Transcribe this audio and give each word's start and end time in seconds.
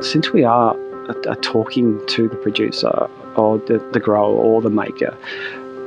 since 0.00 0.32
we 0.32 0.44
are, 0.44 0.76
talking 1.40 2.04
to 2.06 2.28
the 2.28 2.36
producer 2.36 3.08
or 3.36 3.56
the, 3.60 3.78
the 3.92 4.00
grower 4.00 4.34
or 4.34 4.60
the 4.60 4.68
maker, 4.68 5.16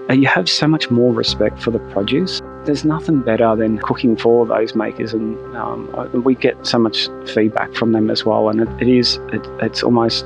uh, 0.09 0.13
you 0.13 0.25
have 0.27 0.49
so 0.49 0.67
much 0.67 0.89
more 0.89 1.13
respect 1.13 1.61
for 1.61 1.69
the 1.69 1.79
produce. 1.91 2.41
There's 2.65 2.83
nothing 2.83 3.21
better 3.21 3.55
than 3.55 3.77
cooking 3.77 4.17
for 4.17 4.47
those 4.47 4.73
makers, 4.73 5.13
and 5.13 5.37
um, 5.55 6.23
we 6.23 6.33
get 6.33 6.65
so 6.65 6.79
much 6.79 7.07
feedback 7.27 7.73
from 7.75 7.91
them 7.91 8.09
as 8.09 8.25
well. 8.25 8.49
And 8.49 8.61
it, 8.61 8.69
it 8.81 8.87
is, 8.87 9.17
it, 9.31 9.45
it's 9.61 9.83
almost 9.83 10.25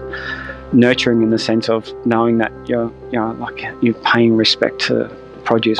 nurturing 0.71 1.21
in 1.21 1.29
the 1.29 1.39
sense 1.39 1.69
of 1.69 1.93
knowing 2.05 2.37
that 2.37 2.51
you're, 2.67 2.91
you 3.11 3.19
know, 3.19 3.33
like 3.33 3.65
you're 3.81 3.93
paying 3.95 4.35
respect 4.35 4.79
to 4.87 5.13
produce. 5.43 5.79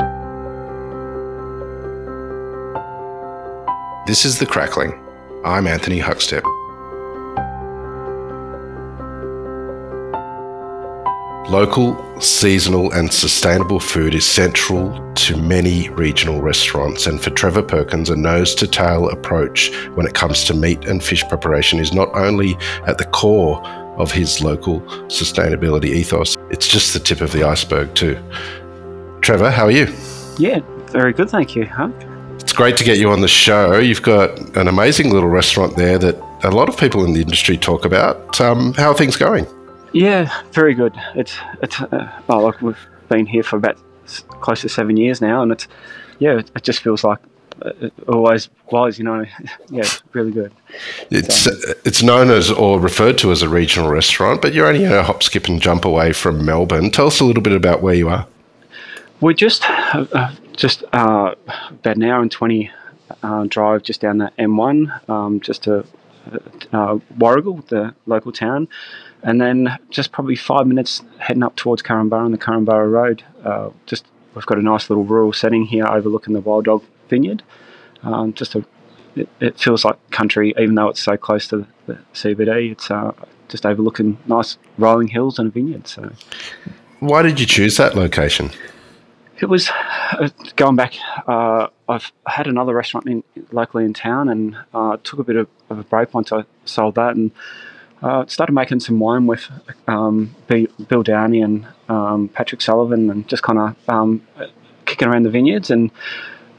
This 4.08 4.26
is 4.26 4.40
The 4.40 4.46
Crackling. 4.46 5.02
I'm 5.44 5.68
Anthony 5.68 6.00
Huckstep. 6.00 6.44
Local, 11.50 12.20
seasonal, 12.20 12.92
and 12.94 13.14
sustainable 13.14 13.80
food 13.80 14.16
is 14.16 14.26
central 14.26 15.14
to 15.14 15.38
many 15.38 15.90
regional 15.90 16.42
restaurants, 16.42 17.06
and 17.06 17.22
for 17.22 17.30
Trevor 17.30 17.62
Perkins, 17.62 18.10
a 18.10 18.16
nose 18.16 18.56
to 18.56 18.66
tail 18.66 19.10
approach 19.10 19.72
when 19.94 20.08
it 20.08 20.16
comes 20.16 20.44
to 20.46 20.56
meat 20.56 20.86
and 20.86 21.04
fish 21.04 21.24
preparation 21.30 21.80
is 21.80 21.94
not 21.94 22.10
only 22.16 22.58
at 22.88 22.98
the 22.98 23.06
core 23.06 23.64
of 24.00 24.12
his 24.12 24.42
local 24.42 24.82
sustainability 25.08 25.94
ethos, 25.94 26.36
it's 26.50 26.68
just 26.68 26.94
the 26.94 27.00
tip 27.00 27.22
of 27.22 27.32
the 27.32 27.44
iceberg, 27.44 27.94
too. 27.94 28.18
Trevor, 29.22 29.52
how 29.52 29.66
are 29.66 29.72
you? 29.72 29.94
Yeah, 30.40 30.62
very 30.88 31.14
good, 31.14 31.30
thank 31.30 31.56
you, 31.56 31.68
Huck. 31.68 31.94
It's 32.40 32.54
great 32.54 32.76
to 32.78 32.84
get 32.84 32.98
you 32.98 33.12
on 33.12 33.22
the 33.22 33.28
show. 33.28 33.78
You've 33.78 34.02
got 34.02 34.58
an 34.58 34.68
amazing 34.68 35.12
little 35.12 35.30
restaurant 35.30 35.78
there 35.78 36.00
that 36.00 36.16
a 36.44 36.50
lot 36.50 36.70
of 36.70 36.78
people 36.78 37.06
in 37.06 37.14
the 37.14 37.22
industry 37.22 37.56
talk 37.56 37.86
about. 37.86 38.42
Um, 38.42 38.74
how 38.74 38.90
are 38.90 38.98
things 38.98 39.16
going? 39.16 39.46
Yeah, 39.96 40.30
very 40.52 40.74
good. 40.74 40.94
It's 41.16 41.38
it's 41.62 41.80
uh, 41.80 42.12
well, 42.28 42.42
like 42.42 42.62
we've 42.62 42.78
been 43.08 43.26
here 43.26 43.44
for 43.44 43.56
about 43.56 43.78
close 44.28 44.60
to 44.62 44.70
seven 44.70 44.98
years 44.98 45.22
now, 45.22 45.42
and 45.42 45.54
it's 45.54 45.70
yeah, 46.20 46.40
it 46.40 46.64
just 46.64 46.82
feels 46.82 47.06
like 47.06 47.20
uh, 47.62 47.72
it 47.80 47.94
always 48.10 48.50
was. 48.70 48.98
You 48.98 49.06
know, 49.06 49.22
yeah, 49.70 49.84
it's 49.84 50.04
really 50.12 50.34
good. 50.34 50.52
It's 51.12 51.34
so, 51.34 51.52
it's 51.86 52.04
known 52.04 52.30
as 52.30 52.52
or 52.52 52.78
referred 52.78 53.18
to 53.20 53.32
as 53.32 53.42
a 53.42 53.48
regional 53.48 53.90
restaurant, 53.90 54.42
but 54.42 54.54
you're 54.54 54.68
only 54.68 54.84
a 54.84 55.02
hop, 55.02 55.24
skip, 55.24 55.48
and 55.48 55.62
jump 55.62 55.86
away 55.86 56.12
from 56.12 56.44
Melbourne. 56.44 56.92
Tell 56.92 57.08
us 57.08 57.22
a 57.22 57.24
little 57.24 57.44
bit 57.44 57.54
about 57.54 57.82
where 57.82 57.96
you 57.96 58.10
are. 58.10 58.28
We're 59.22 59.32
just 59.32 59.64
uh, 59.70 60.08
uh 60.12 60.36
just 60.58 60.84
uh, 60.92 61.36
about 61.70 61.96
an 61.96 62.04
hour 62.04 62.22
and 62.22 62.30
twenty 62.30 62.70
uh, 63.24 63.46
drive 63.46 63.84
just 63.84 64.02
down 64.02 64.18
the 64.18 64.30
M1, 64.38 65.10
um, 65.10 65.40
just 65.40 65.64
to 65.64 65.86
uh, 66.74 66.98
Warragul, 67.18 67.66
the 67.68 67.94
local 68.06 68.32
town, 68.32 68.68
and 69.26 69.42
then 69.42 69.78
just 69.90 70.12
probably 70.12 70.36
five 70.36 70.68
minutes 70.68 71.02
heading 71.18 71.44
up 71.44 71.56
towards 71.56 71.82
Korumburra 71.82 72.26
on 72.26 72.32
the 72.32 72.38
Korumburra 72.38 72.90
Road. 72.90 73.24
Uh, 73.44 73.72
just 73.88 74.06
we've 74.36 74.46
got 74.46 74.60
a 74.60 74.62
nice 74.62 74.90
little 74.90 75.04
rural 75.04 75.34
setting 75.34 75.66
here 75.66 75.86
overlooking 75.86 76.34
the 76.34 76.42
Wild 76.42 76.66
Dog 76.66 76.84
Vineyard. 77.10 77.42
Um, 78.04 78.34
just 78.34 78.54
a, 78.54 78.64
it, 79.16 79.28
it, 79.40 79.60
feels 79.60 79.84
like 79.84 79.98
country, 80.12 80.54
even 80.60 80.76
though 80.76 80.90
it's 80.90 81.02
so 81.02 81.18
close 81.18 81.48
to 81.48 81.66
the 81.88 81.98
CBD. 82.14 82.72
It's 82.72 82.92
uh, 82.92 83.14
just 83.50 83.66
overlooking 83.66 84.20
nice 84.28 84.60
rolling 84.78 85.08
hills 85.08 85.40
and 85.40 85.48
a 85.48 85.52
vineyard. 85.52 85.88
So, 85.88 86.12
why 87.00 87.24
did 87.24 87.40
you 87.40 87.48
choose 87.48 87.78
that 87.78 87.96
location? 87.96 88.52
It 89.40 89.48
was 89.48 89.70
uh, 90.12 90.30
going 90.56 90.76
back. 90.76 90.94
Uh, 91.28 91.68
I've 91.90 92.12
had 92.28 92.46
another 92.46 92.76
restaurant 92.76 93.08
in, 93.08 93.24
locally 93.52 93.86
in 93.86 93.94
town, 93.94 94.30
and 94.30 94.56
uh, 94.72 94.98
took 95.04 95.18
a 95.18 95.24
bit 95.24 95.36
of, 95.36 95.48
of, 95.72 95.80
a 95.80 95.84
break 95.84 96.14
once 96.14 96.32
I 96.32 96.44
sold 96.66 96.96
that, 96.96 97.16
and 97.16 97.32
uh, 98.02 98.26
started 98.28 98.54
making 98.54 98.80
some 98.80 99.00
wine 99.00 99.28
with 99.28 99.48
um, 99.88 100.36
Bill 100.48 101.04
Downie 101.04 101.42
and 101.42 101.68
um, 101.90 102.30
Patrick 102.30 102.62
Sullivan, 102.62 103.10
and 103.10 103.28
just 103.28 103.44
kind 103.44 103.60
of 103.60 103.90
um, 103.90 104.22
kicking 104.86 105.08
around 105.08 105.24
the 105.24 105.30
vineyards. 105.30 105.70
And 105.70 105.92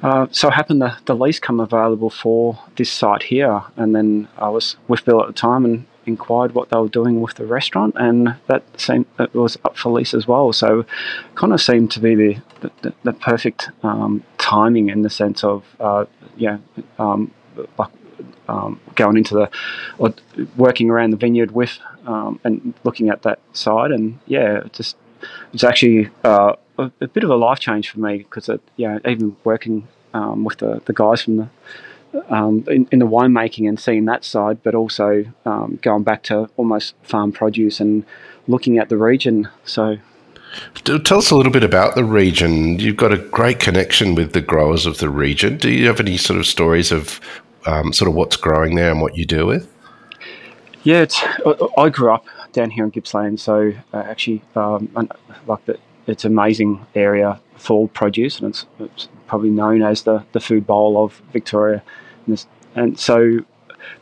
uh, 0.02 0.26
so 0.30 0.50
happened 0.50 0.82
the, 0.82 0.96
the 1.06 1.14
lease 1.14 1.38
come 1.38 1.60
available 1.60 2.10
for 2.10 2.58
this 2.76 2.90
site 2.90 3.24
here, 3.24 3.62
and 3.76 3.94
then 3.94 4.28
I 4.38 4.48
was 4.48 4.76
with 4.88 5.04
Bill 5.04 5.20
at 5.20 5.26
the 5.26 5.32
time, 5.32 5.64
and 5.64 5.86
inquired 6.06 6.54
what 6.54 6.70
they 6.70 6.78
were 6.78 6.88
doing 6.88 7.20
with 7.20 7.34
the 7.34 7.46
restaurant, 7.46 7.94
and 7.98 8.36
that 8.46 8.62
seemed 8.80 9.06
it 9.18 9.34
was 9.34 9.58
up 9.64 9.76
for 9.76 9.90
lease 9.90 10.14
as 10.14 10.26
well. 10.26 10.52
So, 10.52 10.84
kind 11.34 11.52
of 11.52 11.60
seemed 11.60 11.90
to 11.92 12.00
be 12.00 12.14
the 12.14 12.40
the, 12.82 12.94
the 13.02 13.12
perfect 13.12 13.70
um, 13.82 14.24
timing 14.38 14.88
in 14.88 15.02
the 15.02 15.10
sense 15.10 15.44
of 15.44 15.64
uh, 15.80 16.04
yeah, 16.36 16.58
um, 16.98 17.32
like 17.78 17.90
um, 18.48 18.80
going 18.94 19.16
into 19.16 19.34
the 19.34 19.50
or 19.98 20.14
working 20.56 20.90
around 20.90 21.10
the 21.10 21.16
vineyard 21.16 21.52
with 21.52 21.78
um, 22.06 22.40
and 22.44 22.74
looking 22.84 23.08
at 23.08 23.22
that 23.22 23.40
side, 23.52 23.90
and 23.90 24.18
yeah, 24.26 24.58
it 24.58 24.72
just 24.72 24.96
it's 25.52 25.64
actually 25.64 26.10
uh, 26.24 26.54
a, 26.78 26.90
a, 27.00 27.08
bit 27.08 27.24
of 27.24 27.30
a 27.30 27.36
life 27.36 27.58
change 27.58 27.90
for 27.90 28.00
me 28.00 28.18
because 28.18 28.50
yeah, 28.76 28.98
even 29.06 29.36
working 29.44 29.88
um, 30.14 30.44
with 30.44 30.58
the, 30.58 30.80
the 30.86 30.92
guys 30.92 31.22
from 31.22 31.36
the 31.36 31.48
um, 32.28 32.64
in, 32.68 32.88
in, 32.92 32.98
the 32.98 33.06
winemaking 33.06 33.68
and 33.68 33.78
seeing 33.78 34.06
that 34.06 34.24
side, 34.24 34.62
but 34.62 34.74
also 34.74 35.24
um, 35.44 35.78
going 35.82 36.02
back 36.02 36.22
to 36.24 36.48
almost 36.56 36.94
farm 37.02 37.32
produce 37.32 37.80
and 37.80 38.04
looking 38.46 38.78
at 38.78 38.88
the 38.88 38.96
region. 38.96 39.48
So, 39.64 39.98
tell 40.74 41.18
us 41.18 41.30
a 41.30 41.36
little 41.36 41.52
bit 41.52 41.64
about 41.64 41.94
the 41.94 42.04
region. 42.04 42.78
You've 42.78 42.96
got 42.96 43.12
a 43.12 43.18
great 43.18 43.60
connection 43.60 44.14
with 44.14 44.32
the 44.32 44.40
growers 44.40 44.86
of 44.86 44.98
the 44.98 45.10
region. 45.10 45.58
Do 45.58 45.70
you 45.70 45.86
have 45.86 46.00
any 46.00 46.16
sort 46.16 46.38
of 46.38 46.46
stories 46.46 46.90
of 46.90 47.20
um, 47.66 47.92
sort 47.92 48.08
of 48.08 48.14
what's 48.14 48.36
growing 48.36 48.76
there 48.76 48.90
and 48.90 49.00
what 49.00 49.16
you 49.16 49.24
deal 49.24 49.46
with? 49.46 49.72
Yeah, 50.82 51.06
I 51.76 51.88
grew 51.88 52.12
up 52.12 52.26
down 52.52 52.70
here 52.70 52.84
in 52.84 52.90
Gippsland, 52.90 53.40
so 53.40 53.72
uh, 53.92 53.98
actually, 53.98 54.42
um, 54.54 54.88
like 55.46 55.64
the, 55.66 55.78
it's 56.06 56.24
an 56.24 56.32
amazing 56.32 56.86
area 56.94 57.40
for 57.56 57.88
produce, 57.88 58.38
and 58.38 58.50
it's, 58.50 58.66
it's 58.78 59.08
probably 59.26 59.50
known 59.50 59.82
as 59.82 60.02
the, 60.02 60.24
the 60.32 60.40
food 60.40 60.66
bowl 60.66 61.02
of 61.02 61.20
Victoria. 61.32 61.82
And, 62.26 62.46
and 62.76 62.98
so 62.98 63.44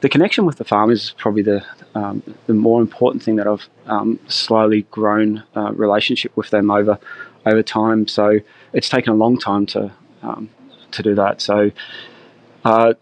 the 0.00 0.08
connection 0.08 0.44
with 0.44 0.58
the 0.58 0.64
farmers 0.64 1.04
is 1.04 1.10
probably 1.16 1.42
the 1.42 1.64
um, 1.94 2.22
the 2.46 2.54
more 2.54 2.81
important 2.81 3.22
thing 3.22 3.36
that 3.36 3.46
I've 3.46 3.69
um, 3.86 4.19
slowly 4.28 4.82
grown 4.91 5.44
uh, 5.56 5.72
relationship 5.72 6.36
with 6.36 6.50
them 6.50 6.70
over 6.70 6.98
over 7.46 7.62
time. 7.62 8.08
So 8.08 8.41
it's 8.72 8.88
taken 8.88 9.12
a 9.12 9.16
long 9.16 9.38
time 9.38 9.66
to 9.66 9.92
um, 10.22 10.50
to 10.91 11.02
do 11.02 11.14
that. 11.14 11.41
So 11.41 11.70
uh, 12.64 12.94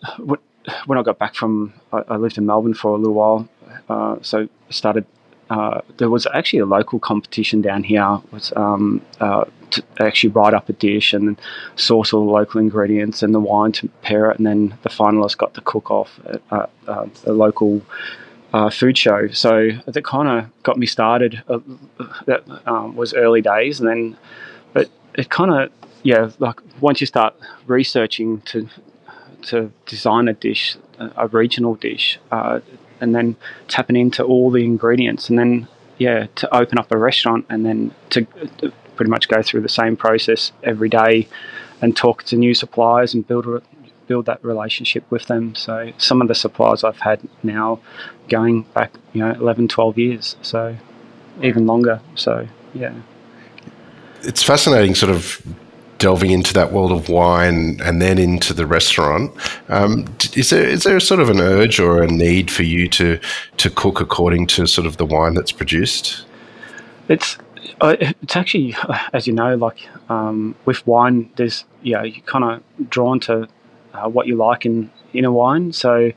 when 0.87 0.99
I 0.99 1.03
got 1.03 1.19
back 1.19 1.35
from, 1.35 1.73
I, 1.93 2.03
I, 2.09 2.17
lived 2.17 2.39
in 2.39 2.47
Melbourne 2.47 2.75
for 2.75 2.95
a 2.95 2.99
little 2.99 3.15
while. 3.15 3.49
Uh, 3.89 4.17
so 4.23 4.49
started. 4.71 5.05
Uh, 5.51 5.81
there 5.99 6.09
was 6.09 6.27
actually 6.33 6.61
a 6.61 6.67
local 6.67 6.99
competition 6.99 7.61
down 7.61 7.83
here. 7.83 8.21
Was 8.31 8.53
um, 8.57 9.03
uh, 9.21 9.45
to 9.71 9.83
actually 10.01 10.31
write 10.31 10.55
up 10.55 10.69
a 10.69 10.73
dish 10.73 11.13
and 11.13 11.41
source 11.77 12.13
all 12.13 12.25
the 12.27 12.33
local 12.33 12.61
ingredients 12.61 13.23
and 13.23 13.35
the 13.35 13.41
wine 13.41 13.73
to 13.73 13.89
pair 14.03 14.31
it, 14.31 14.39
and 14.39 14.47
then 14.47 14.79
the 14.83 14.89
finalists 14.89 15.37
got 15.37 15.55
to 15.55 15.61
cook 15.63 15.91
off 15.91 16.21
at 16.27 16.43
uh, 16.51 16.67
uh, 16.87 17.07
a 17.27 17.33
local 17.33 17.83
uh, 18.53 18.71
food 18.71 18.97
show. 18.97 19.29
So 19.29 19.71
that 19.87 20.05
kind 20.05 20.29
of 20.29 20.63
got 20.63 20.79
me 20.79 20.87
started. 20.87 21.43
Uh, 21.49 21.61
that 22.27 22.45
um, 22.67 22.97
was 22.97 23.15
early 23.15 23.43
days, 23.43 23.81
and 23.81 23.89
then, 23.89 24.17
but 24.73 24.91
it 25.15 25.29
kind 25.29 25.53
of 25.53 25.73
yeah, 26.03 26.31
like 26.39 26.61
once 26.81 27.01
you 27.01 27.07
start 27.07 27.35
researching 27.67 28.41
to 28.43 28.69
to 29.43 29.73
design 29.87 30.29
a 30.29 30.33
dish, 30.33 30.77
a 30.99 31.29
regional 31.29 31.75
dish, 31.75 32.19
uh, 32.31 32.61
and 33.01 33.15
then 33.15 33.37
tapping 33.69 33.97
into 33.97 34.23
all 34.23 34.51
the 34.51 34.65
ingredients, 34.65 35.29
and 35.29 35.39
then 35.39 35.69
yeah, 35.99 36.27
to 36.37 36.55
open 36.55 36.79
up 36.79 36.91
a 36.91 36.99
restaurant, 36.99 37.47
and 37.49 37.65
then 37.65 37.95
to 38.11 38.27
pretty 38.97 39.11
much 39.11 39.29
go 39.29 39.43
through 39.43 39.61
the 39.61 39.69
same 39.69 39.97
process 39.97 40.53
every 40.63 40.89
day 40.89 41.29
and 41.81 41.97
talk 41.97 42.23
to 42.25 42.37
new 42.37 42.55
suppliers 42.55 43.15
and 43.15 43.27
build 43.27 43.47
a, 43.47 43.63
build 44.07 44.27
that 44.27 44.45
relationship 44.45 45.05
with 45.11 45.27
them. 45.27 45.55
So 45.55 45.93
some 45.99 46.21
of 46.23 46.29
the 46.29 46.35
suppliers 46.35 46.85
I've 46.85 47.01
had 47.01 47.21
now 47.43 47.81
going 48.29 48.63
back, 48.75 48.93
you 49.13 49.21
know, 49.21 49.33
11, 49.33 49.69
12 49.69 49.99
years, 49.99 50.37
so 50.43 50.77
even 51.43 51.67
longer. 51.67 52.01
So 52.15 52.49
yeah. 52.75 52.95
It's 54.23 54.43
fascinating 54.43 54.95
sort 54.95 55.13
of 55.13 55.43
delving 56.03 56.33
into 56.33 56.53
that 56.53 56.73
world 56.73 56.91
of 56.91 57.09
wine 57.09 57.81
and 57.81 58.03
then 58.03 58.19
into 58.19 58.53
the 58.53 58.67
restaurant. 58.67 59.31
Um, 59.69 60.05
is 60.35 60.51
there 60.51 60.69
is 60.69 60.83
there 60.83 60.99
sort 60.99 61.21
of 61.21 61.31
an 61.31 61.41
urge 61.41 61.79
or 61.79 62.03
a 62.03 62.09
need 62.09 62.51
for 62.51 62.65
you 62.65 62.89
to 62.89 63.21
to 63.59 63.71
cook 63.71 64.01
according 64.01 64.49
to 64.49 64.67
sort 64.67 64.89
of 64.89 64.97
the 64.97 65.07
wine 65.07 65.35
that's 65.35 65.53
produced? 65.53 66.27
It's 67.09 67.39
uh, 67.81 67.95
it's 68.01 68.35
actually, 68.35 68.75
uh, 68.75 68.99
as 69.13 69.29
you 69.29 69.33
know, 69.33 69.55
like 69.55 69.79
um, 70.09 70.57
with 70.65 70.85
wine, 70.89 71.31
there's 71.37 71.65
yeah, 71.83 72.03
you're 72.03 72.25
kind 72.27 72.45
of 72.45 72.91
drawn 72.91 73.21
to 73.21 73.47
uh, 73.95 74.09
what 74.09 74.27
you 74.27 74.35
like 74.35 74.67
in 74.67 74.91
in 75.13 75.25
a 75.25 75.31
wine. 75.31 75.73
So, 75.73 76.11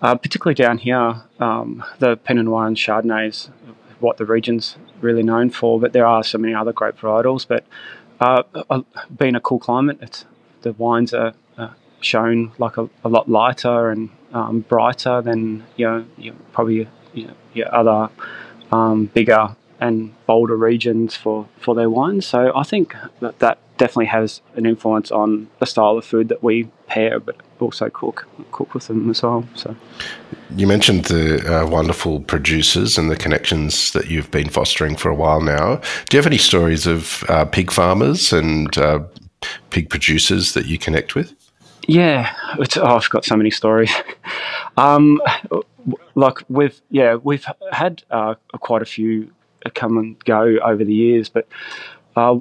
uh, 0.00 0.14
particularly 0.14 0.54
down 0.54 0.78
here, 0.78 1.22
um, 1.40 1.84
the 1.98 2.16
Pinot 2.16 2.46
Noir 2.46 2.66
and 2.66 2.76
Chardonnay 2.76 3.28
is 3.28 3.50
what 4.00 4.16
the 4.16 4.24
region's 4.24 4.76
really 5.02 5.22
known 5.22 5.50
for. 5.50 5.78
But 5.78 5.92
there 5.92 6.06
are 6.06 6.24
so 6.24 6.38
many 6.38 6.54
other 6.54 6.72
great 6.72 6.96
varietals. 6.96 7.46
But 7.46 7.66
uh, 8.24 8.62
uh, 8.70 8.82
being 9.18 9.34
a 9.34 9.40
cool 9.40 9.58
climate, 9.58 9.98
it's 10.00 10.24
the 10.62 10.72
wines 10.72 11.12
are 11.12 11.34
shown 12.04 12.52
like 12.58 12.76
a, 12.76 12.88
a 13.04 13.08
lot 13.08 13.28
lighter 13.28 13.90
and 13.90 14.10
um, 14.32 14.60
brighter 14.60 15.22
than 15.22 15.64
you 15.76 15.86
know, 15.86 16.04
probably 16.52 16.88
you 17.12 17.26
know, 17.26 17.34
yeah, 17.54 17.68
other 17.68 18.10
um, 18.70 19.06
bigger 19.06 19.56
and 19.80 20.14
bolder 20.26 20.56
regions 20.56 21.14
for, 21.16 21.48
for 21.58 21.74
their 21.74 21.90
wines. 21.90 22.26
So 22.26 22.52
I 22.54 22.62
think 22.62 22.94
that 23.20 23.38
that 23.40 23.58
definitely 23.76 24.06
has 24.06 24.40
an 24.54 24.66
influence 24.66 25.10
on 25.10 25.48
the 25.58 25.66
style 25.66 25.98
of 25.98 26.04
food 26.04 26.28
that 26.28 26.42
we 26.42 26.64
pair, 26.86 27.18
but 27.18 27.36
also 27.60 27.88
cook 27.90 28.28
cook 28.52 28.74
with 28.74 28.86
them 28.86 29.10
as 29.10 29.22
well. 29.22 29.46
So 29.54 29.74
you 30.56 30.66
mentioned 30.66 31.06
the 31.06 31.62
uh, 31.62 31.66
wonderful 31.66 32.20
producers 32.20 32.98
and 32.98 33.10
the 33.10 33.16
connections 33.16 33.92
that 33.92 34.10
you've 34.10 34.30
been 34.30 34.48
fostering 34.48 34.96
for 34.96 35.08
a 35.08 35.14
while 35.14 35.40
now. 35.40 35.76
Do 36.08 36.16
you 36.16 36.18
have 36.18 36.26
any 36.26 36.38
stories 36.38 36.86
of 36.86 37.24
uh, 37.28 37.44
pig 37.44 37.70
farmers 37.70 38.32
and 38.32 38.76
uh, 38.78 39.00
pig 39.70 39.90
producers 39.90 40.54
that 40.54 40.66
you 40.66 40.78
connect 40.78 41.14
with? 41.14 41.34
Yeah, 41.86 42.34
oh, 42.76 42.96
I've 42.96 43.10
got 43.10 43.24
so 43.24 43.36
many 43.36 43.50
stories. 43.50 43.92
um, 44.76 45.20
like 46.14 46.38
we've 46.48 46.80
yeah 46.90 47.16
we've 47.16 47.46
had 47.72 48.02
uh, 48.10 48.34
quite 48.60 48.82
a 48.82 48.86
few 48.86 49.30
come 49.74 49.98
and 49.98 50.22
go 50.24 50.58
over 50.62 50.84
the 50.84 50.94
years, 50.94 51.28
but 51.28 51.48
uh, 52.16 52.38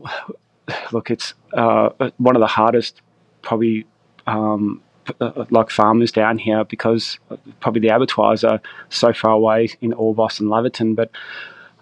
look, 0.92 1.10
it's 1.10 1.33
uh, 1.54 1.89
one 2.18 2.36
of 2.36 2.39
the 2.39 2.48
hardest 2.48 3.01
probably 3.42 3.86
um, 4.27 4.81
uh, 5.20 5.46
like 5.50 5.70
farmers 5.70 6.12
down 6.12 6.38
here 6.38 6.64
because 6.64 7.20
probably 7.60 7.82
the 7.82 7.90
abattoirs 7.90 8.44
are 8.44 8.62
so 8.90 9.14
far 9.14 9.32
away 9.32 9.70
in 9.82 9.92
Orbost 9.92 10.40
and 10.40 10.50
Laverton. 10.50 10.96
But 10.96 11.12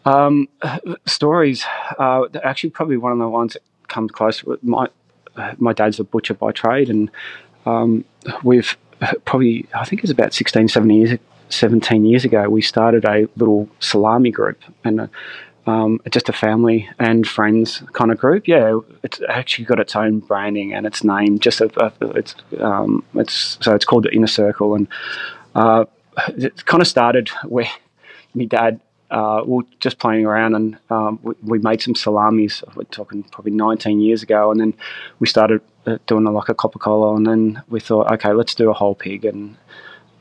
um, 0.06 0.48
stories, 1.06 1.66
uh, 2.00 2.24
actually, 2.44 2.72
probably 2.72 2.98
one 2.98 3.12
of 3.12 3.20
the 3.20 3.30
ones 3.30 3.54
that 3.54 3.64
comes 3.88 4.12
close. 4.12 4.44
My 4.62 4.88
my 5.58 5.74
dad's 5.74 6.00
a 6.00 6.04
butcher 6.04 6.34
by 6.34 6.52
trade, 6.52 6.90
and 6.90 7.10
um, 7.66 8.04
we've 8.44 8.78
probably 9.26 9.68
I 9.74 9.86
think 9.86 10.00
it 10.00 10.04
was 10.04 10.12
about 10.12 10.34
16, 10.34 10.68
17 10.68 10.98
years, 10.98 11.20
17 11.50 12.06
years 12.06 12.26
ago. 12.26 12.50
We 12.50 12.62
started 12.62 13.06
a 13.06 13.28
little 13.38 13.70
salami 13.80 14.32
group, 14.32 14.62
and 14.84 15.10
um, 15.68 16.00
just 16.10 16.30
a 16.30 16.34
family 16.34 16.90
and 17.00 17.28
friends 17.28 17.84
kind 17.94 18.12
of 18.12 18.18
group. 18.18 18.48
Yeah, 18.48 18.80
it's 19.04 19.22
actually 19.28 19.66
got 19.66 19.80
its 19.80 19.96
own 19.96 20.20
branding 20.20 20.74
and 20.74 20.86
its 20.86 21.04
name. 21.04 21.40
Just 21.40 21.62
a, 21.62 21.70
a, 21.84 21.92
it's 22.18 22.36
um, 22.60 23.04
it's 23.16 23.58
so 23.62 23.76
it's 23.76 23.86
called 23.86 24.04
the 24.04 24.14
Inner 24.14 24.28
Circle, 24.28 24.76
and 24.76 24.88
uh, 25.56 25.86
it 26.30 26.66
kind 26.66 26.82
of 26.82 26.88
started 26.88 27.30
where 27.46 27.70
my 28.34 28.46
dad. 28.46 28.80
Uh, 29.10 29.44
we 29.46 29.58
were 29.58 29.64
just 29.82 30.00
playing 30.00 30.26
around 30.26 30.56
and 30.56 30.78
um, 30.90 31.20
we, 31.22 31.34
we, 31.44 31.60
made 31.60 31.82
some 31.82 31.94
salamis. 31.94 32.64
We're 32.78 32.86
talking 32.86 33.24
probably 33.24 33.52
19 33.52 34.00
years 34.00 34.24
ago, 34.24 34.52
and 34.52 34.58
then 34.62 34.74
we 35.20 35.28
started 35.28 35.60
uh, 35.86 35.98
doing 36.08 36.26
a, 36.26 36.32
like 36.32 36.48
a 36.48 36.56
capocollo, 36.56 37.18
and 37.18 37.28
then 37.28 37.62
we 37.68 37.82
thought, 37.82 38.10
okay, 38.10 38.32
let's 38.32 38.56
do 38.56 38.70
a 38.70 38.74
whole 38.74 38.96
pig, 38.96 39.26
and 39.26 39.58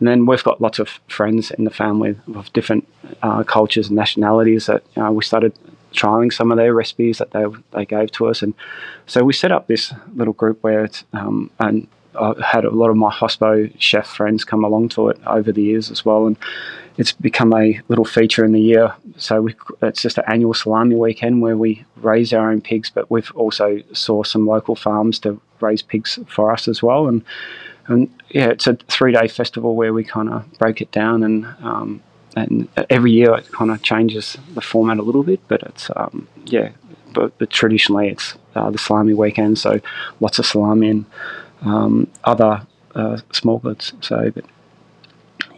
and 0.01 0.09
then 0.09 0.27
we've 0.27 0.43
got 0.43 0.61
lots 0.61 0.79
of 0.79 0.89
friends 1.09 1.51
in 1.53 1.65
the 1.65 1.71
family 1.71 2.17
of 2.35 2.53
different 2.53 2.89
uh, 3.23 3.45
cultures 3.45 3.89
and 3.89 3.97
nationalities 3.97 4.67
that 4.67 4.83
uh, 4.97 5.13
we 5.13 5.23
started 5.23 5.53
trialing 5.93 6.33
some 6.33 6.51
of 6.51 6.57
their 6.57 6.75
recipes 6.75 7.19
that 7.19 7.31
they 7.31 7.45
they 7.73 7.85
gave 7.85 8.11
to 8.13 8.27
us, 8.27 8.43
and 8.43 8.55
so 9.07 9.23
we 9.23 9.33
set 9.33 9.53
up 9.53 9.67
this 9.67 9.93
little 10.15 10.35
group 10.35 10.63
where 10.63 10.85
it's 10.85 11.05
um, 11.13 11.51
and 11.61 11.87
I 12.19 12.35
had 12.45 12.65
a 12.65 12.71
lot 12.71 12.91
of 12.91 12.97
my 12.97 13.13
hospo 13.13 13.73
chef 13.79 14.07
friends 14.07 14.45
come 14.45 14.65
along 14.65 14.89
to 14.91 15.11
it 15.11 15.21
over 15.27 15.53
the 15.53 15.63
years 15.63 15.91
as 15.91 16.05
well, 16.05 16.27
and 16.27 16.37
it's 16.97 17.13
become 17.13 17.53
a 17.53 17.81
little 17.89 18.05
feature 18.05 18.45
in 18.45 18.53
the 18.53 18.61
year. 18.61 18.93
So 19.17 19.43
we, 19.43 19.55
it's 19.83 20.03
just 20.03 20.19
an 20.19 20.25
annual 20.27 20.55
salami 20.55 20.97
weekend 20.97 21.41
where 21.41 21.57
we 21.57 21.85
raise 21.97 22.33
our 22.33 22.51
own 22.51 22.61
pigs, 22.61 22.91
but 22.91 23.11
we've 23.11 23.31
also 23.35 23.77
sourced 23.93 24.29
some 24.29 24.47
local 24.47 24.75
farms 24.75 25.19
to 25.21 25.41
raise 25.61 25.83
pigs 25.83 26.19
for 26.27 26.53
us 26.53 26.69
as 26.69 26.83
well, 26.83 27.07
and 27.07 27.23
and 27.87 28.09
yeah, 28.31 28.49
it's 28.49 28.67
a 28.67 28.75
three 28.75 29.13
day 29.13 29.29
festival 29.29 29.75
where 29.75 29.93
we 29.93 30.05
kind 30.05 30.31
of 30.31 30.51
break 30.59 30.81
it 30.81 30.93
down 30.93 31.23
and 31.23 31.47
um, 31.61 32.03
and 32.37 32.69
every 32.89 33.11
year 33.11 33.35
it 33.35 33.51
kind 33.51 33.71
of 33.71 33.83
changes 33.83 34.37
the 34.55 34.61
format 34.61 34.99
a 34.99 35.03
little 35.03 35.25
bit, 35.25 35.41
but 35.49 35.63
it's 35.63 35.91
um, 35.97 36.29
yeah, 36.47 36.71
but, 37.13 37.37
but, 37.39 37.51
traditionally 37.51 38.09
it's 38.09 38.37
uh, 38.55 38.71
the 38.71 38.79
salami 38.79 39.15
weekend, 39.15 39.59
so 39.59 39.81
lots 40.21 40.39
of 40.39 40.47
salami 40.47 40.91
and 40.91 41.05
um, 41.63 42.09
other 42.25 42.67
uh, 42.95 43.19
small 43.33 43.59
goods. 43.59 43.93
So, 44.01 44.31
but 44.31 44.45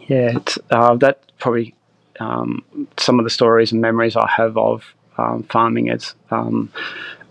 yeah, 0.07 0.35
it's 0.37 0.57
uh, 0.71 0.95
that 0.95 1.21
probably 1.37 1.75
um, 2.19 2.63
some 2.97 3.19
of 3.19 3.23
the 3.23 3.29
stories 3.29 3.71
and 3.71 3.81
memories 3.81 4.15
I 4.15 4.27
have 4.27 4.57
of 4.57 4.83
um, 5.17 5.43
farming. 5.43 5.87
It's 5.87 6.15
um, 6.31 6.71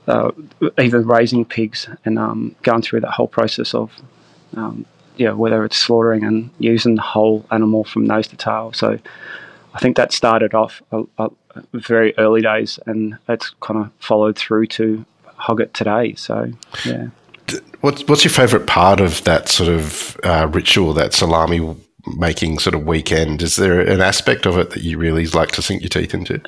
uh, 0.06 0.30
even 0.78 1.06
raising 1.06 1.44
pigs 1.44 1.88
and 2.04 2.54
going 2.62 2.82
through 2.82 3.00
that 3.00 3.10
whole 3.10 3.28
process 3.28 3.74
of 3.74 3.90
um, 5.12 5.16
yeah, 5.18 5.32
whether 5.32 5.64
it's 5.64 5.76
slaughtering 5.76 6.24
and 6.24 6.50
using 6.58 6.94
the 6.96 7.02
whole 7.02 7.44
animal 7.50 7.84
from 7.84 8.06
nose 8.06 8.28
to 8.28 8.36
tail. 8.36 8.72
So 8.72 8.98
I 9.74 9.78
think 9.78 9.96
that 9.96 10.12
started 10.12 10.54
off 10.54 10.82
a, 10.92 11.04
a 11.18 11.30
very 11.72 12.16
early 12.18 12.42
days, 12.42 12.78
and 12.86 13.18
that's 13.26 13.50
kind 13.60 13.80
of 13.80 13.90
followed 13.98 14.36
through 14.36 14.66
to 14.68 15.04
Hogget 15.38 15.72
today. 15.72 16.14
So 16.14 16.52
yeah. 16.84 17.08
What's 17.80 18.06
what's 18.06 18.24
your 18.24 18.32
favourite 18.32 18.66
part 18.66 19.00
of 19.00 19.24
that 19.24 19.48
sort 19.48 19.68
of 19.68 20.16
uh, 20.24 20.48
ritual, 20.50 20.92
that 20.94 21.12
salami 21.12 21.76
making 22.06 22.58
sort 22.58 22.74
of 22.74 22.86
weekend? 22.86 23.42
Is 23.42 23.56
there 23.56 23.80
an 23.80 24.00
aspect 24.00 24.46
of 24.46 24.56
it 24.56 24.70
that 24.70 24.82
you 24.82 24.98
really 24.98 25.26
like 25.26 25.50
to 25.52 25.62
sink 25.62 25.82
your 25.82 25.88
teeth 25.88 26.14
into? 26.14 26.40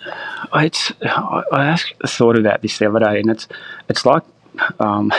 It's 0.55 0.93
I, 1.03 1.43
I 1.53 2.07
thought 2.07 2.39
about 2.39 2.63
this 2.63 2.79
the 2.79 2.89
other 2.89 3.01
day, 3.01 3.21
and 3.21 3.31
it's 3.31 3.49
it's 3.89 4.07
like 4.07 4.23
um, 4.79 5.13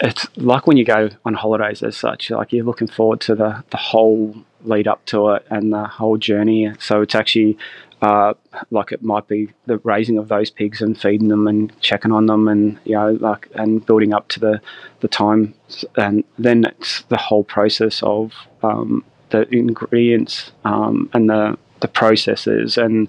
it's 0.00 0.26
like 0.36 0.66
when 0.66 0.76
you 0.76 0.84
go 0.84 1.10
on 1.24 1.34
holidays 1.34 1.82
as 1.82 1.96
such, 1.96 2.30
like 2.30 2.52
you're 2.52 2.64
looking 2.64 2.88
forward 2.88 3.20
to 3.22 3.34
the, 3.34 3.62
the 3.70 3.76
whole 3.76 4.34
lead 4.64 4.88
up 4.88 5.04
to 5.06 5.30
it 5.30 5.46
and 5.50 5.72
the 5.72 5.84
whole 5.84 6.16
journey. 6.16 6.72
So 6.78 7.02
it's 7.02 7.14
actually 7.14 7.58
uh, 8.02 8.34
like 8.70 8.92
it 8.92 9.02
might 9.02 9.28
be 9.28 9.50
the 9.66 9.78
raising 9.78 10.16
of 10.16 10.28
those 10.28 10.50
pigs 10.50 10.80
and 10.80 10.98
feeding 10.98 11.28
them 11.28 11.46
and 11.46 11.78
checking 11.80 12.12
on 12.12 12.26
them 12.26 12.48
and 12.48 12.78
you 12.84 12.94
know 12.94 13.10
like 13.20 13.48
and 13.54 13.84
building 13.84 14.14
up 14.14 14.28
to 14.28 14.40
the 14.40 14.60
the 15.00 15.08
time 15.08 15.54
and 15.96 16.24
then 16.38 16.64
it's 16.64 17.02
the 17.02 17.18
whole 17.18 17.44
process 17.44 18.02
of 18.02 18.32
um, 18.62 19.04
the 19.30 19.46
ingredients 19.54 20.50
um, 20.64 21.10
and 21.12 21.28
the 21.28 21.58
the 21.80 21.88
processes 21.88 22.76
and 22.76 23.08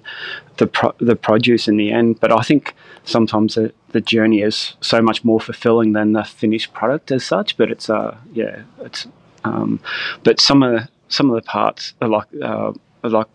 the 0.56 0.66
pro- 0.66 0.94
the 0.98 1.16
produce 1.16 1.68
in 1.68 1.76
the 1.76 1.90
end. 1.92 2.20
But 2.20 2.32
I 2.32 2.42
think 2.42 2.74
sometimes 3.04 3.54
the, 3.54 3.72
the 3.90 4.00
journey 4.00 4.42
is 4.42 4.74
so 4.80 5.00
much 5.00 5.24
more 5.24 5.40
fulfilling 5.40 5.92
than 5.92 6.12
the 6.12 6.24
finished 6.24 6.72
product 6.72 7.10
as 7.10 7.24
such. 7.24 7.56
But 7.56 7.70
it's 7.70 7.88
uh 7.90 8.16
yeah 8.32 8.62
it's 8.80 9.06
um, 9.44 9.80
but 10.22 10.40
some 10.40 10.62
of 10.62 10.72
the, 10.72 10.88
some 11.08 11.30
of 11.30 11.36
the 11.36 11.42
parts 11.42 11.94
are 12.00 12.08
like 12.08 12.26
uh, 12.42 12.72
are 13.04 13.10
like 13.10 13.26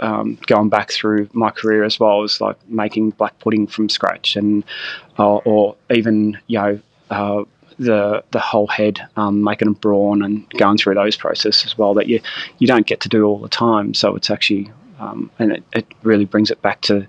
um, 0.00 0.38
going 0.46 0.68
back 0.68 0.90
through 0.90 1.28
my 1.32 1.50
career 1.50 1.84
as 1.84 1.98
well 1.98 2.22
as 2.22 2.40
like 2.40 2.56
making 2.68 3.10
black 3.10 3.38
pudding 3.38 3.66
from 3.66 3.88
scratch 3.88 4.36
and 4.36 4.64
uh, 5.18 5.36
or 5.36 5.76
even 5.90 6.38
you 6.46 6.58
know. 6.58 6.80
Uh, 7.10 7.44
the 7.78 8.24
the 8.30 8.38
whole 8.38 8.66
head, 8.66 9.06
um, 9.16 9.44
making 9.44 9.68
a 9.68 9.72
brawn 9.72 10.22
and 10.22 10.48
going 10.56 10.78
through 10.78 10.94
those 10.94 11.14
processes 11.14 11.66
as 11.66 11.76
well 11.76 11.92
that 11.92 12.08
you 12.08 12.20
you 12.58 12.66
don't 12.66 12.86
get 12.86 13.00
to 13.00 13.08
do 13.10 13.24
all 13.24 13.38
the 13.38 13.50
time. 13.50 13.92
So 13.92 14.16
it's 14.16 14.30
actually 14.30 14.70
um, 14.98 15.30
and 15.38 15.52
it, 15.52 15.64
it 15.72 15.86
really 16.02 16.24
brings 16.24 16.50
it 16.50 16.60
back 16.62 16.80
to 16.82 17.06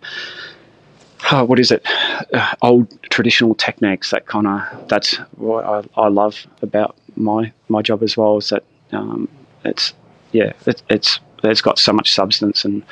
uh, 1.32 1.46
what 1.46 1.60
is 1.60 1.72
it? 1.72 1.86
Uh, 2.34 2.54
old 2.62 3.02
traditional 3.10 3.56
techniques. 3.56 4.12
That 4.12 4.28
kind 4.28 4.48
of 4.48 4.88
that's 4.88 5.16
what 5.36 5.66
I, 5.66 5.84
I, 6.02 6.08
love 6.08 6.46
about 6.62 6.96
my 7.16 7.52
my 7.70 7.82
job 7.82 8.04
as 8.04 8.16
well. 8.16 8.38
Is 8.38 8.50
that 8.50 8.64
um, 8.92 9.28
it's 9.66 9.94
yeah 10.32 10.54
it, 10.66 10.82
it's 10.90 11.20
it's 11.44 11.62
got 11.62 11.80
so 11.80 11.92
much 11.94 12.14
substance 12.14 12.66
and 12.66 12.84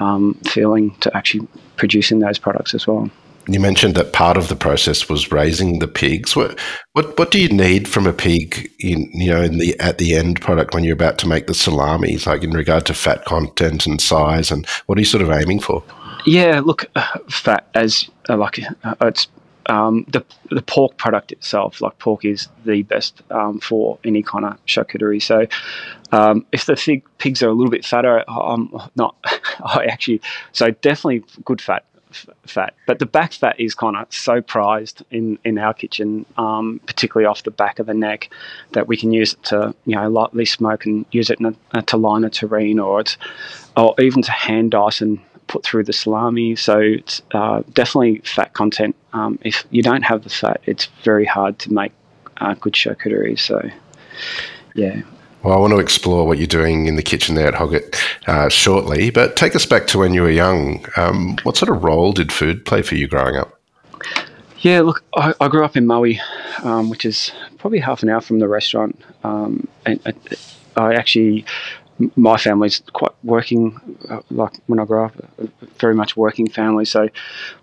um, 0.00 0.34
feeling 0.44 0.94
to 1.00 1.16
actually 1.16 1.46
producing 1.76 2.18
those 2.18 2.38
products 2.38 2.74
as 2.74 2.86
well. 2.86 3.10
You 3.48 3.60
mentioned 3.60 3.94
that 3.94 4.12
part 4.12 4.36
of 4.36 4.48
the 4.48 4.56
process 4.56 5.08
was 5.08 5.32
raising 5.32 5.78
the 5.78 5.88
pigs. 5.88 6.36
What 6.36 6.58
what 6.92 7.18
what 7.18 7.30
do 7.30 7.40
you 7.40 7.48
need 7.48 7.88
from 7.88 8.06
a 8.06 8.12
pig 8.12 8.70
in 8.78 9.10
you 9.12 9.30
know 9.30 9.42
in 9.42 9.58
the 9.58 9.78
at 9.80 9.98
the 9.98 10.14
end 10.14 10.40
product 10.40 10.74
when 10.74 10.84
you're 10.84 10.94
about 10.94 11.18
to 11.18 11.28
make 11.28 11.46
the 11.46 11.54
salamis, 11.54 12.26
like 12.26 12.42
in 12.42 12.50
regard 12.50 12.84
to 12.86 12.94
fat 12.94 13.24
content 13.24 13.86
and 13.86 14.00
size, 14.00 14.50
and 14.50 14.66
what 14.86 14.98
are 14.98 15.00
you 15.00 15.06
sort 15.06 15.22
of 15.22 15.30
aiming 15.30 15.60
for? 15.60 15.82
Yeah, 16.26 16.60
look, 16.64 16.84
uh, 16.94 17.18
fat 17.30 17.66
as 17.74 18.10
uh, 18.28 18.36
like 18.36 18.60
uh, 18.84 18.94
it's 19.02 19.28
um, 19.68 20.04
the 20.08 20.24
the 20.50 20.62
pork 20.62 20.96
product 20.96 21.32
itself. 21.32 21.80
Like 21.80 21.98
pork 21.98 22.24
is 22.24 22.48
the 22.64 22.82
best 22.82 23.22
um, 23.30 23.60
for 23.60 23.98
any 24.04 24.22
kind 24.22 24.44
of 24.44 24.64
charcuterie. 24.66 25.22
So 25.22 25.46
um, 26.10 26.46
if 26.52 26.66
the 26.66 26.76
fig, 26.76 27.04
pigs 27.18 27.42
are 27.42 27.48
a 27.48 27.52
little 27.52 27.70
bit 27.70 27.84
fatter, 27.84 28.24
I'm 28.28 28.70
not. 28.96 29.16
I 29.64 29.86
actually 29.86 30.20
so 30.52 30.70
definitely 30.70 31.24
good 31.44 31.60
fat 31.60 31.84
fat. 32.46 32.74
But 32.86 32.98
the 32.98 33.06
back 33.06 33.32
fat 33.32 33.58
is 33.58 33.74
kind 33.74 33.96
of 33.96 34.12
so 34.12 34.40
prized 34.40 35.04
in, 35.10 35.38
in 35.44 35.58
our 35.58 35.74
kitchen, 35.74 36.26
um, 36.36 36.80
particularly 36.86 37.26
off 37.26 37.42
the 37.42 37.50
back 37.50 37.78
of 37.78 37.86
the 37.86 37.94
neck, 37.94 38.30
that 38.72 38.88
we 38.88 38.96
can 38.96 39.12
use 39.12 39.34
it 39.34 39.42
to 39.44 39.74
you 39.84 39.96
know 39.96 40.08
lightly 40.08 40.44
smoke 40.44 40.86
and 40.86 41.06
use 41.12 41.30
it 41.30 41.38
a, 41.72 41.82
to 41.82 41.96
line 41.96 42.24
a 42.24 42.30
terrine 42.30 42.84
or 42.84 43.00
it's 43.00 43.16
or 43.76 43.94
even 44.00 44.22
to 44.22 44.32
hand 44.32 44.72
dice 44.72 45.00
and 45.00 45.20
put 45.46 45.64
through 45.64 45.84
the 45.84 45.92
salami. 45.92 46.56
So 46.56 46.78
it's 46.78 47.22
uh, 47.32 47.62
definitely 47.72 48.18
fat 48.20 48.52
content. 48.52 48.94
Um, 49.12 49.38
if 49.42 49.64
you 49.70 49.82
don't 49.82 50.02
have 50.02 50.24
the 50.24 50.30
fat, 50.30 50.60
it's 50.64 50.86
very 51.04 51.24
hard 51.24 51.58
to 51.60 51.72
make 51.72 51.92
uh, 52.38 52.54
good 52.54 52.74
charcuterie. 52.74 53.38
So 53.38 53.68
yeah. 54.74 55.02
Well, 55.42 55.56
I 55.56 55.60
want 55.60 55.72
to 55.72 55.78
explore 55.78 56.26
what 56.26 56.38
you're 56.38 56.46
doing 56.46 56.86
in 56.86 56.96
the 56.96 57.02
kitchen 57.02 57.36
there 57.36 57.46
at 57.46 57.54
Hogget 57.54 57.94
uh, 58.26 58.48
shortly, 58.48 59.10
but 59.10 59.36
take 59.36 59.54
us 59.54 59.64
back 59.64 59.86
to 59.88 59.98
when 59.98 60.12
you 60.12 60.22
were 60.22 60.30
young. 60.30 60.84
Um, 60.96 61.36
what 61.44 61.56
sort 61.56 61.74
of 61.74 61.84
role 61.84 62.12
did 62.12 62.32
food 62.32 62.64
play 62.64 62.82
for 62.82 62.96
you 62.96 63.06
growing 63.06 63.36
up? 63.36 63.58
Yeah, 64.60 64.80
look, 64.80 65.04
I, 65.14 65.34
I 65.40 65.46
grew 65.46 65.64
up 65.64 65.76
in 65.76 65.86
Maui, 65.86 66.20
um, 66.64 66.90
which 66.90 67.04
is 67.04 67.30
probably 67.58 67.78
half 67.78 68.02
an 68.02 68.08
hour 68.08 68.20
from 68.20 68.40
the 68.40 68.48
restaurant. 68.48 69.00
Um, 69.22 69.68
and 69.86 70.00
I, 70.04 70.14
I, 70.76 70.94
actually, 70.94 71.44
my 72.16 72.36
family's 72.36 72.82
quite 72.92 73.12
working, 73.22 73.80
uh, 74.08 74.20
like 74.30 74.54
when 74.66 74.80
I 74.80 74.84
grew 74.84 75.04
up, 75.04 75.14
very 75.78 75.94
much 75.94 76.16
working 76.16 76.48
family. 76.48 76.84
So 76.84 77.08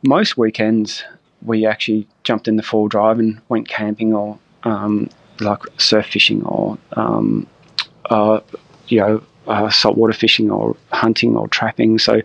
most 0.01 0.37
weekends 0.37 1.03
we 1.41 1.65
actually 1.65 2.07
jumped 2.23 2.47
in 2.47 2.55
the 2.55 2.63
full 2.63 2.87
drive 2.87 3.19
and 3.19 3.41
went 3.49 3.67
camping 3.67 4.13
or 4.13 4.39
um, 4.63 5.09
like 5.39 5.59
surf 5.77 6.07
fishing 6.07 6.43
or 6.43 6.77
um, 6.93 7.45
uh, 8.09 8.39
you 8.87 8.99
know 8.99 9.23
uh, 9.47 9.69
saltwater 9.69 10.13
fishing 10.13 10.49
or 10.51 10.75
hunting 10.91 11.35
or 11.35 11.47
trapping. 11.47 11.99
So 11.99 12.21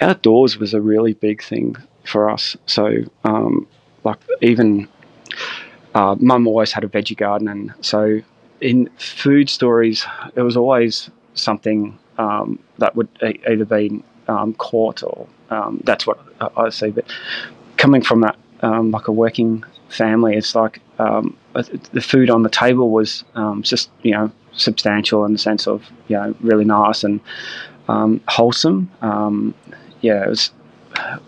outdoors 0.00 0.58
was 0.58 0.74
a 0.74 0.80
really 0.80 1.14
big 1.14 1.42
thing 1.42 1.76
for 2.04 2.30
us. 2.30 2.56
So 2.66 3.04
um, 3.24 3.66
like 4.04 4.18
even 4.40 4.88
uh, 5.94 6.16
mum 6.18 6.46
always 6.46 6.72
had 6.72 6.84
a 6.84 6.88
veggie 6.88 7.16
garden, 7.16 7.48
and 7.48 7.72
so 7.80 8.20
in 8.60 8.88
food 8.98 9.48
stories, 9.48 10.06
it 10.34 10.42
was 10.42 10.56
always 10.56 11.10
something 11.34 11.98
um, 12.18 12.58
that 12.78 12.96
would 12.96 13.08
either 13.22 13.64
be 13.64 14.02
um, 14.26 14.54
caught 14.54 15.02
or 15.02 15.26
um, 15.50 15.80
that's 15.84 16.06
what 16.06 16.18
I 16.56 16.68
see. 16.70 16.90
But 16.90 17.04
coming 17.76 18.02
from 18.02 18.20
that, 18.22 18.36
um, 18.62 18.90
like 18.90 19.08
a 19.08 19.12
working 19.12 19.64
family, 19.88 20.36
it's 20.36 20.54
like 20.54 20.80
um, 20.98 21.36
the 21.92 22.00
food 22.00 22.30
on 22.30 22.42
the 22.42 22.50
table 22.50 22.90
was 22.90 23.24
just 23.62 23.90
you 24.02 24.12
know 24.12 24.30
substantial 24.58 25.24
in 25.24 25.32
the 25.32 25.38
sense 25.38 25.66
of 25.66 25.90
you 26.08 26.16
know 26.16 26.34
really 26.40 26.64
nice 26.64 27.04
and 27.04 27.20
wholesome. 28.28 28.90
yeah, 30.00 30.24
it 30.24 30.28
was 30.28 30.50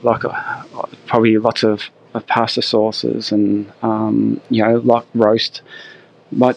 like 0.03 0.25
a, 0.25 0.67
probably 1.07 1.39
lots 1.39 1.63
of 1.63 1.83
of 2.15 2.27
pasta 2.27 2.61
sauces 2.61 3.31
and 3.31 3.73
um, 3.83 4.41
you 4.51 4.63
know 4.63 4.77
like 4.79 5.05
roast. 5.15 5.63
My 6.33 6.55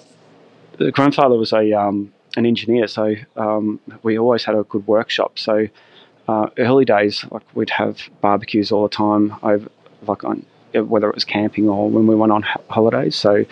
grandfather 0.91 1.35
was 1.35 1.53
a 1.53 1.73
um, 1.73 2.13
an 2.35 2.45
engineer, 2.45 2.87
so 2.87 3.15
um, 3.35 3.79
we 4.01 4.17
always 4.17 4.43
had 4.43 4.55
a 4.55 4.63
good 4.63 4.85
workshop. 4.87 5.37
So 5.37 5.67
uh, 6.27 6.49
early 6.57 6.85
days, 6.85 7.25
like 7.31 7.43
we'd 7.53 7.69
have 7.71 8.01
barbecues 8.21 8.71
all 8.71 8.83
the 8.83 8.95
time 8.95 9.35
over 9.43 9.69
like 10.07 10.23
on 10.23 10.45
whether 10.73 11.07
it 11.07 11.15
was 11.15 11.23
camping 11.23 11.69
or 11.69 11.89
when 11.89 12.07
we 12.07 12.15
went 12.15 12.31
on 12.31 12.41
holidays. 12.69 13.15
So 13.15 13.45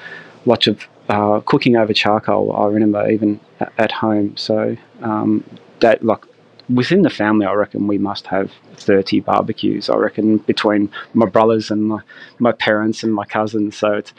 lots 0.45 0.67
of 0.67 0.87
uh, 1.11 1.41
cooking 1.41 1.75
over 1.75 1.91
charcoal. 1.91 2.53
I 2.55 2.67
remember 2.67 3.09
even 3.09 3.39
at 3.77 3.91
home. 3.91 4.37
So 4.37 4.77
um, 5.01 5.43
that 5.81 6.03
like 6.05 6.23
within 6.69 7.01
the 7.01 7.09
family, 7.09 7.45
I 7.45 7.51
reckon 7.51 7.85
we 7.87 7.97
must 7.97 8.27
have 8.27 8.49
30 8.75 9.19
barbecues. 9.19 9.89
I 9.89 9.97
reckon 9.97 10.37
between 10.37 10.89
my 11.13 11.25
brothers 11.25 11.69
and 11.69 11.83
my, 11.83 11.99
my 12.39 12.53
parents 12.53 13.03
and 13.03 13.13
my 13.13 13.25
cousins. 13.25 13.75
So 13.75 13.91
it's 13.93 14.13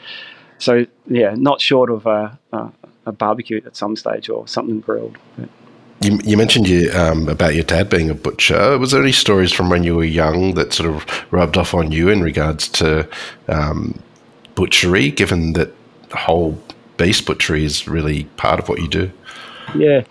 so 0.59 0.85
yeah, 1.07 1.33
not 1.35 1.59
short 1.61 1.89
of 1.89 2.05
a, 2.05 2.37
a, 2.51 2.71
a 3.07 3.11
barbecue 3.11 3.59
at 3.65 3.75
some 3.75 3.95
stage 3.95 4.29
or 4.29 4.47
something 4.47 4.79
grilled. 4.79 5.17
But. 5.35 5.49
You, 6.01 6.19
you, 6.23 6.37
mentioned 6.37 6.67
you, 6.67 6.91
um, 6.91 7.27
about 7.27 7.55
your 7.55 7.63
dad 7.63 7.89
being 7.89 8.09
a 8.09 8.13
butcher. 8.13 8.77
Was 8.77 8.91
there 8.91 9.01
any 9.01 9.13
stories 9.13 9.51
from 9.51 9.69
when 9.69 9.83
you 9.83 9.95
were 9.95 10.03
young 10.03 10.53
that 10.55 10.73
sort 10.73 10.93
of 10.93 11.05
rubbed 11.31 11.57
off 11.57 11.73
on 11.73 11.91
you 11.91 12.09
in 12.09 12.21
regards 12.21 12.67
to 12.69 13.09
um, 13.47 13.99
butchery, 14.53 15.09
given 15.09 15.53
that 15.53 15.73
the 16.09 16.17
whole 16.17 16.61
beast 16.97 17.25
butchery 17.25 17.65
is 17.65 17.87
really 17.87 18.25
part 18.37 18.59
of 18.59 18.69
what 18.69 18.79
you 18.79 18.87
do? 18.87 19.11
Yeah. 19.75 20.03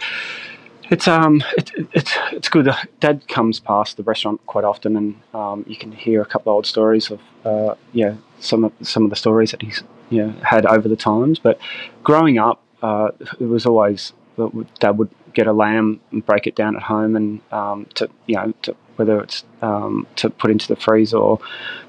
It's 0.91 1.09
um, 1.09 1.43
it, 1.57 1.73
it, 1.75 1.87
it's 1.93 2.13
it's 2.33 2.49
good. 2.49 2.71
Dad 3.01 3.27
comes 3.29 3.61
past 3.61 3.97
the 3.97 4.03
restaurant 4.03 4.45
quite 4.47 4.65
often, 4.65 4.97
and 4.97 5.21
um, 5.33 5.65
you 5.67 5.77
can 5.77 5.91
hear 5.91 6.21
a 6.21 6.27
couple 6.27 6.53
of 6.53 6.57
old 6.57 6.67
stories 6.67 7.11
of 7.11 7.21
uh, 7.47 7.75
yeah, 7.93 8.17
some 8.41 8.65
of 8.65 8.73
some 8.83 9.05
of 9.05 9.11
the 9.11 9.17
stories 9.17 9.53
that 9.53 9.63
he's 9.63 9.83
you 10.11 10.27
know, 10.27 10.35
had 10.43 10.67
over 10.67 10.89
the 10.89 10.97
times. 10.97 11.39
But 11.39 11.59
growing 12.05 12.39
up, 12.39 12.61
uh, 12.83 13.09
it 13.41 13.47
was 13.47 13.65
always 13.65 14.13
that 14.37 14.67
Dad 14.81 14.99
would 14.99 15.09
get 15.33 15.47
a 15.47 15.53
lamb 15.55 16.01
and 16.11 16.25
break 16.27 16.47
it 16.47 16.55
down 16.55 16.77
at 16.77 16.83
home, 16.83 17.17
and 17.17 17.41
um, 17.53 17.87
to 17.95 18.11
you 18.27 18.37
know, 18.37 18.53
to, 18.63 18.77
whether 18.97 19.19
it's 19.23 19.45
um, 19.63 20.07
to 20.17 20.29
put 20.29 20.51
into 20.51 20.69
the 20.69 20.77
freezer 20.77 21.17
or, 21.17 21.39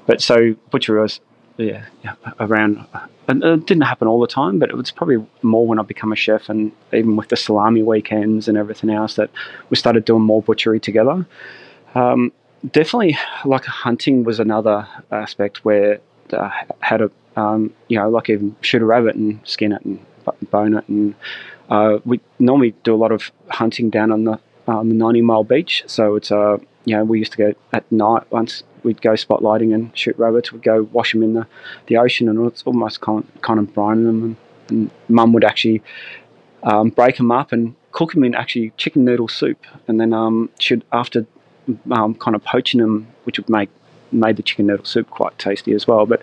but 0.06 0.22
so 0.22 0.54
butchery 0.70 1.00
was 1.00 1.20
yeah, 1.56 1.84
around 2.40 2.84
and 3.28 3.42
it 3.42 3.66
didn't 3.66 3.84
happen 3.84 4.08
all 4.08 4.20
the 4.20 4.26
time, 4.26 4.58
but 4.58 4.70
it 4.70 4.76
was 4.76 4.90
probably 4.90 5.24
more 5.42 5.66
when 5.66 5.78
I 5.78 5.82
become 5.82 6.12
a 6.12 6.16
chef, 6.16 6.48
and 6.48 6.72
even 6.92 7.16
with 7.16 7.28
the 7.28 7.36
salami 7.36 7.82
weekends 7.82 8.48
and 8.48 8.58
everything 8.58 8.90
else, 8.90 9.14
that 9.14 9.30
we 9.70 9.76
started 9.76 10.04
doing 10.04 10.22
more 10.22 10.42
butchery 10.42 10.80
together. 10.80 11.26
Um, 11.94 12.32
definitely, 12.72 13.16
like 13.44 13.64
hunting 13.64 14.24
was 14.24 14.40
another 14.40 14.86
aspect 15.10 15.64
where 15.64 16.00
I 16.32 16.64
had 16.80 17.00
a 17.00 17.10
um, 17.36 17.72
you 17.88 17.98
know 17.98 18.08
like 18.08 18.28
even 18.30 18.56
shoot 18.60 18.82
a 18.82 18.84
rabbit 18.84 19.16
and 19.16 19.40
skin 19.44 19.72
it 19.72 19.84
and 19.84 20.04
bone 20.50 20.76
it, 20.76 20.88
and 20.88 21.14
uh, 21.70 21.98
we 22.04 22.20
normally 22.38 22.74
do 22.82 22.94
a 22.94 22.96
lot 22.96 23.12
of 23.12 23.30
hunting 23.48 23.90
down 23.90 24.12
on 24.12 24.24
the 24.24 24.38
um, 24.66 24.96
90 24.96 25.22
mile 25.22 25.44
beach. 25.44 25.84
So 25.86 26.16
it's 26.16 26.30
uh, 26.30 26.58
you 26.84 26.96
know 26.96 27.04
we 27.04 27.18
used 27.18 27.32
to 27.32 27.38
go 27.38 27.54
at 27.72 27.90
night 27.90 28.30
once 28.30 28.64
we'd 28.84 29.02
go 29.02 29.12
spotlighting 29.12 29.74
and 29.74 29.96
shoot 29.96 30.16
rabbits. 30.18 30.52
We'd 30.52 30.62
go 30.62 30.84
wash 30.92 31.12
them 31.12 31.22
in 31.22 31.34
the, 31.34 31.46
the 31.86 31.96
ocean, 31.96 32.28
and 32.28 32.46
it's 32.46 32.62
almost 32.62 33.00
kind 33.00 33.24
of, 33.24 33.42
kind 33.42 33.58
of 33.58 33.66
brining 33.74 34.04
them. 34.04 34.22
And, 34.22 34.36
and 34.68 34.90
Mum 35.08 35.32
would 35.32 35.44
actually 35.44 35.82
um, 36.62 36.90
break 36.90 37.16
them 37.16 37.30
up 37.30 37.52
and 37.52 37.74
cook 37.92 38.12
them 38.12 38.24
in 38.24 38.34
actually 38.34 38.72
chicken 38.76 39.04
noodle 39.04 39.28
soup, 39.28 39.64
and 39.88 40.00
then 40.00 40.12
um, 40.12 40.50
should 40.58 40.84
after 40.92 41.26
um, 41.90 42.14
kind 42.14 42.34
of 42.34 42.44
poaching 42.44 42.80
them, 42.80 43.06
which 43.24 43.38
would 43.38 43.48
make 43.48 43.70
made 44.12 44.36
the 44.36 44.42
chicken 44.42 44.66
noodle 44.66 44.84
soup 44.84 45.10
quite 45.10 45.36
tasty 45.38 45.72
as 45.72 45.86
well. 45.86 46.06
But 46.06 46.22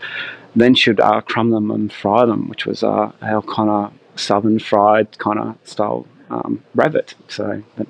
then 0.56 0.76
should 0.76 1.00
uh, 1.00 1.22
crumb 1.22 1.52
them 1.52 1.72
and 1.72 1.92
fry 1.92 2.26
them, 2.26 2.48
which 2.48 2.66
was 2.66 2.84
uh, 2.84 3.12
our 3.22 3.42
kind 3.42 3.70
of 3.70 3.94
southern 4.16 4.60
fried 4.60 5.18
kind 5.18 5.40
of 5.40 5.58
style 5.64 6.06
um, 6.30 6.64
rabbit. 6.76 7.16
So, 7.28 7.64
but, 7.76 7.88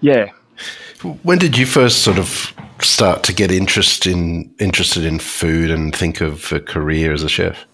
yeah. 0.00 0.30
When 1.22 1.38
did 1.38 1.58
you 1.58 1.66
first 1.66 2.02
sort 2.02 2.18
of 2.18 2.54
start 2.84 3.24
to 3.24 3.32
get 3.32 3.50
interest 3.50 4.06
in 4.06 4.54
interested 4.58 5.04
in 5.04 5.18
food 5.18 5.70
and 5.70 5.94
think 5.94 6.20
of 6.20 6.52
a 6.52 6.60
career 6.60 7.12
as 7.12 7.22
a 7.22 7.28
chef? 7.28 7.64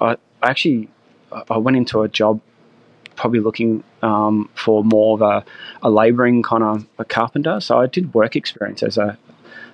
I 0.00 0.16
actually 0.42 0.88
I 1.50 1.58
went 1.58 1.76
into 1.76 2.02
a 2.02 2.08
job 2.08 2.40
probably 3.16 3.40
looking 3.40 3.84
um, 4.02 4.48
for 4.54 4.82
more 4.82 5.14
of 5.14 5.22
a, 5.22 5.44
a 5.82 5.90
labouring 5.90 6.42
kind 6.42 6.62
of 6.62 6.86
a 6.98 7.04
carpenter. 7.04 7.60
So 7.60 7.78
I 7.78 7.86
did 7.86 8.14
work 8.14 8.34
experience 8.34 8.82
as 8.82 8.96
a, 8.96 9.18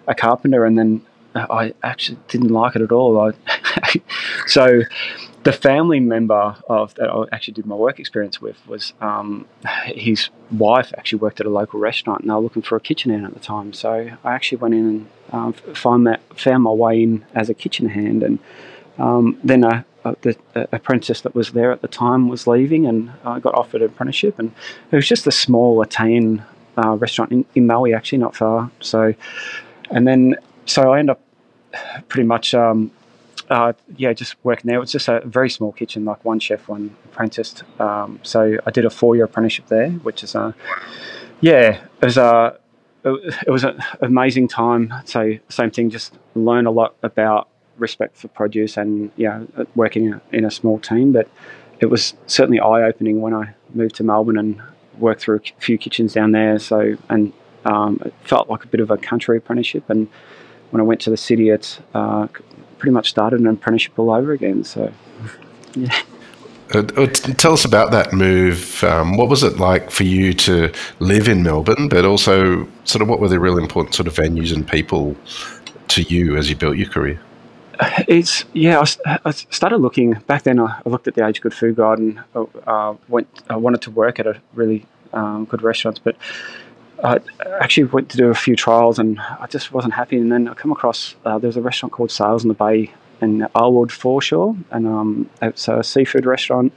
a 0.09 0.14
carpenter, 0.14 0.64
and 0.64 0.76
then 0.76 1.02
I 1.37 1.75
actually 1.83 2.19
didn't 2.28 2.50
like 2.50 2.76
it 2.76 2.83
at 2.83 2.93
all. 2.93 3.19
I, 3.21 3.33
so 4.47 4.83
the 5.47 5.52
family 5.52 6.00
member 6.00 6.57
of 6.69 6.93
that 6.97 7.09
I 7.09 7.25
actually 7.31 7.55
did 7.55 7.66
my 7.66 7.76
work 7.76 8.00
experience 8.00 8.40
with 8.40 8.57
was 8.66 8.93
um, 9.00 9.47
his 9.85 10.28
wife 10.50 10.93
actually 10.99 11.21
worked 11.21 11.38
at 11.38 11.47
a 11.47 11.50
local 11.50 11.78
restaurant 11.78 12.23
and 12.23 12.31
they 12.31 12.35
were 12.35 12.40
looking 12.40 12.62
for 12.62 12.75
a 12.75 12.81
kitchen 12.81 13.12
hand 13.12 13.25
at 13.25 13.33
the 13.33 13.38
time. 13.38 13.73
So 13.73 14.11
I 14.25 14.35
actually 14.35 14.59
went 14.59 14.75
in 14.75 14.88
and 14.88 15.07
um, 15.31 15.52
find 15.52 16.05
that, 16.09 16.21
found 16.37 16.64
my 16.64 16.73
way 16.73 17.05
in 17.05 17.25
as 17.35 17.49
a 17.49 17.55
kitchen 17.55 17.88
hand. 17.88 18.25
And 18.25 18.40
um, 18.99 19.38
then 19.45 19.62
a, 19.62 19.85
a, 20.05 20.16
the 20.23 20.37
apprentice 20.73 21.21
that 21.21 21.37
was 21.37 21.52
there 21.52 21.71
at 21.71 21.81
the 21.81 21.87
time 21.87 22.28
was 22.28 22.49
leaving 22.49 22.85
and 22.85 23.12
I 23.25 23.38
got 23.38 23.55
offered 23.55 23.83
an 23.83 23.88
apprenticeship. 23.90 24.40
And 24.40 24.52
it 24.90 24.97
was 24.97 25.07
just 25.07 25.28
a 25.28 25.33
small 25.33 25.81
Italian 25.81 26.43
uh, 26.76 26.97
restaurant 26.97 27.31
in, 27.31 27.45
in 27.55 27.69
Maui, 27.69 27.95
actually, 27.95 28.19
not 28.19 28.35
far. 28.35 28.71
So, 28.81 29.14
and 29.90 30.09
then, 30.09 30.35
so 30.64 30.93
I 30.93 30.99
ended 30.99 31.12
up 31.12 31.21
pretty 32.09 32.26
much 32.26 32.54
um, 32.54 32.90
uh, 33.50 33.73
yeah, 33.97 34.12
just 34.12 34.37
working 34.45 34.68
there. 34.68 34.76
It 34.76 34.80
was 34.80 34.92
just 34.92 35.09
a 35.09 35.21
very 35.25 35.50
small 35.50 35.73
kitchen, 35.73 36.04
like 36.04 36.25
one 36.25 36.40
chef, 36.40 36.68
one 36.68 36.97
apprentice. 37.04 37.62
Um, 37.78 38.18
so 38.23 38.59
I 38.66 38.71
did 38.71 38.85
a 38.85 38.90
four-year 38.90 39.25
apprenticeship 39.25 39.66
there, 39.68 39.90
which 39.90 40.25
is 40.25 40.35
a 40.35 40.54
yeah, 41.40 41.80
it 42.00 42.04
was 42.04 42.16
a 42.16 42.59
it 43.04 43.50
was 43.50 43.62
an 43.64 43.80
amazing 44.00 44.49
time. 44.49 44.92
So 45.04 45.35
same 45.49 45.71
thing, 45.71 45.90
just 45.90 46.14
learn 46.35 46.66
a 46.66 46.71
lot 46.71 46.97
about 47.02 47.49
respect 47.78 48.16
for 48.16 48.28
produce 48.28 48.76
and 48.76 49.12
yeah, 49.16 49.45
working 49.75 50.21
in 50.33 50.45
a 50.45 50.50
small 50.50 50.78
team. 50.78 51.12
But 51.12 51.28
it 51.78 51.87
was 51.87 52.14
certainly 52.26 52.59
eye-opening 52.59 53.21
when 53.21 53.35
I 53.35 53.54
moved 53.75 53.97
to 53.97 54.02
Melbourne 54.02 54.38
and 54.38 54.61
worked 54.99 55.21
through 55.21 55.37
a 55.37 55.61
few 55.61 55.78
kitchens 55.78 56.14
down 56.14 56.33
there. 56.33 56.59
So 56.59 56.97
and 57.09 57.33
um, 57.64 58.00
it 58.04 58.14
felt 58.25 58.49
like 58.49 58.64
a 58.64 58.68
bit 58.68 58.80
of 58.80 58.90
a 58.90 58.97
country 58.97 59.37
apprenticeship 59.37 59.88
and 59.88 60.09
when 60.76 60.83
I 60.83 60.85
went 60.85 61.00
to 61.02 61.11
the 61.11 61.16
city, 61.16 61.49
it 61.49 61.80
uh, 61.95 62.28
pretty 62.76 62.92
much 62.92 63.09
started 63.09 63.40
an 63.40 63.47
apprenticeship 63.47 63.99
all 63.99 64.11
over 64.11 64.33
again. 64.33 64.62
So, 64.62 64.92
yeah. 65.75 65.99
Uh, 66.75 66.80
uh 66.97 67.06
tell 67.06 67.54
us 67.54 67.64
about 67.64 67.92
that 67.92 68.12
move. 68.12 68.85
Um, 68.85 69.16
what 69.16 69.30
was 69.30 69.42
it 69.42 69.56
like 69.56 69.90
for 69.90 70.02
you 70.02 70.35
to 70.35 70.71
live 70.99 71.28
in 71.28 71.42
Melbourne, 71.42 71.88
but 71.88 72.04
also 72.04 72.68
sort 72.85 73.00
of 73.00 73.09
what 73.09 73.21
were 73.21 73.28
the 73.28 73.40
real 73.40 73.56
important 73.56 73.95
sort 73.95 74.06
of 74.06 74.14
venues 74.14 74.54
and 74.54 74.68
people 74.68 75.16
to 75.88 76.02
you 76.02 76.37
as 76.37 76.50
you 76.50 76.56
built 76.56 76.76
your 76.76 76.90
career? 76.90 77.18
It's 78.06 78.45
yeah. 78.52 78.85
I, 79.06 79.18
I, 79.25 79.30
started 79.30 79.78
looking 79.78 80.14
back 80.26 80.42
then. 80.42 80.61
I, 80.61 80.83
looked 80.85 81.09
at 81.09 81.14
the 81.14 81.26
Age 81.26 81.40
Good 81.40 81.54
Food 81.54 81.76
Guide 81.76 81.99
and 81.99 82.21
uh, 82.66 82.95
went. 83.09 83.28
I 83.49 83.56
wanted 83.56 83.80
to 83.83 83.90
work 83.90 84.18
at 84.18 84.26
a 84.26 84.40
really 84.54 84.85
um, 85.14 85.47
good 85.47 85.62
restaurants, 85.62 86.00
but 86.02 86.16
I 87.05 87.21
actually 87.61 87.85
went 87.85 88.09
to 88.11 88.17
do 88.17 88.29
a 88.29 88.35
few 88.35 88.57
trials 88.57 88.99
and 88.99 89.21
I 89.21 89.47
just 89.49 89.73
wasn't 89.73 89.95
happy. 89.95 90.17
And 90.17 90.33
then 90.33 90.49
I 90.49 90.55
come 90.55 90.73
across 90.73 91.15
uh, 91.25 91.38
there 91.38 91.49
was 91.49 91.57
a 91.57 91.62
restaurant 91.62 91.93
called 91.93 92.11
Sails 92.11 92.43
in 92.43 92.49
the 92.49 92.55
Bay 92.55 92.93
in 93.21 93.47
Elwood 93.55 93.93
Foreshore, 93.93 94.57
and 94.71 94.87
um, 94.87 95.31
it's 95.43 95.69
a 95.69 95.83
seafood 95.83 96.26
restaurant. 96.26 96.73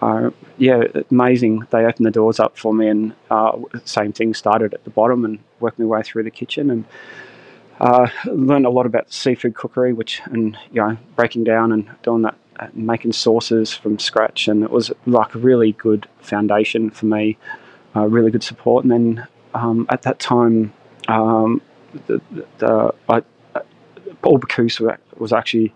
Uh, 0.00 0.30
yeah, 0.58 0.82
amazing. 1.10 1.66
They 1.70 1.84
opened 1.84 2.06
the 2.06 2.10
doors 2.10 2.38
up 2.40 2.58
for 2.58 2.74
me, 2.74 2.88
and 2.88 3.14
uh, 3.30 3.58
same 3.84 4.12
thing. 4.12 4.34
Started 4.34 4.74
at 4.74 4.84
the 4.84 4.90
bottom 4.90 5.24
and 5.24 5.38
worked 5.60 5.78
my 5.78 5.84
way 5.84 6.02
through 6.02 6.24
the 6.24 6.30
kitchen, 6.30 6.70
and 6.70 6.84
uh, 7.80 8.08
learned 8.26 8.66
a 8.66 8.70
lot 8.70 8.86
about 8.86 9.12
seafood 9.12 9.54
cookery, 9.54 9.92
which 9.92 10.20
and 10.26 10.58
you 10.72 10.80
know 10.80 10.96
breaking 11.14 11.44
down 11.44 11.72
and 11.72 11.88
doing 12.02 12.22
that, 12.22 12.36
uh, 12.60 12.68
making 12.74 13.12
sauces 13.12 13.72
from 13.72 13.98
scratch, 13.98 14.48
and 14.48 14.62
it 14.62 14.70
was 14.70 14.90
like 15.06 15.34
a 15.34 15.38
really 15.38 15.72
good 15.72 16.06
foundation 16.20 16.90
for 16.90 17.06
me, 17.06 17.38
uh, 17.94 18.06
really 18.06 18.30
good 18.30 18.44
support. 18.44 18.84
And 18.84 18.92
then 18.92 19.26
um, 19.56 19.86
at 19.88 20.02
that 20.02 20.18
time, 20.18 20.72
um, 21.08 21.62
the, 22.06 22.20
the, 22.58 22.94
I, 23.08 23.22
Paul 24.22 24.38
Bocuse 24.38 24.80
was 25.16 25.32
actually 25.32 25.72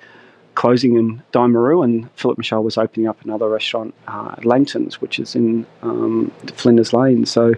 closing 0.54 0.96
in 0.96 1.22
Daimaru, 1.32 1.82
and 1.84 2.10
Philippe 2.16 2.42
Mouchel 2.42 2.62
was 2.62 2.76
opening 2.76 3.08
up 3.08 3.22
another 3.24 3.48
restaurant 3.48 3.94
uh, 4.08 4.34
at 4.36 4.44
Langton's, 4.44 5.00
which 5.00 5.18
is 5.18 5.34
in 5.34 5.66
um, 5.82 6.30
Flinders 6.52 6.92
Lane. 6.92 7.24
So 7.24 7.54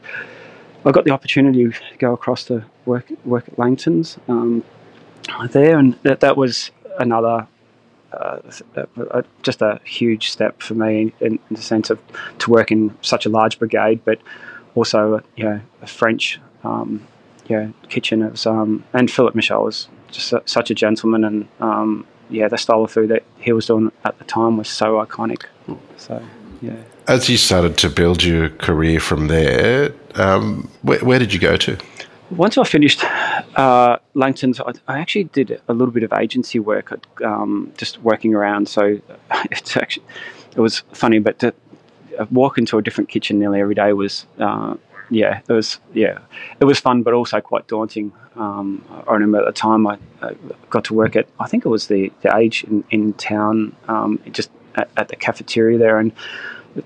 I 0.85 0.91
got 0.93 1.05
the 1.05 1.11
opportunity 1.11 1.69
to 1.69 1.75
go 1.99 2.13
across 2.13 2.45
to 2.45 2.65
work 2.87 3.11
work 3.25 3.49
at 3.49 3.59
Langton's 3.59 4.19
um, 4.29 4.63
there, 5.51 5.79
and 5.79 5.99
that 6.03 6.21
that 6.21 6.37
was 6.37 6.71
another. 6.99 7.47
Uh, 8.13 9.23
just 9.41 9.63
a 9.63 9.81
huge 9.87 10.31
step 10.31 10.61
for 10.61 10.75
me 10.75 11.15
in, 11.21 11.39
in, 11.49 11.57
the 11.57 11.63
sense 11.63 11.89
of 11.89 11.99
to 12.37 12.51
work 12.51 12.71
in 12.71 12.95
such 13.01 13.25
a 13.25 13.31
large 13.31 13.59
brigade, 13.59 14.03
but 14.05 14.21
also 14.75 15.23
you 15.37 15.45
know 15.45 15.61
a 15.81 15.87
French 15.87 16.41
um, 16.65 17.07
yeah 17.49 17.69
kitchen. 17.89 18.23
It 18.23 18.33
was, 18.33 18.47
um, 18.47 18.85
and 18.93 19.11
Philippe 19.11 19.39
Mouchel 19.39 19.65
was 19.65 19.89
just 20.11 20.33
a, 20.33 20.43
such 20.47 20.71
a 20.71 20.75
gentleman, 20.75 21.25
and 21.25 21.49
um, 21.61 22.07
yeah, 22.31 22.49
the 22.49 22.59
style 22.59 22.85
of 22.85 22.91
food 22.91 23.11
that 23.11 23.23
he 23.39 23.53
was 23.53 23.67
doing 23.67 23.93
at 24.05 24.19
the 24.19 24.25
time 24.25 24.57
was 24.57 24.69
so 24.69 25.05
iconic. 25.05 25.45
So 25.97 26.23
yeah. 26.61 26.77
As 27.09 27.29
you 27.29 27.37
started 27.37 27.77
to 27.79 27.91
build 27.91 28.23
your 28.23 28.49
career 28.49 29.01
from 29.01 29.27
there, 29.27 29.93
um, 30.15 30.71
where, 30.83 31.01
where, 31.01 31.19
did 31.19 31.33
you 31.33 31.41
go 31.41 31.57
to? 31.57 31.77
Once 32.31 32.57
I 32.57 32.65
finished 32.65 33.03
uh, 33.57 33.99
Langton's, 34.15 34.61
I, 34.61 34.73
I, 34.87 34.99
actually 35.01 35.25
did 35.25 35.61
a 35.69 35.75
little 35.75 35.93
bit 35.93 36.05
of 36.05 36.13
agency 36.13 36.61
work, 36.61 36.97
um, 37.23 37.73
just 37.77 38.01
working 38.03 38.35
around. 38.35 38.69
So 38.69 39.01
it's 39.51 39.77
actually 39.77 40.05
it 40.57 40.61
was 40.61 40.81
funny, 40.93 41.19
but 41.19 41.39
to 41.41 41.53
walk 42.31 42.59
into 42.59 42.79
a 42.79 42.83
different 42.83 43.09
kitchen 43.09 43.39
nearly 43.39 43.61
every 43.61 43.75
day 43.75 43.93
was 43.93 44.27
uh, 44.39 44.77
yeah, 45.13 45.41
it 45.47 45.53
was 45.53 45.79
yeah, 45.93 46.19
it 46.59 46.65
was 46.65 46.81
fun, 46.81 47.03
but 47.03 47.13
also 47.13 47.41
quite 47.41 47.67
daunting. 47.67 48.13
Um, 48.35 48.85
I 49.07 49.13
remember 49.13 49.39
at 49.41 49.47
the 49.47 49.53
time 49.53 49.87
I, 49.87 49.99
I, 50.23 50.35
got 50.71 50.85
to 50.85 50.95
work 50.95 51.17
at 51.17 51.29
I 51.39 51.47
think 51.47 51.67
it 51.67 51.69
was 51.69 51.89
the, 51.89 52.11
the 52.23 52.35
Age 52.35 52.65
in, 52.65 52.83
in 52.91 53.13
town, 53.15 53.77
um, 53.89 54.19
just 54.31 54.51
at, 54.75 54.89
at, 54.97 55.09
the 55.09 55.17
cafeteria 55.17 55.77
there, 55.77 55.99
and 55.99 56.13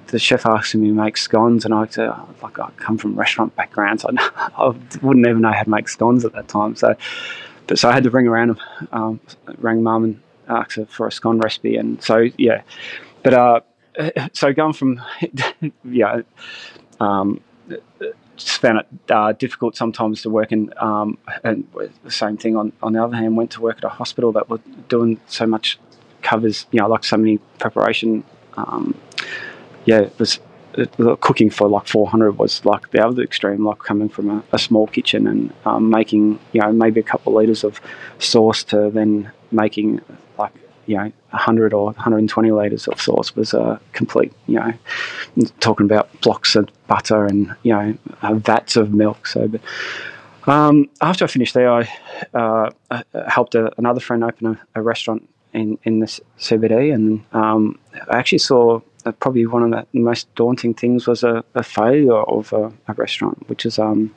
the 0.09 0.19
chef 0.19 0.45
asked 0.45 0.75
me 0.75 0.89
to 0.89 0.93
make 0.93 1.17
scones, 1.17 1.65
and 1.65 1.73
I 1.73 1.87
said, 1.87 2.11
like 2.43 2.59
I 2.59 2.71
come 2.77 2.99
from 2.99 3.15
restaurant 3.15 3.55
background, 3.55 4.01
so 4.01 4.09
I, 4.19 4.51
I, 4.57 4.67
wouldn't 5.03 5.27
even 5.27 5.43
know 5.43 5.53
how 5.53 5.63
to 5.63 5.71
make 5.71 5.89
scones 5.89 6.25
at 6.25 6.33
that 6.33 6.49
time. 6.49 6.75
So, 6.75 6.97
but 7.69 7.79
so 7.79 7.89
I 7.89 7.93
had 7.93 8.03
to 8.05 8.11
ring 8.11 8.27
around, 8.27 8.59
um, 8.91 9.21
rang 9.59 9.85
mum 9.85 10.03
and 10.03 10.23
asked 10.49 10.75
her 10.77 10.87
for 10.87 11.07
a 11.07 11.13
scone 11.13 11.39
recipe, 11.39 11.77
and 11.77 12.03
so 12.03 12.29
yeah, 12.37 12.63
but 13.23 13.35
uh, 13.35 13.61
so 14.33 14.53
going 14.53 14.73
from 14.73 15.01
yeah. 15.85 16.23
Um, 17.01 17.41
just 18.37 18.61
found 18.61 18.79
it 18.79 19.11
uh, 19.11 19.33
difficult 19.33 19.77
sometimes 19.77 20.23
to 20.23 20.31
work 20.31 20.53
in. 20.53 20.73
Um, 20.77 21.19
and 21.43 21.67
the 22.05 22.11
same 22.11 22.37
thing 22.37 22.57
on, 22.57 22.73
on 22.83 22.93
the 22.93 23.03
other 23.03 23.17
hand, 23.17 23.37
went 23.37 23.51
to 23.53 23.61
work 23.61 23.79
at 23.79 23.85
a 23.85 23.89
hospital 23.89 24.33
that 24.33 24.49
was 24.49 24.61
doing 24.89 25.21
so 25.27 25.47
much 25.47 25.79
covers, 26.23 26.67
you 26.71 26.81
know, 26.81 26.89
like 26.89 27.05
so 27.05 27.17
many 27.17 27.39
preparation. 27.59 28.25
Um, 28.57 28.95
yeah, 29.85 30.01
it 30.01 30.19
was 30.19 30.41
cooking 31.21 31.49
for 31.49 31.69
like 31.69 31.87
400 31.87 32.33
was 32.33 32.65
like 32.65 32.91
the 32.91 33.05
other 33.05 33.23
extreme, 33.23 33.65
like 33.65 33.79
coming 33.79 34.09
from 34.09 34.31
a, 34.31 34.45
a 34.53 34.59
small 34.59 34.87
kitchen 34.87 35.27
and 35.27 35.53
um, 35.65 35.89
making, 35.89 36.39
you 36.53 36.61
know, 36.61 36.73
maybe 36.73 37.01
a 37.01 37.05
couple 37.05 37.33
of 37.33 37.37
litres 37.37 37.65
of 37.65 37.81
sauce 38.19 38.63
to 38.65 38.91
then 38.91 39.31
making 39.51 40.01
you 40.87 40.97
know 40.97 41.13
100 41.31 41.73
or 41.73 41.87
120 41.87 42.51
litres 42.51 42.89
of 42.89 43.01
sauce 43.01 43.35
was 43.37 43.53
a 43.55 43.81
complete 43.93 44.33
you 44.47 44.55
know 44.55 44.73
talking 45.61 45.87
about 45.87 46.09
blocks 46.21 46.57
of 46.57 46.69
butter 46.87 47.27
and 47.27 47.55
you 47.63 47.73
know 47.73 47.97
uh, 48.23 48.35
vats 48.35 48.77
of 48.77 48.93
milk. 48.93 49.27
So 49.27 49.49
but 49.49 49.61
um, 50.47 50.89
after 51.01 51.25
I 51.25 51.29
finished 51.29 51.55
there 51.55 51.73
I 51.73 51.89
uh, 52.35 52.71
helped 53.29 53.55
a, 53.55 53.73
another 53.79 54.01
friend 54.01 54.23
open 54.23 54.47
a, 54.47 54.61
a, 54.77 54.83
restaurant 54.83 55.29
in, 55.53 55.77
in 55.83 55.99
the 55.99 56.07
CBD 56.39 56.95
and 56.95 57.25
um, 57.33 57.79
I 58.11 58.19
actually 58.19 58.39
saw 58.39 58.81
probably 59.21 59.47
one 59.47 59.73
of 59.73 59.87
the 59.93 59.99
most 59.99 60.33
daunting 60.35 60.75
things 60.75 61.07
was 61.07 61.25
a, 61.25 61.45
a 61.55 61.63
failure 61.63 62.23
of 62.23 62.53
a, 62.53 62.73
a, 62.89 62.93
restaurant 62.95 63.49
which 63.49 63.67
is 63.67 63.79
um, 63.79 64.15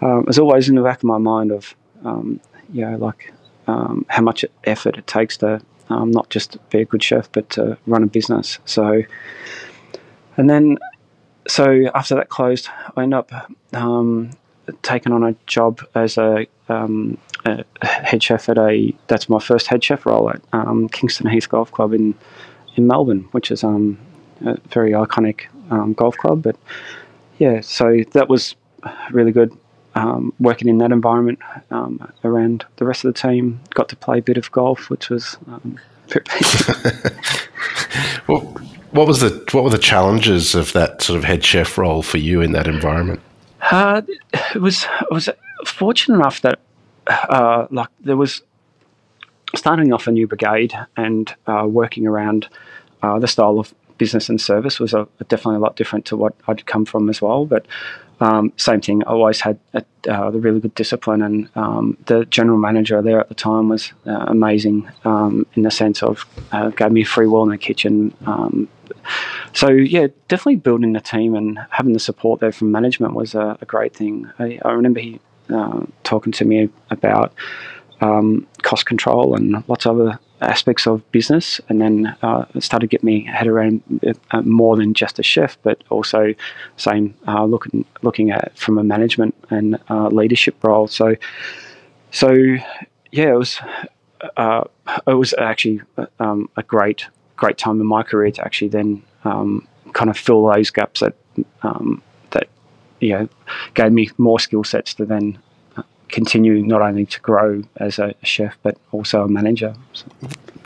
um, 0.00 0.24
was 0.26 0.38
always 0.38 0.68
in 0.68 0.74
the 0.74 0.82
back 0.82 0.98
of 0.98 1.04
my 1.04 1.18
mind 1.18 1.52
of 1.52 1.74
um, 2.04 2.40
you 2.72 2.84
know 2.84 2.96
like 2.96 3.32
um, 3.66 4.04
how 4.08 4.22
much 4.22 4.44
effort 4.64 4.96
it 4.96 5.06
takes 5.06 5.36
to 5.38 5.60
um, 5.92 6.10
not 6.10 6.30
just 6.30 6.56
be 6.70 6.80
a 6.80 6.84
good 6.84 7.02
chef, 7.02 7.30
but 7.32 7.48
to 7.50 7.76
run 7.86 8.02
a 8.02 8.06
business. 8.06 8.58
So, 8.64 9.02
and 10.36 10.48
then, 10.48 10.78
so 11.46 11.90
after 11.94 12.14
that 12.14 12.28
closed, 12.28 12.68
I 12.96 13.02
ended 13.02 13.18
up 13.18 13.50
um, 13.72 14.30
taking 14.82 15.12
on 15.12 15.22
a 15.22 15.34
job 15.46 15.80
as 15.94 16.16
a, 16.18 16.46
um, 16.68 17.18
a, 17.44 17.64
head 17.82 18.22
chef 18.22 18.48
at 18.48 18.58
a. 18.58 18.94
That's 19.08 19.28
my 19.28 19.38
first 19.38 19.66
head 19.66 19.82
chef 19.84 20.06
role 20.06 20.30
at 20.30 20.40
um, 20.52 20.88
Kingston 20.88 21.28
Heath 21.28 21.48
Golf 21.48 21.70
Club 21.72 21.92
in 21.92 22.14
in 22.76 22.86
Melbourne, 22.86 23.28
which 23.32 23.50
is 23.50 23.62
um, 23.62 23.98
a 24.44 24.58
very 24.68 24.92
iconic 24.92 25.46
um, 25.70 25.92
golf 25.92 26.16
club. 26.16 26.42
But 26.42 26.56
yeah, 27.38 27.60
so 27.60 28.02
that 28.12 28.28
was 28.28 28.54
really 29.10 29.32
good 29.32 29.56
um, 29.94 30.32
working 30.40 30.68
in 30.68 30.78
that 30.78 30.92
environment 30.92 31.38
um, 31.70 32.12
around 32.24 32.64
the 32.76 32.84
rest 32.84 33.04
of 33.04 33.12
the 33.12 33.20
team. 33.20 33.60
Got 33.74 33.88
to 33.90 33.96
play 33.96 34.18
a 34.18 34.22
bit 34.22 34.36
of 34.36 34.50
golf, 34.52 34.90
which 34.90 35.10
was. 35.10 35.36
Um, 35.46 35.78
well, 38.28 38.40
what 38.90 39.06
was 39.06 39.20
the 39.20 39.30
what 39.52 39.64
were 39.64 39.70
the 39.70 39.78
challenges 39.78 40.54
of 40.54 40.72
that 40.74 41.00
sort 41.02 41.16
of 41.16 41.24
head 41.24 41.44
chef 41.44 41.78
role 41.78 42.02
for 42.02 42.18
you 42.18 42.40
in 42.40 42.52
that 42.52 42.66
environment? 42.66 43.20
Uh, 43.70 44.02
it 44.54 44.60
was 44.60 44.84
I 44.84 45.06
was 45.10 45.28
fortunate 45.64 46.16
enough 46.16 46.42
that 46.42 46.60
uh, 47.06 47.66
like 47.70 47.88
there 48.00 48.16
was 48.16 48.42
starting 49.54 49.92
off 49.92 50.06
a 50.06 50.10
new 50.10 50.26
brigade 50.26 50.74
and 50.96 51.34
uh, 51.46 51.66
working 51.68 52.06
around 52.06 52.48
uh, 53.02 53.18
the 53.18 53.28
style 53.28 53.58
of 53.58 53.74
business 54.02 54.28
and 54.28 54.40
service 54.40 54.80
was 54.80 54.92
a, 54.94 55.06
definitely 55.28 55.60
a 55.60 55.64
lot 55.66 55.76
different 55.76 56.04
to 56.06 56.16
what 56.16 56.34
I'd 56.48 56.66
come 56.66 56.84
from 56.84 57.08
as 57.08 57.22
well. 57.22 57.46
But 57.46 57.64
um, 58.18 58.52
same 58.56 58.80
thing. 58.80 58.98
I 59.04 59.10
always 59.10 59.40
had 59.40 59.56
a, 59.74 59.84
uh, 60.08 60.30
the 60.34 60.40
really 60.40 60.58
good 60.58 60.74
discipline, 60.74 61.22
and 61.22 61.48
um, 61.54 61.96
the 62.06 62.24
general 62.26 62.58
manager 62.58 63.00
there 63.00 63.20
at 63.20 63.28
the 63.28 63.34
time 63.48 63.68
was 63.68 63.92
uh, 64.12 64.24
amazing 64.36 64.90
um, 65.04 65.46
in 65.54 65.62
the 65.62 65.70
sense 65.70 66.02
of 66.02 66.26
uh, 66.50 66.70
gave 66.70 66.92
me 66.92 67.04
free 67.04 67.28
will 67.28 67.44
in 67.44 67.50
the 67.50 67.58
kitchen. 67.58 68.12
Um, 68.26 68.68
so 69.52 69.68
yeah, 69.70 70.08
definitely 70.26 70.56
building 70.56 70.92
the 70.94 71.00
team 71.00 71.34
and 71.34 71.60
having 71.70 71.92
the 71.92 72.00
support 72.00 72.40
there 72.40 72.52
from 72.52 72.72
management 72.72 73.14
was 73.14 73.34
a, 73.34 73.56
a 73.60 73.66
great 73.66 73.94
thing. 73.94 74.30
I, 74.40 74.58
I 74.64 74.72
remember 74.72 75.00
he 75.00 75.20
uh, 75.54 75.80
talking 76.02 76.32
to 76.32 76.44
me 76.44 76.70
about 76.90 77.32
um, 78.00 78.46
cost 78.62 78.84
control 78.86 79.36
and 79.36 79.62
lots 79.68 79.86
of 79.86 80.00
other 80.00 80.18
aspects 80.42 80.86
of 80.86 81.10
business, 81.12 81.60
and 81.68 81.80
then 81.80 82.16
uh, 82.22 82.44
started 82.58 82.88
to 82.88 82.90
get 82.90 83.02
me 83.02 83.24
head 83.24 83.46
around 83.46 83.82
uh, 84.30 84.42
more 84.42 84.76
than 84.76 84.94
just 84.94 85.18
a 85.18 85.22
chef, 85.22 85.56
but 85.62 85.82
also 85.90 86.34
same 86.76 87.14
uh, 87.26 87.44
looking 87.44 87.84
looking 88.02 88.30
at 88.30 88.56
from 88.56 88.78
a 88.78 88.84
management 88.84 89.34
and 89.50 89.78
uh, 89.90 90.08
leadership 90.08 90.62
role. 90.62 90.86
So, 90.86 91.16
so 92.10 92.30
yeah, 93.10 93.32
it 93.32 93.38
was 93.38 93.60
uh, 94.36 94.64
it 95.06 95.14
was 95.14 95.34
actually 95.38 95.80
um, 96.18 96.48
a 96.56 96.62
great 96.62 97.06
great 97.36 97.58
time 97.58 97.80
in 97.80 97.86
my 97.86 98.02
career 98.02 98.30
to 98.30 98.44
actually 98.44 98.68
then 98.68 99.02
um, 99.24 99.66
kind 99.94 100.10
of 100.10 100.16
fill 100.16 100.46
those 100.46 100.70
gaps 100.70 101.00
that 101.00 101.14
um, 101.62 102.02
that 102.30 102.48
you 103.00 103.10
know 103.10 103.28
gave 103.74 103.92
me 103.92 104.10
more 104.18 104.38
skill 104.38 104.64
sets 104.64 104.94
to 104.94 105.04
then 105.04 105.38
continue 106.12 106.62
not 106.62 106.82
only 106.82 107.06
to 107.06 107.20
grow 107.20 107.62
as 107.76 107.98
a 107.98 108.14
chef 108.22 108.56
but 108.62 108.76
also 108.92 109.24
a 109.24 109.28
manager. 109.28 109.74
So. 109.92 110.06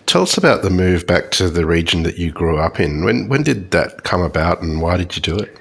Tell 0.06 0.22
us 0.22 0.38
about 0.38 0.62
the 0.62 0.70
move 0.70 1.06
back 1.06 1.30
to 1.32 1.50
the 1.50 1.66
region 1.66 2.04
that 2.04 2.16
you 2.18 2.30
grew 2.30 2.59
up 2.59 2.78
in. 2.78 3.04
When 3.04 3.28
when 3.28 3.42
did 3.42 3.72
that 3.72 4.04
come 4.04 4.22
about, 4.22 4.62
and 4.62 4.80
why 4.80 4.96
did 4.96 5.16
you 5.16 5.22
do 5.22 5.37
it? 5.37 5.59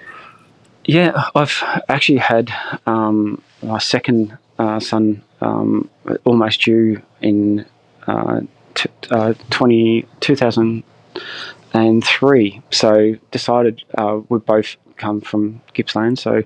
Yeah, 0.86 1.30
I've 1.34 1.64
actually 1.90 2.20
had 2.20 2.54
um, 2.86 3.42
my 3.64 3.80
second 3.80 4.38
uh, 4.60 4.80
son 4.80 5.24
um, 5.42 5.90
almost 6.26 6.62
due 6.62 7.02
in 7.22 7.66
uh, 8.06 8.42
t- 8.76 8.88
uh, 9.10 9.34
20, 9.50 10.06
2003. 10.20 12.62
So 12.70 13.16
decided 13.32 13.84
uh, 13.98 14.20
we 14.30 14.38
both 14.40 14.76
come 14.98 15.22
from 15.22 15.60
Gippsland, 15.74 16.20
so 16.20 16.44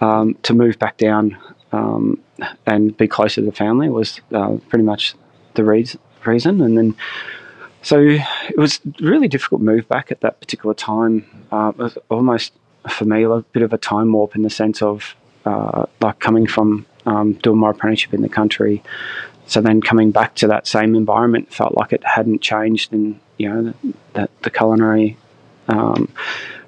um, 0.00 0.34
to 0.42 0.54
move 0.54 0.80
back 0.80 0.96
down 0.96 1.36
um, 1.72 2.20
and 2.66 2.96
be 2.96 3.08
closer 3.08 3.40
to 3.40 3.46
the 3.46 3.52
family 3.52 3.88
was 3.88 4.20
uh, 4.32 4.56
pretty 4.68 4.84
much 4.84 5.14
the 5.54 5.64
re- 5.64 5.86
reason. 6.24 6.60
And 6.60 6.76
then, 6.76 6.94
so 7.82 7.98
it 7.98 8.56
was 8.56 8.80
really 9.00 9.28
difficult 9.28 9.60
move 9.60 9.88
back 9.88 10.12
at 10.12 10.20
that 10.20 10.40
particular 10.40 10.74
time. 10.74 11.24
Uh, 11.50 11.72
it 11.76 11.78
was 11.78 11.98
almost 12.10 12.52
for 12.88 13.04
me 13.04 13.22
a 13.24 13.38
bit 13.52 13.62
of 13.62 13.72
a 13.72 13.78
time 13.78 14.12
warp 14.12 14.34
in 14.34 14.42
the 14.42 14.50
sense 14.50 14.82
of 14.82 15.14
uh, 15.44 15.86
like 16.00 16.18
coming 16.18 16.46
from 16.46 16.86
um, 17.06 17.34
doing 17.34 17.58
my 17.58 17.70
apprenticeship 17.70 18.14
in 18.14 18.22
the 18.22 18.28
country. 18.28 18.82
So 19.46 19.60
then 19.60 19.80
coming 19.80 20.12
back 20.12 20.34
to 20.36 20.46
that 20.48 20.66
same 20.66 20.94
environment 20.94 21.52
felt 21.52 21.76
like 21.76 21.92
it 21.92 22.04
hadn't 22.04 22.42
changed 22.42 22.92
in 22.92 23.20
you 23.38 23.48
know 23.48 23.74
the, 24.14 24.28
the 24.42 24.50
culinary. 24.50 25.16
Um, 25.68 26.08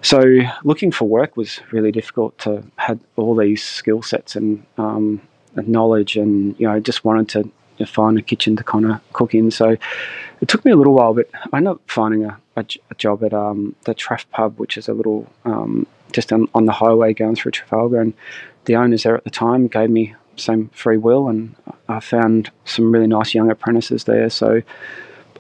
so 0.03 0.23
looking 0.65 0.93
for 0.93 1.09
work 1.09 1.37
was 1.37 1.61
really 1.71 1.91
difficult 1.91 2.37
to 2.39 2.63
had 2.77 3.01
all 3.17 3.35
these 3.35 3.63
skill 3.63 4.03
sets 4.03 4.37
and, 4.37 4.65
um, 4.77 5.21
knowledge, 5.57 6.17
and 6.17 6.59
you 6.59 6.67
know 6.67 6.81
just 6.81 7.05
wanted 7.05 7.29
to 7.29 7.39
you 7.39 7.53
know, 7.81 7.87
find 7.87 8.19
a 8.19 8.23
kitchen 8.23 8.57
to 8.57 8.65
kind 8.65 8.87
of 8.87 9.01
cook 9.13 9.35
in. 9.35 9.51
So 9.51 9.77
it 10.41 10.49
took 10.49 10.65
me 10.65 10.73
a 10.73 10.77
little 10.77 10.95
while, 10.95 11.15
but 11.15 11.29
I 11.53 11.57
ended 11.57 11.73
up 11.73 11.81
finding 11.87 12.25
a, 12.25 12.39
a, 12.57 12.67
a 12.91 12.95
job 12.97 13.23
at 13.25 13.33
um, 13.33 13.75
the 13.85 13.95
Traff 13.95 14.25
Pub, 14.31 14.59
which 14.59 14.77
is 14.77 14.89
a 14.89 14.93
little 14.93 15.31
um, 15.45 15.87
just 16.13 16.33
on, 16.33 16.49
on 16.55 16.67
the 16.67 16.73
highway 16.73 17.15
going 17.15 17.37
through 17.37 17.53
Trafalgar, 17.53 18.01
and 18.01 18.15
the 18.65 18.77
owners 18.77 19.03
there 19.03 19.17
at 19.17 19.25
the 19.25 19.31
time 19.31 19.69
gave 19.69 19.91
me 19.91 20.15
some 20.37 20.69
free 20.71 20.97
will, 20.97 21.29
and 21.29 21.55
I 21.89 22.01
found 22.01 22.51
some 22.65 22.93
really 22.93 23.07
nice 23.07 23.35
young 23.35 23.51
apprentices 23.51 24.05
there. 24.05 24.31
So, 24.31 24.63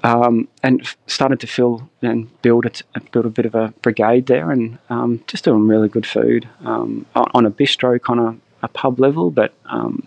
um, 0.04 0.46
and 0.62 0.86
started 1.06 1.40
to 1.40 1.46
fill 1.46 1.88
and 2.02 2.30
build 2.42 2.66
a, 2.66 3.00
build 3.10 3.26
a 3.26 3.30
bit 3.30 3.46
of 3.46 3.54
a 3.54 3.72
brigade 3.82 4.26
there, 4.26 4.52
and 4.52 4.78
um, 4.90 5.24
just 5.26 5.44
doing 5.44 5.66
really 5.66 5.88
good 5.88 6.06
food 6.06 6.48
um, 6.64 7.06
on 7.14 7.46
a 7.46 7.50
bistro 7.50 8.00
kind 8.00 8.20
of 8.20 8.38
a 8.62 8.68
pub 8.68 9.00
level. 9.00 9.30
But 9.30 9.54
um, 9.64 10.06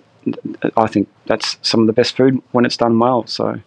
I 0.78 0.88
think 0.88 1.10
that's 1.26 1.58
some 1.64 1.82
of 1.82 1.88
the 1.88 1.94
best 1.94 2.16
food 2.16 2.42
when 2.52 2.64
it's 2.64 2.78
done 2.78 3.00
well. 3.00 3.26
So. 3.28 3.60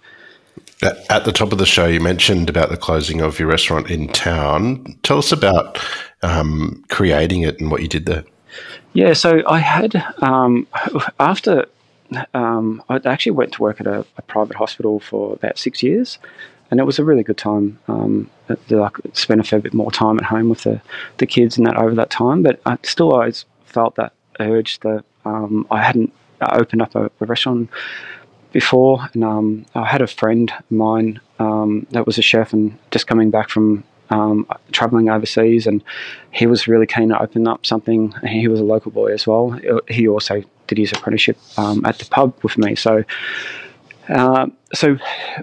At 1.11 1.27
the 1.27 1.33
top 1.33 1.53
of 1.53 1.59
the 1.59 1.67
show, 1.67 1.87
you 1.87 2.01
mentioned 2.01 2.49
about 2.49 2.71
the 2.71 2.77
closing 2.77 3.21
of 3.21 3.39
your 3.39 3.49
restaurant 3.49 3.91
in 3.91 4.09
town. 4.09 4.99
Tell 5.03 5.19
us 5.19 5.31
about 5.31 5.79
um, 6.23 6.83
creating 6.89 7.43
it 7.43 7.61
and 7.61 7.71
what 7.71 7.83
you 7.83 7.89
did 7.89 8.07
there. 8.07 8.25
Yeah, 8.95 9.13
so 9.13 9.43
I 9.47 9.59
had 9.59 10.03
um, 10.23 10.67
after 11.21 11.67
um, 12.35 12.83
I 12.89 13.01
actually 13.05 13.33
went 13.33 13.53
to 13.53 13.63
work 13.63 13.81
at 13.81 13.87
a, 13.87 14.05
a, 14.17 14.23
private 14.23 14.57
hospital 14.57 15.01
for 15.01 15.35
about 15.35 15.59
six 15.59 15.83
years, 15.83 16.19
and 16.71 16.81
it 16.81 16.85
was 16.85 16.99
a 16.99 17.05
really 17.05 17.23
good 17.23 17.39
time. 17.39 17.79
Um, 17.89 18.31
like 18.69 18.97
spent 19.13 19.41
a 19.41 19.45
fair 19.45 19.61
bit 19.61 19.75
more 19.75 19.93
time 19.93 20.19
at 20.19 20.25
home 20.25 20.49
with 20.49 20.63
the, 20.63 20.81
the 21.19 21.27
kids 21.27 21.57
and 21.57 21.67
that 21.67 21.77
over 21.77 21.95
that 21.95 22.11
time, 22.11 22.43
but 22.43 22.61
I 22.67 22.79
still 22.83 23.13
always 23.13 23.45
felt 23.65 23.95
that 23.97 24.13
urge 24.41 24.81
that 24.81 25.05
um, 25.25 25.67
I 25.71 25.83
hadn't 25.83 26.13
opened 26.41 26.83
up 26.83 26.95
a, 26.95 27.11
a 27.21 27.27
restaurant 27.27 27.71
before, 28.53 29.09
and 29.15 29.25
um, 29.25 29.67
I 29.75 29.87
had 29.87 30.03
a 30.03 30.07
friend 30.07 30.53
of 30.59 30.71
mine 30.71 31.21
um, 31.39 31.87
that 31.91 32.07
was 32.07 32.19
a 32.19 32.23
chef 32.23 32.53
and 32.53 32.77
just 32.91 33.07
coming 33.07 33.31
back 33.31 33.49
from 33.49 33.85
um, 34.11 34.47
traveling 34.73 35.09
overseas, 35.09 35.67
and 35.67 35.83
he 36.33 36.47
was 36.47 36.67
really 36.67 36.87
keen 36.87 37.11
to 37.11 37.23
open 37.23 37.47
up 37.47 37.65
something. 37.65 38.13
He 38.27 38.49
was 38.49 38.61
a 38.61 38.65
local 38.65 38.91
boy 38.91 39.13
as 39.13 39.27
well. 39.27 39.59
He 39.89 40.09
also 40.09 40.43
did 40.71 40.79
his 40.79 40.93
apprenticeship 40.93 41.37
um, 41.59 41.85
at 41.85 41.99
the 41.99 42.07
pub 42.07 42.35
with 42.43 42.57
me. 42.57 42.75
So, 42.77 43.05
uh, 44.09 44.47
so 44.73 44.97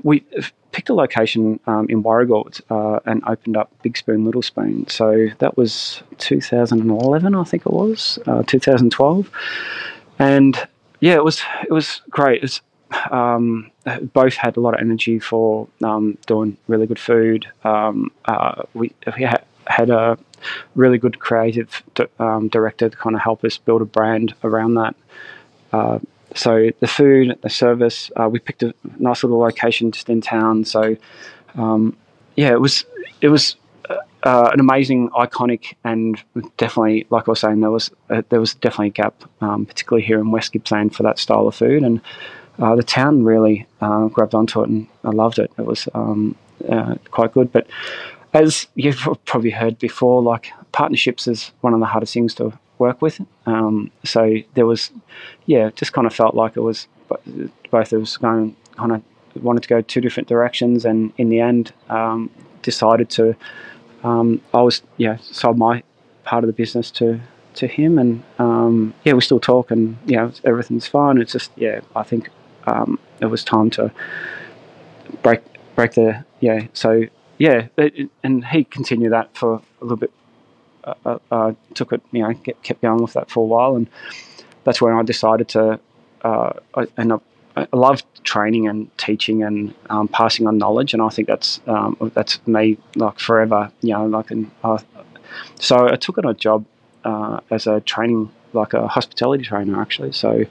we 0.04 0.24
picked 0.72 0.90
a 0.90 0.94
location 0.94 1.60
um, 1.68 1.88
in 1.90 2.04
Warragul 2.04 2.62
uh, 2.70 3.00
and 3.06 3.22
opened 3.28 3.58
up 3.58 3.72
Big 3.84 3.98
Spoon, 3.98 4.26
Little 4.26 4.42
Spoon. 4.42 4.88
So 4.88 5.28
that 5.40 5.58
was 5.58 6.02
2011, 6.18 7.36
I 7.36 7.44
think 7.44 7.66
it 7.66 7.74
was, 7.74 8.20
uh, 8.26 8.44
2012, 8.48 9.30
and 10.20 10.68
yeah, 11.00 11.14
it 11.14 11.24
was 11.24 11.42
it 11.64 11.72
was 11.72 12.02
great. 12.10 12.44
It's 12.44 12.62
um, 13.12 13.70
both 14.14 14.36
had 14.36 14.58
a 14.58 14.60
lot 14.62 14.74
of 14.74 14.80
energy 14.80 15.20
for 15.20 15.68
um, 15.84 16.18
doing 16.26 16.58
really 16.68 16.88
good 16.88 17.00
food. 17.00 17.46
Um, 17.64 18.12
uh, 18.26 18.64
we, 18.74 18.94
we 19.16 19.24
ha- 19.26 19.44
had 19.68 19.90
a 19.90 20.18
really 20.76 20.98
good 20.98 21.20
creative 21.20 21.84
um, 22.20 22.48
director 22.50 22.90
to 22.90 22.98
kind 22.98 23.16
of 23.16 23.22
help 23.22 23.44
us 23.44 23.58
build 23.58 23.82
a 23.82 23.86
brand 23.86 24.34
around 24.44 24.76
that. 24.76 24.96
Uh, 25.74 26.00
so 26.36 26.70
the 26.80 26.88
food, 26.88 27.38
the 27.42 27.50
service, 27.50 28.12
uh, 28.16 28.30
we 28.30 28.40
picked 28.40 28.64
a 28.64 28.74
nice 29.00 29.24
little 29.24 29.40
location 29.40 29.92
just 29.92 30.10
in 30.10 30.22
town. 30.22 30.66
So 30.66 30.96
um, 31.56 31.98
yeah, 32.36 32.52
it 32.52 32.62
was 32.62 32.86
it 33.22 33.30
was 33.30 33.56
uh, 34.24 34.50
an 34.54 34.60
amazing, 34.60 35.10
iconic, 35.10 35.74
and 35.84 36.22
definitely, 36.58 37.08
like 37.10 37.28
I 37.28 37.32
was 37.32 37.40
saying, 37.40 37.62
there 37.62 37.72
was 37.72 37.92
uh, 38.10 38.24
there 38.30 38.40
was 38.40 38.56
definitely 38.56 38.88
a 38.88 38.92
gap, 38.92 39.24
um, 39.42 39.66
particularly 39.66 40.06
here 40.06 40.20
in 40.20 40.32
West 40.32 40.54
Gippsland, 40.54 40.94
for 40.94 41.04
that 41.04 41.20
style 41.20 41.48
of 41.48 41.56
food. 41.56 41.84
And 41.84 42.02
uh, 42.60 42.76
the 42.76 42.84
town 42.84 43.24
really 43.24 43.66
uh, 43.82 44.08
grabbed 44.08 44.36
onto 44.36 44.62
it 44.62 44.70
and 44.70 44.88
I 45.04 45.10
loved 45.12 45.40
it. 45.40 45.52
It 45.58 45.66
was 45.66 45.88
um, 45.94 46.36
uh, 46.68 46.96
quite 47.12 47.34
good. 47.34 47.52
But 47.52 47.68
as 48.38 48.68
you've 48.76 49.08
probably 49.26 49.50
heard 49.50 49.80
before, 49.80 50.22
like 50.22 50.52
partnerships 50.72 51.28
is 51.28 51.52
one 51.62 51.74
of 51.74 51.80
the 51.80 51.86
hardest 51.86 52.14
things 52.14 52.36
to 52.36 52.58
work 52.78 53.02
with. 53.02 53.20
Um, 53.48 53.92
so 54.04 54.38
there 54.54 54.66
was, 54.66 54.92
yeah, 55.46 55.72
just 55.76 55.94
kind 55.94 56.06
of 56.06 56.14
felt 56.14 56.36
like 56.36 56.56
it 56.56 56.62
was 56.62 56.88
both 57.72 57.94
of 57.94 58.02
us 58.02 58.18
going 58.18 58.56
kind 58.76 58.92
of 58.92 59.02
wanted 59.42 59.64
to 59.64 59.70
go 59.70 59.82
two 59.82 60.02
different 60.02 60.30
directions, 60.30 60.86
and 60.86 61.12
in 61.18 61.30
the 61.30 61.40
end, 61.40 61.74
um, 61.90 62.30
decided 62.62 63.10
to. 63.12 63.36
Um, 64.04 64.42
I 64.54 64.62
was 64.62 64.84
yeah 64.98 65.18
sold 65.18 65.58
my 65.58 65.84
part 66.24 66.44
of 66.44 66.48
the 66.48 66.54
business 66.54 66.92
to 66.92 67.20
to 67.56 67.68
him, 67.68 67.98
and 67.98 68.24
um, 68.38 68.94
yeah, 69.04 69.14
we 69.14 69.22
still 69.22 69.40
talk, 69.40 69.72
and 69.72 69.98
you 70.06 70.16
know 70.18 70.32
everything's 70.44 70.88
fine. 70.88 71.18
It's 71.18 71.34
just 71.34 71.52
yeah, 71.56 71.82
I 71.96 72.04
think 72.04 72.30
um, 72.68 73.00
it 73.20 73.26
was 73.26 73.44
time 73.44 73.70
to 73.72 73.92
break 75.24 75.42
break 75.76 75.94
the 75.94 76.24
yeah. 76.40 76.68
So 76.74 77.08
yeah, 77.38 77.68
and 78.24 78.46
he 78.46 78.64
continued 78.64 79.12
that 79.12 79.36
for 79.36 79.62
a 79.82 79.84
little 79.84 79.98
bit. 79.98 80.12
Uh, 80.84 80.94
uh, 81.06 81.18
uh, 81.32 81.54
took 81.74 81.92
it, 81.92 82.02
you 82.12 82.22
know, 82.22 82.34
kept 82.64 82.82
going 82.82 83.02
with 83.02 83.14
that 83.14 83.30
for 83.30 83.42
a 83.42 83.46
while, 83.46 83.76
and 83.76 83.88
that's 84.64 84.82
when 84.82 84.94
I 84.94 85.04
decided 85.04 85.50
to. 85.50 85.80
Uh, 86.22 86.54
I, 86.76 86.88
and 86.96 87.14
I, 87.14 87.18
I 87.58 87.68
love 87.74 88.02
training 88.24 88.68
and 88.68 88.96
teaching 88.98 89.44
and 89.44 89.74
um, 89.90 90.08
passing 90.08 90.48
on 90.48 90.58
knowledge, 90.58 90.94
and 90.94 91.02
I 91.02 91.10
think 91.10 91.28
that's 91.28 91.60
um, 91.68 92.12
that's 92.14 92.46
me 92.48 92.78
like 92.96 93.20
forever. 93.20 93.72
You 93.82 93.94
know, 93.94 94.06
like 94.06 94.32
and 94.32 94.50
uh, 94.64 94.78
so 95.60 95.90
I 95.90 95.96
took 95.98 96.18
on 96.18 96.26
a 96.26 96.34
job 96.34 96.66
uh, 97.04 97.42
as 97.52 97.68
a 97.68 97.82
training, 97.82 98.32
like 98.54 98.74
a 98.74 98.88
hospitality 98.88 99.44
trainer, 99.44 99.82
actually. 99.82 100.14
So 100.14 100.46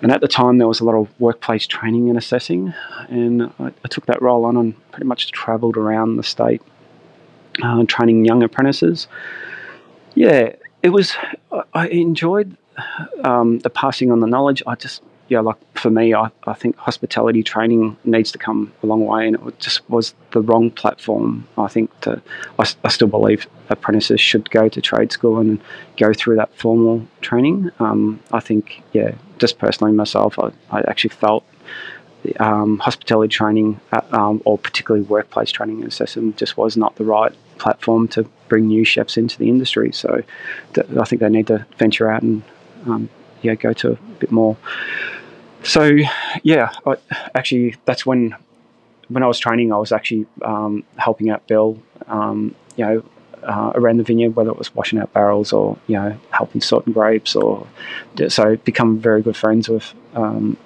and 0.00 0.12
at 0.12 0.20
the 0.20 0.28
time, 0.28 0.58
there 0.58 0.68
was 0.68 0.80
a 0.80 0.84
lot 0.84 0.94
of 0.94 1.08
workplace 1.20 1.66
training 1.66 2.08
and 2.08 2.16
assessing, 2.16 2.72
and 3.08 3.44
I, 3.58 3.72
I 3.84 3.88
took 3.88 4.06
that 4.06 4.22
role 4.22 4.44
on 4.44 4.56
and 4.56 4.90
pretty 4.92 5.06
much 5.06 5.30
travelled 5.32 5.76
around 5.76 6.16
the 6.16 6.22
state 6.22 6.62
uh, 7.62 7.84
training 7.84 8.24
young 8.24 8.42
apprentices. 8.42 9.08
Yeah, 10.14 10.54
it 10.82 10.90
was. 10.90 11.16
I, 11.74 11.88
enjoyed 11.88 12.56
um, 13.24 13.58
the 13.60 13.70
passing 13.70 14.12
on 14.12 14.20
the 14.20 14.26
knowledge. 14.26 14.62
I 14.66 14.74
just 14.76 15.02
yeah, 15.28 15.40
like 15.40 15.56
for 15.74 15.90
me, 15.90 16.14
I, 16.14 16.30
I 16.46 16.54
think 16.54 16.76
hospitality 16.76 17.42
training 17.42 17.96
needs 18.04 18.32
to 18.32 18.38
come 18.38 18.72
a 18.82 18.86
long 18.86 19.04
way, 19.04 19.26
and 19.26 19.36
it 19.36 19.58
just 19.58 19.88
was 19.90 20.14
the 20.30 20.40
wrong 20.40 20.70
platform. 20.70 21.46
I 21.56 21.68
think 21.68 21.98
to, 22.00 22.20
I, 22.58 22.66
I 22.84 22.88
still 22.88 23.08
believe 23.08 23.46
apprentices 23.68 24.20
should 24.20 24.50
go 24.50 24.68
to 24.68 24.80
trade 24.80 25.12
school 25.12 25.38
and 25.38 25.60
go 25.96 26.12
through 26.14 26.36
that 26.36 26.54
formal 26.54 27.06
training. 27.20 27.70
Um, 27.78 28.20
I 28.32 28.40
think, 28.40 28.82
yeah, 28.92 29.12
just 29.38 29.58
personally 29.58 29.92
myself, 29.92 30.38
I, 30.38 30.50
I 30.70 30.80
actually 30.88 31.10
felt 31.10 31.44
um, 32.40 32.78
hospitality 32.78 33.30
training, 33.30 33.80
at, 33.92 34.12
um, 34.12 34.42
or 34.44 34.58
particularly 34.58 35.06
workplace 35.06 35.50
training 35.50 35.80
and 35.80 35.88
assessment, 35.88 36.36
just 36.36 36.56
was 36.56 36.76
not 36.76 36.96
the 36.96 37.04
right 37.04 37.32
platform 37.58 38.08
to 38.08 38.22
bring 38.48 38.66
new 38.66 38.84
chefs 38.84 39.16
into 39.16 39.38
the 39.38 39.48
industry. 39.48 39.92
So 39.92 40.22
th- 40.72 40.86
I 40.98 41.04
think 41.04 41.20
they 41.20 41.28
need 41.28 41.48
to 41.48 41.66
venture 41.76 42.10
out 42.10 42.22
and 42.22 42.42
um, 42.86 43.10
yeah, 43.42 43.54
go 43.54 43.72
to 43.72 43.92
a 43.92 43.96
bit 44.18 44.30
more 44.30 44.56
so 45.62 45.96
yeah, 46.42 46.72
I, 46.86 46.96
actually 47.34 47.76
that's 47.84 48.06
when 48.06 48.34
when 49.08 49.22
I 49.22 49.26
was 49.26 49.38
training, 49.38 49.72
I 49.72 49.78
was 49.78 49.92
actually 49.92 50.26
um, 50.42 50.84
helping 50.96 51.30
out 51.30 51.46
Bill, 51.46 51.78
um, 52.08 52.54
you 52.76 52.84
know, 52.84 53.04
uh, 53.42 53.72
around 53.74 53.96
the 53.98 54.02
vineyard, 54.02 54.36
whether 54.36 54.50
it 54.50 54.58
was 54.58 54.74
washing 54.74 54.98
out 54.98 55.12
barrels 55.12 55.52
or 55.52 55.78
you 55.86 55.96
know 55.96 56.18
helping 56.30 56.60
sorting 56.60 56.92
grapes, 56.92 57.34
or 57.34 57.66
so 58.28 58.56
become 58.56 58.98
very 58.98 59.22
good 59.22 59.36
friends 59.36 59.68
with 59.68 59.92
um, 60.14 60.56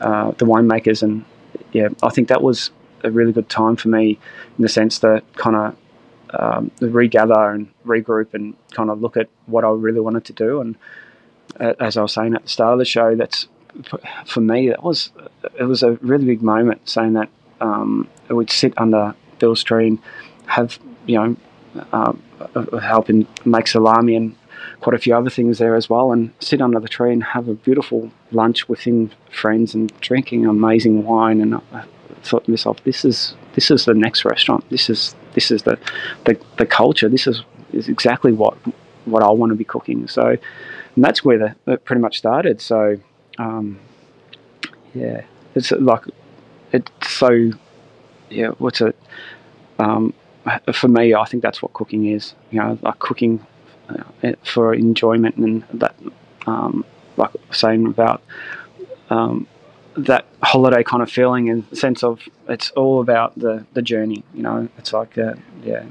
uh, 0.00 0.30
the 0.32 0.46
winemakers, 0.46 1.02
and 1.02 1.24
yeah, 1.72 1.88
I 2.02 2.10
think 2.10 2.28
that 2.28 2.42
was 2.42 2.70
a 3.02 3.10
really 3.10 3.32
good 3.32 3.48
time 3.48 3.76
for 3.76 3.88
me 3.88 4.18
in 4.58 4.62
the 4.62 4.68
sense 4.68 4.98
that 4.98 5.24
kind 5.34 5.56
of 5.56 5.76
um, 6.34 6.70
regather 6.80 7.50
and 7.50 7.68
regroup 7.84 8.34
and 8.34 8.54
kind 8.72 8.90
of 8.90 9.00
look 9.00 9.16
at 9.16 9.28
what 9.46 9.64
I 9.64 9.70
really 9.70 10.00
wanted 10.00 10.24
to 10.26 10.32
do, 10.32 10.60
and 10.60 10.76
as 11.58 11.96
I 11.96 12.02
was 12.02 12.12
saying 12.12 12.34
at 12.34 12.42
the 12.42 12.48
start 12.48 12.72
of 12.74 12.78
the 12.78 12.84
show, 12.84 13.14
that's 13.16 13.48
for 14.26 14.40
me, 14.40 14.68
that 14.68 14.82
was 14.82 15.10
it 15.58 15.64
was 15.64 15.82
a 15.82 15.92
really 16.02 16.24
big 16.24 16.42
moment 16.42 16.88
saying 16.88 17.14
that 17.14 17.28
um, 17.60 18.08
we'd 18.28 18.50
sit 18.50 18.74
under 18.76 19.14
Bill's 19.38 19.62
tree 19.62 19.88
and 19.88 19.98
have 20.46 20.78
you 21.06 21.16
know 21.16 21.36
uh, 21.92 22.12
helping 22.78 23.26
make 23.44 23.66
salami 23.66 24.16
and 24.16 24.36
quite 24.80 24.94
a 24.94 24.98
few 24.98 25.14
other 25.14 25.30
things 25.30 25.58
there 25.58 25.74
as 25.74 25.88
well, 25.88 26.12
and 26.12 26.32
sit 26.40 26.60
under 26.60 26.80
the 26.80 26.88
tree 26.88 27.12
and 27.12 27.22
have 27.22 27.48
a 27.48 27.54
beautiful 27.54 28.10
lunch 28.32 28.68
within 28.68 29.12
friends 29.30 29.74
and 29.74 29.92
drinking 30.00 30.46
amazing 30.46 31.04
wine. 31.04 31.40
And 31.40 31.56
I 31.56 31.84
thought 32.22 32.44
to 32.44 32.50
myself, 32.50 32.82
this 32.84 33.04
is 33.04 33.34
this 33.54 33.70
is 33.70 33.84
the 33.84 33.94
next 33.94 34.24
restaurant. 34.24 34.68
This 34.70 34.90
is 34.90 35.14
this 35.34 35.50
is 35.50 35.62
the 35.62 35.78
the, 36.24 36.38
the 36.58 36.66
culture. 36.66 37.08
This 37.08 37.26
is 37.26 37.42
is 37.72 37.88
exactly 37.88 38.32
what 38.32 38.56
what 39.04 39.22
I 39.22 39.30
want 39.30 39.50
to 39.50 39.56
be 39.56 39.64
cooking. 39.64 40.08
So, 40.08 40.36
and 40.94 41.04
that's 41.04 41.24
where 41.24 41.38
the, 41.38 41.72
it 41.72 41.84
pretty 41.84 42.00
much 42.00 42.18
started. 42.18 42.60
So, 42.60 42.96
um, 43.40 43.80
yeah, 44.94 45.22
it's 45.54 45.70
like 45.72 46.04
it's 46.72 46.90
so 47.08 47.50
yeah. 48.28 48.48
What's 48.58 48.80
it? 48.80 48.96
Um, 49.78 50.12
for 50.72 50.88
me, 50.88 51.14
I 51.14 51.24
think 51.24 51.42
that's 51.42 51.62
what 51.62 51.72
cooking 51.72 52.06
is. 52.06 52.34
You 52.50 52.60
know, 52.60 52.78
like 52.82 52.98
cooking 52.98 53.44
uh, 53.88 54.32
for 54.44 54.74
enjoyment 54.74 55.36
and 55.36 55.64
that, 55.74 55.94
um, 56.46 56.84
like 57.16 57.30
saying 57.50 57.86
about 57.86 58.22
um, 59.08 59.46
that 59.96 60.26
holiday 60.42 60.82
kind 60.82 61.02
of 61.02 61.10
feeling 61.10 61.48
and 61.48 61.64
sense 61.76 62.04
of 62.04 62.20
it's 62.48 62.70
all 62.72 63.00
about 63.00 63.38
the 63.38 63.64
the 63.72 63.82
journey. 63.82 64.22
You 64.34 64.42
know, 64.42 64.68
it's 64.76 64.92
like 64.92 65.16
uh, 65.16 65.34
yeah. 65.64 65.84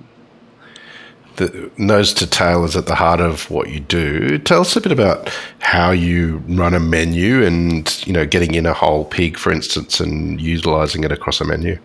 The 1.40 1.72
nose 1.78 2.14
to 2.16 2.28
tail 2.28 2.66
is 2.66 2.76
at 2.76 2.88
the 2.88 2.96
heart 2.96 3.22
of 3.22 3.50
what 3.50 3.70
you 3.70 3.80
do. 3.80 4.38
Tell 4.40 4.60
us 4.60 4.76
a 4.76 4.82
bit 4.82 4.92
about 4.92 5.30
how 5.60 5.92
you 5.92 6.44
run 6.50 6.74
a 6.74 6.82
menu, 6.82 7.46
and 7.46 8.06
you 8.06 8.12
know, 8.12 8.26
getting 8.26 8.56
in 8.56 8.66
a 8.66 8.74
whole 8.74 9.06
pig, 9.06 9.38
for 9.38 9.50
instance, 9.50 10.02
and 10.02 10.42
utilizing 10.42 11.06
it 11.06 11.14
across 11.14 11.40
a 11.40 11.46
menu. 11.46 11.80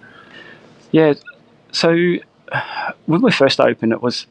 Yeah, 0.91 1.15
so 1.71 2.17
when 3.07 3.23
we 3.23 3.31
first 3.31 3.61
opened, 3.61 3.93
it 3.93 4.03
was 4.03 4.27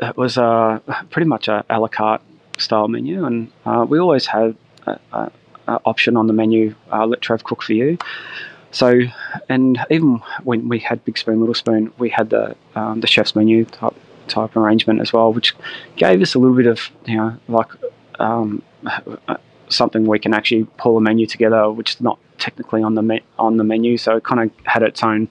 it 0.00 0.16
was 0.16 0.38
uh, 0.38 0.78
pretty 1.10 1.26
much 1.26 1.48
a, 1.48 1.64
a 1.68 1.80
la 1.80 1.88
carte 1.88 2.22
style 2.56 2.86
menu, 2.86 3.24
and 3.24 3.50
uh, 3.64 3.84
we 3.88 3.98
always 3.98 4.26
had 4.26 4.56
a, 4.86 4.96
a, 5.12 5.32
a, 5.66 5.80
option 5.84 6.16
on 6.16 6.28
the 6.28 6.32
menu. 6.32 6.72
Uh, 6.92 7.04
let 7.04 7.20
Trev 7.20 7.42
cook 7.42 7.64
for 7.64 7.72
you. 7.72 7.98
So, 8.70 9.00
and 9.48 9.84
even 9.90 10.22
when 10.44 10.68
we 10.68 10.78
had 10.78 11.04
Big 11.04 11.18
Spoon, 11.18 11.40
Little 11.40 11.52
Spoon, 11.52 11.92
we 11.98 12.10
had 12.10 12.30
the 12.30 12.54
um, 12.76 13.00
the 13.00 13.08
chef's 13.08 13.34
menu 13.34 13.64
type 13.64 13.96
type 14.28 14.56
arrangement 14.56 15.00
as 15.00 15.12
well, 15.12 15.32
which 15.32 15.54
gave 15.96 16.20
us 16.22 16.34
a 16.34 16.38
little 16.38 16.56
bit 16.56 16.66
of 16.66 16.90
you 17.06 17.16
know 17.16 17.36
like 17.48 17.68
um, 18.18 18.62
something 19.68 20.06
we 20.06 20.18
can 20.18 20.34
actually 20.34 20.64
pull 20.78 20.96
a 20.96 21.00
menu 21.00 21.26
together, 21.26 21.70
which 21.70 21.94
is 21.94 22.00
not 22.00 22.18
technically 22.38 22.82
on 22.82 22.94
the 22.94 23.02
me- 23.02 23.24
on 23.38 23.56
the 23.56 23.64
menu. 23.64 23.96
So 23.96 24.16
it 24.16 24.24
kind 24.24 24.40
of 24.40 24.66
had 24.66 24.82
its 24.82 25.02
own. 25.02 25.28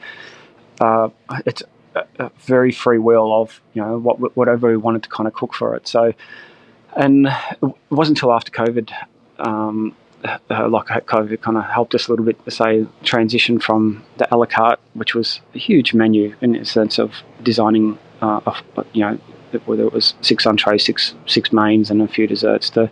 Uh, 0.79 1.09
it's 1.45 1.63
a 2.19 2.29
very 2.39 2.71
free 2.71 2.97
will 2.97 3.33
of 3.33 3.61
you 3.73 3.81
know 3.81 3.97
what, 3.97 4.35
whatever 4.35 4.69
we 4.69 4.77
wanted 4.77 5.03
to 5.03 5.09
kind 5.09 5.27
of 5.27 5.33
cook 5.33 5.53
for 5.53 5.75
it. 5.75 5.87
So, 5.87 6.13
and 6.95 7.27
it 7.27 7.75
wasn't 7.89 8.17
until 8.17 8.33
after 8.33 8.51
COVID, 8.51 8.91
um, 9.39 9.95
uh, 10.23 10.67
like 10.69 10.87
COVID 10.87 11.41
kind 11.41 11.57
of 11.57 11.65
helped 11.65 11.95
us 11.95 12.07
a 12.07 12.11
little 12.11 12.25
bit 12.25 12.43
to 12.45 12.51
say 12.51 12.85
transition 13.03 13.59
from 13.59 14.03
the 14.17 14.33
a 14.33 14.37
la 14.37 14.45
carte, 14.45 14.79
which 14.93 15.15
was 15.15 15.41
a 15.53 15.57
huge 15.57 15.93
menu 15.93 16.35
in 16.41 16.53
the 16.53 16.65
sense 16.65 16.99
of 16.99 17.13
designing, 17.43 17.97
uh, 18.21 18.61
you 18.93 19.01
know, 19.01 19.19
whether 19.65 19.83
it 19.83 19.93
was 19.93 20.13
six 20.21 20.45
entrees, 20.45 20.85
six 20.85 21.13
six 21.25 21.51
mains, 21.53 21.89
and 21.89 22.01
a 22.01 22.07
few 22.07 22.27
desserts 22.27 22.69
to 22.71 22.89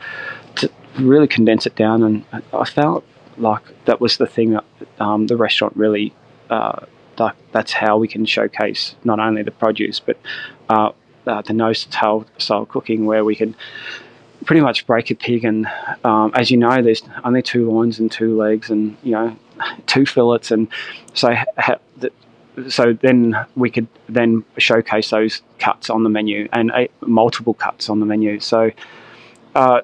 to 0.55 0.69
really 0.99 1.27
condense 1.27 1.65
it 1.65 1.75
down. 1.75 2.03
And 2.03 2.43
I 2.53 2.65
felt 2.65 3.03
like 3.38 3.63
that 3.86 3.99
was 3.99 4.17
the 4.17 4.27
thing 4.27 4.51
that 4.51 4.65
um, 4.99 5.27
the 5.27 5.38
restaurant 5.38 5.75
really 5.75 6.13
uh, 6.49 6.86
that, 7.17 7.36
that's 7.51 7.71
how 7.71 7.97
we 7.97 8.07
can 8.07 8.25
showcase 8.25 8.95
not 9.03 9.19
only 9.19 9.43
the 9.43 9.51
produce 9.51 9.99
but 9.99 10.17
uh, 10.69 10.91
uh, 11.27 11.41
the 11.41 11.53
nose 11.53 11.83
to 11.86 11.89
tail 11.89 12.25
style 12.38 12.65
cooking 12.65 13.05
where 13.05 13.23
we 13.23 13.36
can 13.36 13.55
pretty 14.45 14.62
much 14.62 14.86
break 14.86 15.09
a 15.09 15.15
pig 15.15 15.45
and 15.45 15.67
um, 16.03 16.31
as 16.36 16.51
you 16.51 16.57
know 16.57 16.81
there's 16.81 17.03
only 17.23 17.41
two 17.41 17.69
loins 17.69 17.99
and 17.99 18.12
two 18.12 18.36
legs 18.38 18.69
and 18.69 18.97
you 19.03 19.12
know 19.12 19.36
two 19.86 20.05
fillets 20.05 20.51
and 20.51 20.67
so 21.13 21.33
ha- 21.57 21.77
so 22.70 22.94
then 22.94 23.36
we 23.56 23.70
could 23.70 23.88
then 24.08 24.44
showcase 24.58 25.10
those 25.10 25.42
cuts 25.60 25.89
on 25.89 26.04
the 26.04 26.10
menu 26.10 26.48
and 26.54 26.72
uh, 26.72 26.86
multiple 27.02 27.54
cuts 27.54 27.89
on 27.89 28.00
the 28.00 28.06
menu 28.06 28.39
so 28.39 28.72
uh, 29.56 29.82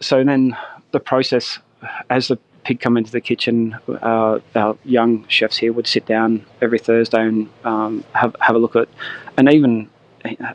so 0.00 0.24
then 0.24 0.56
the 0.92 1.00
process 1.00 1.58
as 2.10 2.28
the 2.28 2.38
pig 2.68 2.80
come 2.80 2.98
into 2.98 3.10
the 3.10 3.20
kitchen, 3.20 3.74
uh, 3.88 4.38
our 4.54 4.76
young 4.84 5.26
chefs 5.28 5.56
here 5.56 5.72
would 5.72 5.86
sit 5.86 6.04
down 6.04 6.44
every 6.60 6.78
Thursday 6.78 7.22
and 7.22 7.48
um, 7.64 8.04
have 8.12 8.36
have 8.40 8.54
a 8.56 8.58
look 8.58 8.76
at, 8.76 8.88
and 9.36 9.50
even 9.50 9.88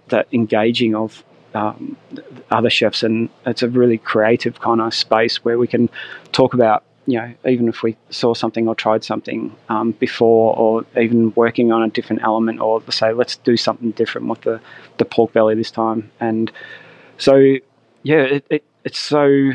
that 0.10 0.28
engaging 0.32 0.94
of 0.94 1.24
um, 1.56 1.98
other 2.52 2.70
chefs, 2.70 3.02
and 3.02 3.30
it's 3.48 3.64
a 3.64 3.70
really 3.70 3.98
creative 3.98 4.60
kind 4.60 4.80
of 4.80 4.94
space 4.94 5.44
where 5.44 5.58
we 5.58 5.68
can 5.68 5.90
talk 6.32 6.54
about. 6.54 6.84
You 7.06 7.20
know, 7.20 7.34
even 7.46 7.68
if 7.68 7.84
we 7.84 7.98
saw 8.10 8.34
something 8.34 8.68
or 8.68 8.76
tried 8.76 9.04
something 9.04 9.54
um, 9.70 9.92
before, 9.92 10.56
or 10.56 10.86
even 10.98 11.34
working 11.36 11.72
on 11.72 11.84
a 11.84 11.90
different 11.90 12.24
element, 12.24 12.62
or 12.62 12.82
say, 12.92 13.14
let's 13.14 13.36
do 13.38 13.58
something 13.58 13.92
different 13.92 14.28
with 14.28 14.42
the, 14.42 14.62
the 15.00 15.06
pork 15.06 15.34
belly 15.34 15.56
this 15.56 15.72
time. 15.72 16.12
And 16.20 16.52
so, 17.18 17.36
yeah, 18.04 18.22
it, 18.22 18.46
it, 18.50 18.64
it's 18.86 19.00
so 19.00 19.52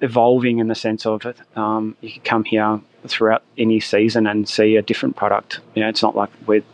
evolving 0.00 0.58
in 0.58 0.68
the 0.68 0.74
sense 0.74 1.06
of 1.06 1.26
um, 1.56 1.96
you 2.00 2.10
can 2.12 2.22
come 2.22 2.44
here 2.44 2.80
throughout 3.06 3.42
any 3.58 3.80
season 3.80 4.26
and 4.26 4.48
see 4.48 4.76
a 4.76 4.82
different 4.82 5.16
product. 5.16 5.60
You 5.74 5.82
know, 5.82 5.88
it's 5.88 6.02
not 6.02 6.14
like 6.14 6.30
we're 6.46 6.64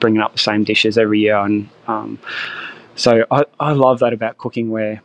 bringing 0.00 0.20
up 0.20 0.32
the 0.32 0.38
same 0.38 0.64
dishes 0.64 0.98
every 0.98 1.20
year. 1.20 1.36
And 1.36 1.68
um, 1.86 2.18
so 2.94 3.24
I, 3.30 3.44
I 3.60 3.72
love 3.72 4.00
that 4.00 4.12
about 4.12 4.38
cooking 4.38 4.70
where 4.70 5.00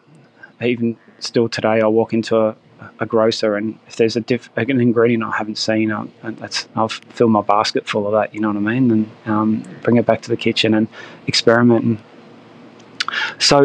even 0.62 0.98
still 1.20 1.50
today 1.50 1.82
I 1.82 1.88
walk 1.88 2.14
into 2.14 2.38
a, 2.38 2.56
a 3.00 3.06
grocer 3.06 3.56
and 3.56 3.78
if 3.88 3.96
there's 3.96 4.16
a 4.16 4.22
diff, 4.22 4.50
an 4.56 4.82
ingredient 4.82 5.24
I 5.24 5.32
haven't 5.32 5.58
seen, 5.58 5.92
I'll, 5.92 6.10
that's, 6.24 6.68
I'll 6.76 6.90
fill 6.90 7.30
my 7.30 7.42
basket 7.42 7.88
full 7.88 8.08
of 8.08 8.14
that, 8.14 8.34
you 8.34 8.42
know 8.42 8.48
what 8.48 8.58
I 8.58 8.60
mean? 8.60 8.92
And 8.92 9.12
um, 9.26 9.64
bring 9.82 9.98
it 9.98 10.06
back 10.06 10.22
to 10.24 10.30
the 10.30 10.38
kitchen 10.38 10.74
and 10.74 10.88
experiment. 11.28 11.86
And 11.86 11.98
so, 13.40 13.64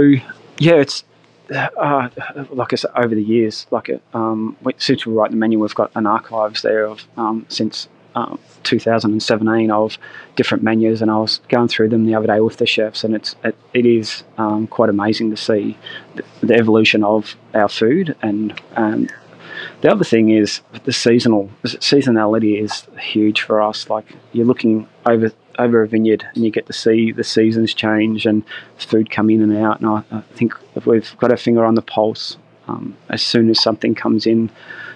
yeah, 0.58 0.74
it's 0.74 1.04
uh, 1.50 2.08
like 2.50 2.72
I 2.72 2.76
said, 2.76 2.90
over 2.96 3.14
the 3.14 3.22
years, 3.22 3.66
like 3.70 3.90
um, 4.14 4.56
since 4.78 5.06
we 5.06 5.12
write 5.12 5.30
the 5.30 5.36
menu, 5.36 5.58
we've 5.60 5.74
got 5.74 5.90
an 5.94 6.06
archives 6.06 6.62
there 6.62 6.84
of 6.86 7.06
um, 7.16 7.46
since 7.48 7.88
um, 8.16 8.38
2017 8.62 9.70
of 9.70 9.98
different 10.36 10.64
menus, 10.64 11.02
and 11.02 11.10
I 11.10 11.18
was 11.18 11.40
going 11.50 11.68
through 11.68 11.90
them 11.90 12.06
the 12.06 12.14
other 12.14 12.26
day 12.26 12.40
with 12.40 12.56
the 12.56 12.66
chefs, 12.66 13.04
and 13.04 13.14
it's 13.14 13.36
it, 13.44 13.54
it 13.74 13.84
is 13.84 14.24
um, 14.38 14.66
quite 14.66 14.88
amazing 14.88 15.30
to 15.30 15.36
see 15.36 15.76
the, 16.14 16.24
the, 16.40 16.54
evolution 16.54 17.04
of 17.04 17.36
our 17.52 17.68
food. 17.68 18.16
And 18.22 18.58
um, 18.74 19.08
the 19.82 19.92
other 19.92 20.02
thing 20.02 20.30
is 20.30 20.62
the 20.84 20.94
seasonal 20.94 21.50
seasonality 21.64 22.58
is 22.58 22.86
huge 22.98 23.42
for 23.42 23.60
us. 23.60 23.90
Like 23.90 24.06
you're 24.32 24.46
looking 24.46 24.88
over 25.04 25.30
over 25.58 25.82
a 25.82 25.88
vineyard 25.88 26.26
and 26.34 26.42
you 26.42 26.50
get 26.50 26.66
to 26.66 26.72
see 26.72 27.12
the 27.12 27.24
seasons 27.24 27.74
change 27.74 28.24
and 28.24 28.44
food 28.78 29.10
come 29.10 29.28
in 29.28 29.42
and 29.42 29.56
out. 29.58 29.80
And 29.80 29.88
I, 29.88 30.04
I 30.10 30.20
think 30.34 30.54
we've 30.86 31.14
got 31.18 31.30
our 31.30 31.36
finger 31.36 31.66
on 31.66 31.74
the 31.74 31.82
pulse 31.82 32.38
um, 32.66 32.96
as 33.10 33.22
soon 33.22 33.50
as 33.50 33.62
something 33.62 33.94
comes 33.94 34.26
in, 34.26 34.50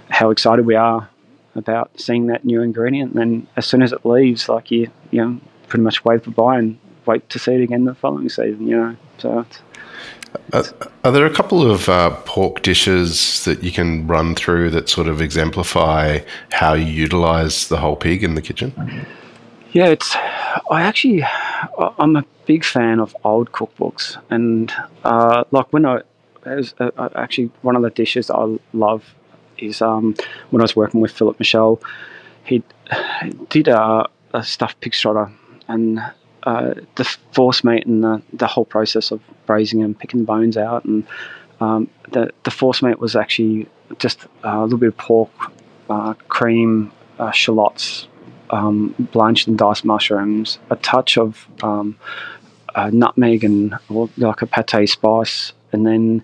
how 0.09 0.31
excited 0.31 0.65
we 0.65 0.75
are 0.75 1.10
about 1.55 1.91
seeing 1.99 2.27
that 2.27 2.45
new 2.45 2.63
ingredient. 2.63 3.13
And 3.13 3.21
then 3.21 3.47
as 3.57 3.67
soon 3.67 3.83
as 3.83 3.93
it 3.93 4.05
leaves, 4.05 4.49
like 4.49 4.71
you, 4.71 4.91
you 5.11 5.25
know, 5.25 5.41
pretty 5.69 5.83
much 5.83 6.05
wave 6.05 6.25
goodbye 6.25 6.59
and 6.59 6.79
wait 7.07 7.29
to 7.31 7.39
see 7.39 7.55
it 7.55 7.63
again 7.63 7.85
the 7.85 7.95
following 7.95 8.29
season, 8.29 8.67
you 8.67 8.77
know. 8.77 8.97
So 9.19 9.45
uh, 10.53 10.65
are 11.05 11.13
there 11.13 11.27
a 11.27 11.35
couple 11.35 11.69
of 11.69 11.89
uh, 11.89 12.11
pork 12.25 12.63
dishes 12.63 13.45
that 13.45 13.63
you 13.63 13.73
can 13.73 14.07
run 14.07 14.35
through 14.35 14.71
that 14.71 14.89
sort 14.89 15.09
of 15.09 15.21
exemplify 15.21 16.21
how 16.53 16.75
you 16.75 16.87
utilize 16.87 17.69
the 17.69 17.77
whole 17.77 17.97
pig 17.97 18.23
in 18.23 18.35
the 18.35 18.43
kitchen? 18.43 18.73
Yeah, 19.73 19.87
it's. 19.87 20.15
I 20.71 20.83
actually, 20.83 21.25
I'm 21.99 22.17
a 22.17 22.25
big 22.47 22.65
fan 22.65 22.99
of 22.99 23.17
old 23.25 23.53
cookbooks, 23.53 24.21
and 24.31 24.73
uh, 25.05 25.45
like 25.53 25.73
when 25.73 25.87
I, 25.87 26.03
was, 26.45 26.75
uh, 26.81 27.09
actually 27.15 27.51
one 27.63 27.77
of 27.77 27.83
the 27.83 27.91
dishes 27.91 28.31
I 28.31 28.59
love 28.73 29.15
is 29.61 29.83
um, 29.83 30.15
when 30.51 30.61
I 30.61 30.65
was 30.65 30.77
working 30.77 31.01
with 31.01 31.13
Philippe 31.13 31.43
Mouchel, 31.43 31.81
he 32.45 32.63
did 33.49 33.69
a, 33.69 34.09
a 34.35 34.43
stuffed 34.43 34.81
pig 34.81 34.93
trotter, 34.93 35.31
and 35.69 36.01
uh, 36.45 36.75
the 36.97 37.05
force 37.33 37.63
meat 37.65 37.87
and 37.87 38.03
the, 38.03 38.23
the 38.33 38.47
whole 38.47 38.65
process 38.65 39.11
of 39.11 39.21
braising 39.47 39.83
and 39.83 39.99
picking 39.99 40.21
the 40.21 40.27
bones 40.27 40.57
out, 40.57 40.85
and 40.85 41.07
um, 41.61 41.89
the 42.13 42.31
the 42.45 42.51
force 42.51 42.83
meat 42.83 42.99
was 42.99 43.15
actually 43.15 43.69
just 43.99 44.27
a 44.45 44.63
little 44.63 44.79
bit 44.79 44.89
of 44.89 44.97
pork, 44.97 45.31
uh, 45.89 46.15
cream, 46.29 46.93
uh, 47.19 47.31
shallots, 47.33 48.09
um, 48.51 48.95
blanched 49.13 49.47
and 49.49 49.59
diced 49.59 49.85
mushrooms, 49.85 50.59
a 50.71 50.77
touch 50.77 51.19
of 51.19 51.47
um, 51.63 51.97
nutmeg 52.93 53.45
and 53.45 53.77
like 54.17 54.43
a 54.43 54.47
pate 54.47 54.89
spice, 54.89 55.53
and 55.73 55.87
then 55.87 56.23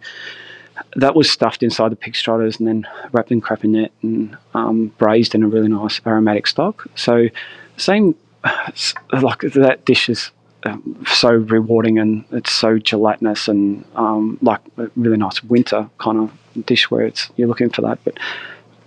that 0.96 1.14
was 1.14 1.30
stuffed 1.30 1.62
inside 1.62 1.92
the 1.92 1.96
pig 1.96 2.14
trotters 2.14 2.58
and 2.58 2.66
then 2.66 2.86
wrapped 3.12 3.30
in 3.30 3.40
crepinette 3.40 3.90
and 4.02 4.36
um, 4.54 4.88
braised 4.98 5.34
in 5.34 5.42
a 5.42 5.48
really 5.48 5.68
nice 5.68 6.00
aromatic 6.06 6.46
stock. 6.46 6.86
So, 6.94 7.28
same 7.76 8.14
like 9.12 9.40
that 9.40 9.84
dish 9.84 10.08
is 10.08 10.30
um, 10.64 11.04
so 11.06 11.30
rewarding 11.30 11.98
and 11.98 12.24
it's 12.32 12.52
so 12.52 12.78
gelatinous 12.78 13.48
and 13.48 13.84
um, 13.94 14.38
like 14.42 14.60
a 14.78 14.90
really 14.96 15.16
nice 15.16 15.42
winter 15.44 15.88
kind 15.98 16.18
of 16.18 16.66
dish 16.66 16.90
where 16.90 17.06
it's 17.06 17.30
you're 17.36 17.48
looking 17.48 17.70
for 17.70 17.82
that. 17.82 17.98
But 18.04 18.18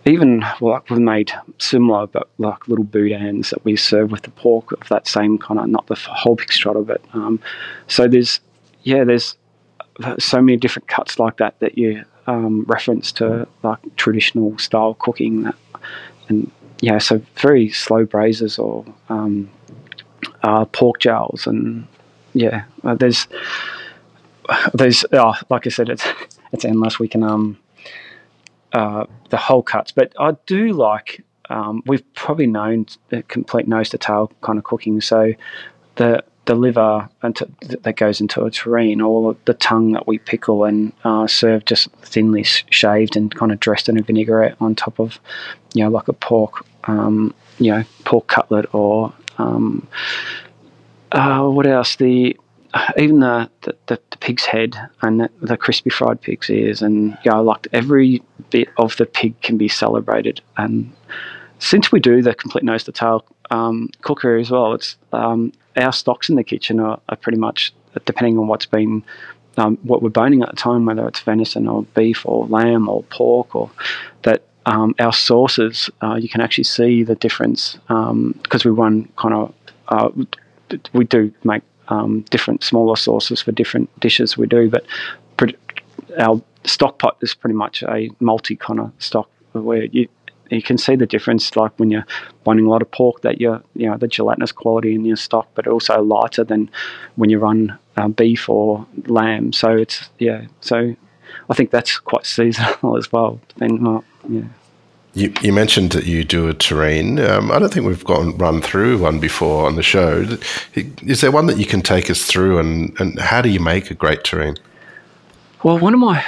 even 0.05 0.43
well, 0.59 0.73
like 0.73 0.89
we've 0.89 0.99
made 0.99 1.31
similar, 1.57 2.07
but 2.07 2.29
like 2.37 2.67
little 2.67 2.85
boudins 2.85 3.49
that 3.51 3.63
we 3.63 3.75
serve 3.75 4.11
with 4.11 4.23
the 4.23 4.31
pork 4.31 4.71
of 4.71 4.87
that 4.89 5.07
same 5.07 5.37
kind 5.37 5.59
of 5.59 5.67
not 5.67 5.87
the 5.87 5.95
whole 5.95 6.35
pig 6.35 6.51
strata, 6.51 6.81
but 6.81 7.01
um, 7.13 7.39
so 7.87 8.07
there's 8.07 8.39
yeah, 8.83 9.03
there's 9.03 9.35
so 10.17 10.41
many 10.41 10.57
different 10.57 10.87
cuts 10.87 11.19
like 11.19 11.37
that 11.37 11.59
that 11.59 11.77
you 11.77 12.03
um, 12.27 12.63
reference 12.67 13.11
to 13.13 13.47
like 13.63 13.79
traditional 13.95 14.57
style 14.57 14.93
cooking 14.95 15.43
that, 15.43 15.55
and 16.27 16.51
yeah, 16.81 16.97
so 16.97 17.21
very 17.37 17.69
slow 17.69 18.05
braises 18.05 18.57
or 18.57 18.85
um, 19.09 19.49
uh, 20.43 20.65
pork 20.65 20.99
jowls 20.99 21.47
and 21.47 21.87
yeah, 22.33 22.63
uh, 22.83 22.95
there's 22.95 23.27
there's 24.73 25.05
oh, 25.11 25.35
like 25.49 25.65
I 25.65 25.69
said, 25.69 25.89
it's 25.89 26.05
it's 26.51 26.65
endless. 26.65 26.99
We 26.99 27.07
can 27.07 27.23
um 27.23 27.57
uh, 28.73 29.05
the 29.29 29.37
whole 29.37 29.63
cuts, 29.63 29.91
but 29.91 30.13
I 30.19 30.35
do 30.45 30.73
like. 30.73 31.23
Um, 31.51 31.81
we've 31.87 32.03
probably 32.13 32.45
known 32.45 32.85
the 33.09 33.23
complete 33.23 33.67
nose 33.67 33.89
to 33.89 33.97
tail 33.97 34.31
kind 34.41 34.59
of 34.59 34.63
cooking. 34.63 35.01
So 35.01 35.33
the 35.95 36.23
the 36.45 36.55
liver 36.55 37.07
that 37.21 37.95
goes 37.95 38.19
into 38.21 38.41
a 38.41 38.49
terrine, 38.49 39.05
or 39.05 39.35
the 39.45 39.53
tongue 39.53 39.91
that 39.91 40.07
we 40.07 40.17
pickle 40.17 40.63
and 40.63 40.91
uh, 41.03 41.27
serve 41.27 41.65
just 41.65 41.91
thinly 42.01 42.43
shaved 42.43 43.15
and 43.15 43.33
kind 43.35 43.51
of 43.51 43.59
dressed 43.59 43.87
in 43.87 43.99
a 43.99 44.01
vinaigrette 44.01 44.55
on 44.59 44.75
top 44.75 44.99
of, 44.99 45.19
you 45.73 45.83
know, 45.83 45.89
like 45.89 46.07
a 46.07 46.13
pork, 46.13 46.65
um, 46.85 47.33
you 47.59 47.71
know, 47.71 47.83
pork 48.03 48.27
cutlet 48.27 48.73
or 48.73 49.13
um, 49.37 49.87
uh, 51.11 51.47
what 51.47 51.65
else? 51.65 51.95
The 51.95 52.37
even 52.97 53.19
the, 53.19 53.49
the, 53.61 53.75
the, 53.87 54.17
pig's 54.17 54.45
head 54.45 54.77
and 55.01 55.21
the, 55.21 55.29
the, 55.41 55.57
crispy 55.57 55.89
fried 55.89 56.21
pig's 56.21 56.51
ears 56.51 56.83
and 56.83 57.17
yeah, 57.23 57.33
I 57.33 57.39
like 57.39 57.67
every 57.73 58.21
bit 58.51 58.69
of 58.77 58.95
the 58.97 59.07
pig 59.07 59.41
can 59.41 59.57
be 59.57 59.67
celebrated. 59.67 60.41
And 60.57 60.93
since 61.57 61.91
we 61.91 61.99
do 61.99 62.21
the 62.21 62.35
complete 62.35 62.63
nose 62.63 62.83
to 62.83 62.91
tail 62.91 63.25
um, 63.49 63.89
cookery 64.01 64.41
as 64.41 64.51
well, 64.51 64.73
it's 64.73 64.97
um, 65.13 65.51
our 65.79 65.93
stocks 65.93 66.29
in 66.29 66.35
the 66.35 66.43
kitchen 66.43 66.79
are, 66.79 66.99
are, 67.09 67.17
pretty 67.17 67.37
much 67.37 67.73
depending 68.05 68.37
on 68.37 68.47
what's 68.47 68.65
been 68.65 69.03
um, 69.57 69.77
what 69.83 70.01
we're 70.01 70.09
boning 70.09 70.41
at 70.41 70.49
the 70.49 70.55
time, 70.55 70.85
whether 70.85 71.07
it's 71.07 71.19
venison 71.19 71.67
or 71.67 71.83
beef 71.95 72.25
or 72.25 72.47
lamb 72.47 72.87
or 72.87 73.03
pork 73.03 73.55
or 73.55 73.69
that. 74.23 74.43
Um, 74.65 74.93
our 74.99 75.13
sauces, 75.13 75.89
uh, 76.03 76.15
you 76.15 76.29
can 76.29 76.41
actually 76.41 76.65
see 76.65 77.01
the 77.01 77.15
difference 77.15 77.79
because 77.87 78.65
um, 78.65 78.65
we 78.65 78.69
run 78.69 79.09
kind 79.15 79.33
of 79.33 79.53
uh, 79.87 80.09
we 80.93 81.05
do 81.05 81.33
make 81.43 81.63
um, 81.87 82.21
different 82.29 82.63
smaller 82.63 82.95
sauces 82.95 83.41
for 83.41 83.51
different 83.51 83.89
dishes 83.99 84.37
we 84.37 84.45
do, 84.45 84.69
but 84.69 84.85
our 86.19 86.41
stock 86.65 86.99
pot 86.99 87.17
is 87.21 87.33
pretty 87.33 87.55
much 87.55 87.83
a 87.83 88.09
multi 88.19 88.55
kind 88.55 88.79
of 88.79 88.91
stock 88.99 89.29
where 89.53 89.85
you 89.85 90.07
you 90.49 90.61
can 90.61 90.77
see 90.77 90.95
the 90.95 91.05
difference 91.05 91.55
like 91.55 91.71
when 91.77 91.91
you're 91.91 92.05
running 92.45 92.65
a 92.65 92.69
lot 92.69 92.81
of 92.81 92.89
pork 92.91 93.21
that 93.21 93.39
you're 93.39 93.61
you 93.75 93.89
know 93.89 93.97
the 93.97 94.07
gelatinous 94.07 94.51
quality 94.51 94.95
in 94.95 95.05
your 95.05 95.15
stock 95.15 95.47
but 95.55 95.67
also 95.67 96.01
lighter 96.01 96.43
than 96.43 96.69
when 97.15 97.29
you 97.29 97.39
run 97.39 97.77
uh, 97.97 98.07
beef 98.07 98.49
or 98.49 98.85
lamb 99.07 99.53
so 99.53 99.75
it's 99.75 100.09
yeah 100.19 100.45
so 100.61 100.95
I 101.49 101.53
think 101.53 101.71
that's 101.71 101.99
quite 101.99 102.25
seasonal 102.25 102.97
as 102.97 103.11
well 103.11 103.39
depending 103.49 103.85
on 103.85 104.03
yeah 104.27 104.47
you, 105.15 105.33
you, 105.41 105.51
mentioned 105.51 105.91
that 105.93 106.05
you 106.05 106.23
do 106.23 106.47
a 106.47 106.53
terrine. 106.53 107.19
Um, 107.27 107.51
I 107.51 107.57
don't 107.57 107.73
think 107.73 107.87
we've 107.87 108.05
gone 108.05 108.37
run 108.37 108.61
through 108.61 108.99
one 108.99 109.19
before 109.19 109.65
on 109.65 109.75
the 109.75 109.81
show. 109.81 110.37
Is 110.75 111.21
there 111.21 111.31
one 111.31 111.47
that 111.47 111.57
you 111.57 111.65
can 111.65 111.81
take 111.81 112.11
us 112.11 112.25
through, 112.25 112.59
and, 112.59 112.95
and 112.99 113.19
how 113.19 113.41
do 113.41 113.49
you 113.49 113.59
make 113.59 113.89
a 113.89 113.95
great 113.95 114.23
terrine? 114.23 114.59
Well, 115.63 115.79
one 115.79 115.95
of 115.95 115.99
my 115.99 116.23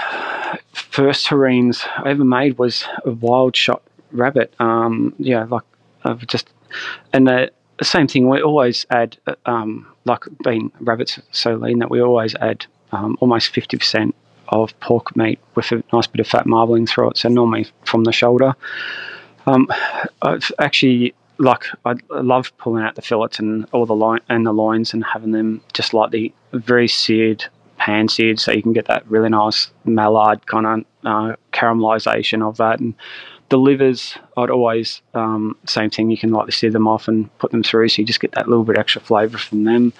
first 0.73 1.27
terrines 1.27 1.87
I 1.97 2.09
ever 2.09 2.25
made 2.25 2.57
was 2.57 2.83
a 3.05 3.11
wild 3.11 3.55
shot 3.55 3.83
rabbit. 4.11 4.53
Um, 4.59 5.13
yeah, 5.17 5.45
like 5.45 5.63
I've 6.03 6.25
just 6.27 6.49
and 7.13 7.27
the, 7.27 7.51
the, 7.77 7.85
same 7.85 8.07
thing. 8.07 8.29
We 8.29 8.41
always 8.41 8.85
add, 8.89 9.17
um, 9.45 9.87
like 10.05 10.23
being 10.43 10.71
rabbits 10.79 11.19
so 11.31 11.55
lean 11.55 11.79
that 11.79 11.89
we 11.89 12.01
always 12.01 12.35
add 12.35 12.65
um, 12.91 13.17
almost 13.19 13.49
fifty 13.49 13.77
percent 13.77 14.15
of 14.49 14.77
pork 14.79 15.15
meat 15.15 15.39
with 15.55 15.71
a 15.71 15.83
nice 15.93 16.07
bit 16.07 16.19
of 16.19 16.27
fat 16.27 16.45
marbling 16.45 16.85
through 16.85 17.11
it. 17.11 17.17
So 17.17 17.29
normally 17.29 17.67
from 17.85 18.03
the 18.03 18.11
shoulder. 18.11 18.55
Um, 19.47 19.67
I've 20.21 20.51
actually 20.59 21.15
like 21.39 21.65
I 21.85 21.95
love 22.09 22.55
pulling 22.57 22.83
out 22.83 22.95
the 22.95 23.01
fillets 23.01 23.39
and 23.39 23.65
all 23.71 23.85
the 23.85 23.95
line 23.95 24.19
and 24.29 24.45
the 24.45 24.51
loins 24.51 24.93
and 24.93 25.03
having 25.03 25.31
them 25.31 25.61
just 25.73 25.93
like 25.93 26.11
the 26.11 26.31
very 26.53 26.87
seared 26.87 27.45
pan 27.81 28.07
seared, 28.07 28.39
so 28.39 28.51
you 28.51 28.61
can 28.61 28.73
get 28.73 28.85
that 28.85 29.03
really 29.09 29.29
nice 29.29 29.71
Maillard 29.85 30.45
kind 30.45 30.67
of 30.67 30.85
uh, 31.03 31.35
caramelization 31.51 32.47
of 32.47 32.57
that. 32.57 32.79
And 32.79 32.93
the 33.51 33.57
livers, 33.57 34.17
I'd 34.37 34.49
always 34.49 35.01
um, 35.13 35.57
same 35.65 35.89
thing. 35.89 36.09
You 36.09 36.17
can 36.17 36.31
lightly 36.31 36.53
sear 36.53 36.71
them 36.71 36.87
off 36.87 37.09
and 37.09 37.37
put 37.37 37.51
them 37.51 37.63
through, 37.63 37.89
so 37.89 38.01
you 38.01 38.05
just 38.05 38.21
get 38.21 38.31
that 38.31 38.47
little 38.47 38.63
bit 38.63 38.77
extra 38.77 39.01
flavour 39.01 39.37
from 39.37 39.65
them. 39.65 39.93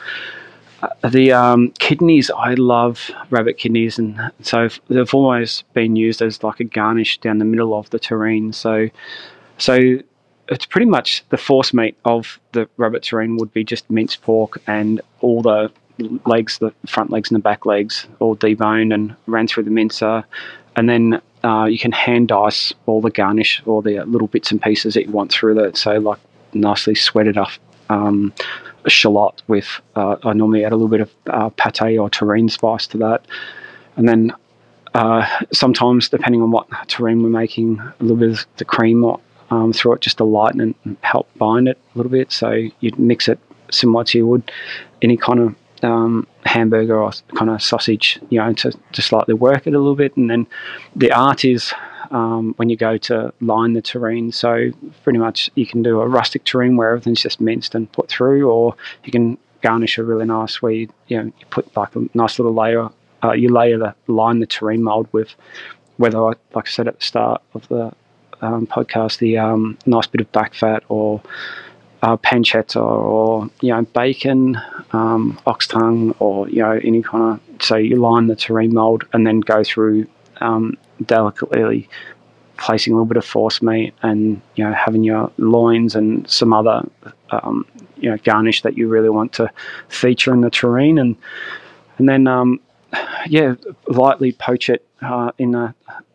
Uh, 0.82 1.10
the 1.10 1.34
um, 1.34 1.72
kidneys, 1.78 2.32
I 2.32 2.54
love 2.54 3.12
rabbit 3.30 3.58
kidneys, 3.58 4.00
and 4.00 4.32
so 4.42 4.70
they've 4.88 5.14
always 5.14 5.64
been 5.74 5.98
used 5.98 6.22
as 6.22 6.42
like 6.44 6.62
a 6.62 6.64
garnish 6.64 7.20
down 7.20 7.40
the 7.40 7.46
middle 7.46 7.78
of 7.78 7.90
the 7.90 8.00
terrine. 8.00 8.56
So, 8.56 8.88
so 9.58 9.98
it's 10.48 10.66
pretty 10.66 10.88
much 10.88 11.24
the 11.28 11.38
force 11.38 11.74
meat 11.74 11.98
of 12.06 12.40
the 12.54 12.70
rabbit 12.78 13.04
terrine 13.04 13.38
would 13.38 13.52
be 13.52 13.66
just 13.66 13.90
minced 13.92 14.22
pork 14.22 14.62
and 14.66 15.02
all 15.20 15.42
the 15.42 15.70
legs, 16.26 16.58
the 16.60 16.74
front 16.88 17.10
legs 17.12 17.30
and 17.30 17.36
the 17.36 17.44
back 17.44 17.66
legs, 17.66 18.08
all 18.20 18.36
deboned 18.38 18.94
and 18.94 19.14
ran 19.28 19.46
through 19.46 19.64
the 19.64 19.72
mincer, 19.72 20.24
and 20.76 20.90
then 20.90 21.22
uh, 21.44 21.66
you 21.66 21.80
can 21.80 21.92
hand 21.92 22.28
dice 22.28 22.74
all 22.86 23.02
the 23.02 23.10
garnish, 23.10 23.62
all 23.66 23.82
the 23.82 24.00
little 24.06 24.28
bits 24.28 24.52
and 24.52 24.62
pieces 24.62 24.94
that 24.94 25.06
you 25.06 25.12
want 25.12 25.32
through 25.32 25.56
that. 25.56 25.78
So 25.78 25.98
like 25.98 26.20
nicely 26.54 26.96
sweated 26.96 27.38
up. 27.38 27.52
Um, 27.90 28.34
shallot 28.88 29.44
with, 29.48 29.68
uh, 29.96 30.16
I 30.24 30.34
normally 30.34 30.66
add 30.66 30.72
a 30.72 30.76
little 30.76 30.88
bit 30.88 31.02
of 31.02 31.12
uh, 31.28 31.50
pate 31.50 31.98
or 31.98 32.10
terrine 32.10 32.50
spice 32.50 32.88
to 32.88 32.98
that. 33.00 33.26
And 33.96 34.08
then 34.08 34.34
uh, 34.94 35.28
sometimes, 35.54 36.10
depending 36.10 36.42
on 36.42 36.52
what 36.52 36.70
terrine 36.88 37.22
we're 37.22 37.30
making, 37.30 37.80
a 37.80 37.94
little 38.00 38.18
bit 38.18 38.32
of 38.32 38.46
the 38.58 38.66
cream 38.66 39.04
or, 39.04 39.20
um, 39.50 39.74
through 39.74 39.94
it 39.94 40.02
just 40.02 40.18
to 40.18 40.24
lighten 40.24 40.62
it 40.62 40.76
and 40.84 40.98
help 41.02 41.30
bind 41.38 41.68
it 41.68 41.78
a 41.94 41.98
little 41.98 42.12
bit. 42.12 42.32
So 42.32 42.52
you'd 42.80 42.98
mix 42.98 43.28
it 43.28 43.40
similar 43.70 44.04
to 44.06 44.18
you 44.18 44.28
would 44.28 44.52
any 45.02 45.18
kind 45.18 45.40
of 45.40 45.56
um, 45.84 46.28
hamburger 46.46 46.98
or 46.98 47.12
kind 47.36 47.50
of 47.50 47.62
sausage, 47.62 48.20
you 48.30 48.40
know, 48.40 48.54
to, 48.54 48.72
to 48.94 49.02
slightly 49.02 49.34
work 49.34 49.68
it 49.68 49.74
a 49.74 49.78
little 49.78 49.96
bit. 49.96 50.16
And 50.18 50.30
then 50.30 50.48
the 50.96 51.12
art 51.12 51.46
is 51.46 51.74
um, 52.12 52.54
when 52.58 52.70
you 52.70 52.78
go 52.78 52.98
to 52.98 53.34
line 53.42 53.74
the 53.74 53.82
terrine. 53.82 54.34
So 54.34 54.72
pretty 55.04 55.20
much 55.20 55.50
you 55.56 55.66
can 55.66 55.82
do 55.82 56.02
a 56.02 56.08
rustic 56.08 56.44
terrine 56.44 56.76
where 56.76 56.90
everything's 56.90 57.22
just 57.22 57.42
minced 57.42 57.74
and 57.74 57.92
put 57.92 58.10
through, 58.10 58.50
or 58.50 58.76
you 59.04 59.12
can 59.12 59.38
garnish 59.62 59.98
a 59.98 60.04
really 60.04 60.26
nice 60.26 60.62
where 60.62 60.72
you, 60.72 60.90
you 61.08 61.18
know 61.18 61.26
you 61.26 61.46
put 61.50 61.76
like 61.76 61.96
a 61.96 62.02
nice 62.14 62.38
little 62.38 62.54
layer. 62.54 62.90
Uh, 63.24 63.34
you 63.34 63.50
layer 63.50 63.78
the 63.78 63.94
line 64.08 64.40
the 64.40 64.48
terrine 64.48 64.80
mold 64.80 65.08
with 65.12 65.36
whether 65.98 66.20
like 66.20 66.38
I 66.56 66.64
said 66.66 66.88
at 66.88 67.00
the 67.00 67.06
start 67.06 67.42
of 67.54 67.68
the 67.68 67.94
um, 68.42 68.68
podcast, 68.68 69.20
the 69.20 69.38
um, 69.38 69.78
nice 69.86 70.08
bit 70.08 70.22
of 70.22 70.32
back 70.32 70.54
fat 70.54 70.84
or 70.90 71.22
uh, 72.02 72.18
pancetta 72.18 72.82
or 72.82 73.50
you 73.62 73.70
know 73.70 73.84
bacon, 73.84 74.60
um, 74.92 75.40
ox 75.46 75.68
tongue, 75.68 76.16
or 76.20 76.50
you 76.50 76.62
know 76.62 76.80
any 76.84 77.02
kind 77.02 77.34
of. 77.34 77.64
So 77.64 77.76
you 77.76 77.96
line 77.98 78.28
the 78.28 78.36
terrine 78.36 78.72
mold 78.72 79.06
and 79.14 79.26
then 79.26 79.40
go 79.40 79.64
through 79.64 80.08
um, 80.42 80.78
delicately 81.06 81.88
placing 82.58 82.94
a 82.94 82.96
little 82.96 83.08
bit 83.08 83.18
of 83.18 83.26
force 83.26 83.62
meat 83.62 83.94
and 84.04 84.40
you 84.56 84.64
know 84.64 84.74
having 84.74 85.04
your 85.04 85.32
loins 85.38 85.96
and 85.96 86.30
some 86.30 86.54
other 86.54 86.88
um, 87.32 87.66
you 87.98 88.10
know 88.10 88.18
garnish 88.18 88.62
that 88.62 88.78
you 88.78 88.88
really 88.88 89.10
want 89.10 89.34
to 89.34 89.50
feature 89.88 90.34
in 90.34 90.42
the 90.42 90.52
terrine 90.52 91.00
and 91.00 91.16
and 91.98 92.08
then 92.08 92.28
um, 92.28 92.60
yeah 93.28 93.56
lightly 93.88 94.32
poach 94.32 94.70
it 94.70 94.86
uh, 95.02 95.32
in 95.38 95.52
the, 95.52 95.74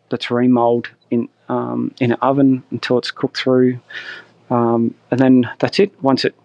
the 0.09 0.17
terrine 0.17 0.49
mold 0.49 0.89
in 1.11 1.27
um, 1.49 1.93
in 1.99 2.11
an 2.11 2.17
oven 2.21 2.63
until 2.71 2.97
it's 2.97 3.11
cooked 3.11 3.37
through 3.37 3.79
um, 4.49 4.93
and 5.11 5.19
then 5.19 5.49
that's 5.59 5.79
it 5.79 5.91
once 6.01 6.25
it 6.25 6.35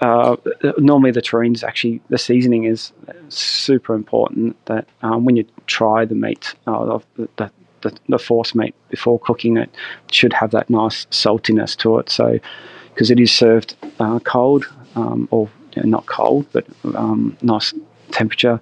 uh, 0.00 0.36
normally 0.78 1.10
the 1.10 1.22
terrines 1.22 1.62
actually 1.62 2.00
the 2.08 2.18
seasoning 2.18 2.64
is 2.64 2.92
super 3.28 3.94
important 3.94 4.56
that 4.66 4.86
um, 5.02 5.24
when 5.24 5.36
you 5.36 5.44
try 5.66 6.04
the 6.04 6.14
meat 6.14 6.54
uh, 6.66 6.98
the, 7.36 7.50
the, 7.82 7.92
the 8.08 8.18
force 8.18 8.54
meat 8.54 8.74
before 8.88 9.18
cooking 9.18 9.56
it 9.56 9.70
should 10.10 10.32
have 10.32 10.50
that 10.52 10.70
nice 10.70 11.06
saltiness 11.06 11.76
to 11.76 11.98
it. 11.98 12.08
So, 12.08 12.38
because 12.94 13.10
it 13.10 13.20
is 13.20 13.32
served 13.32 13.76
uh, 14.00 14.18
cold 14.20 14.66
um, 14.96 15.28
or 15.30 15.50
you 15.74 15.82
know, 15.82 15.88
not 15.88 16.06
cold, 16.06 16.46
but 16.52 16.66
um, 16.94 17.36
nice 17.42 17.74
temperature, 18.10 18.60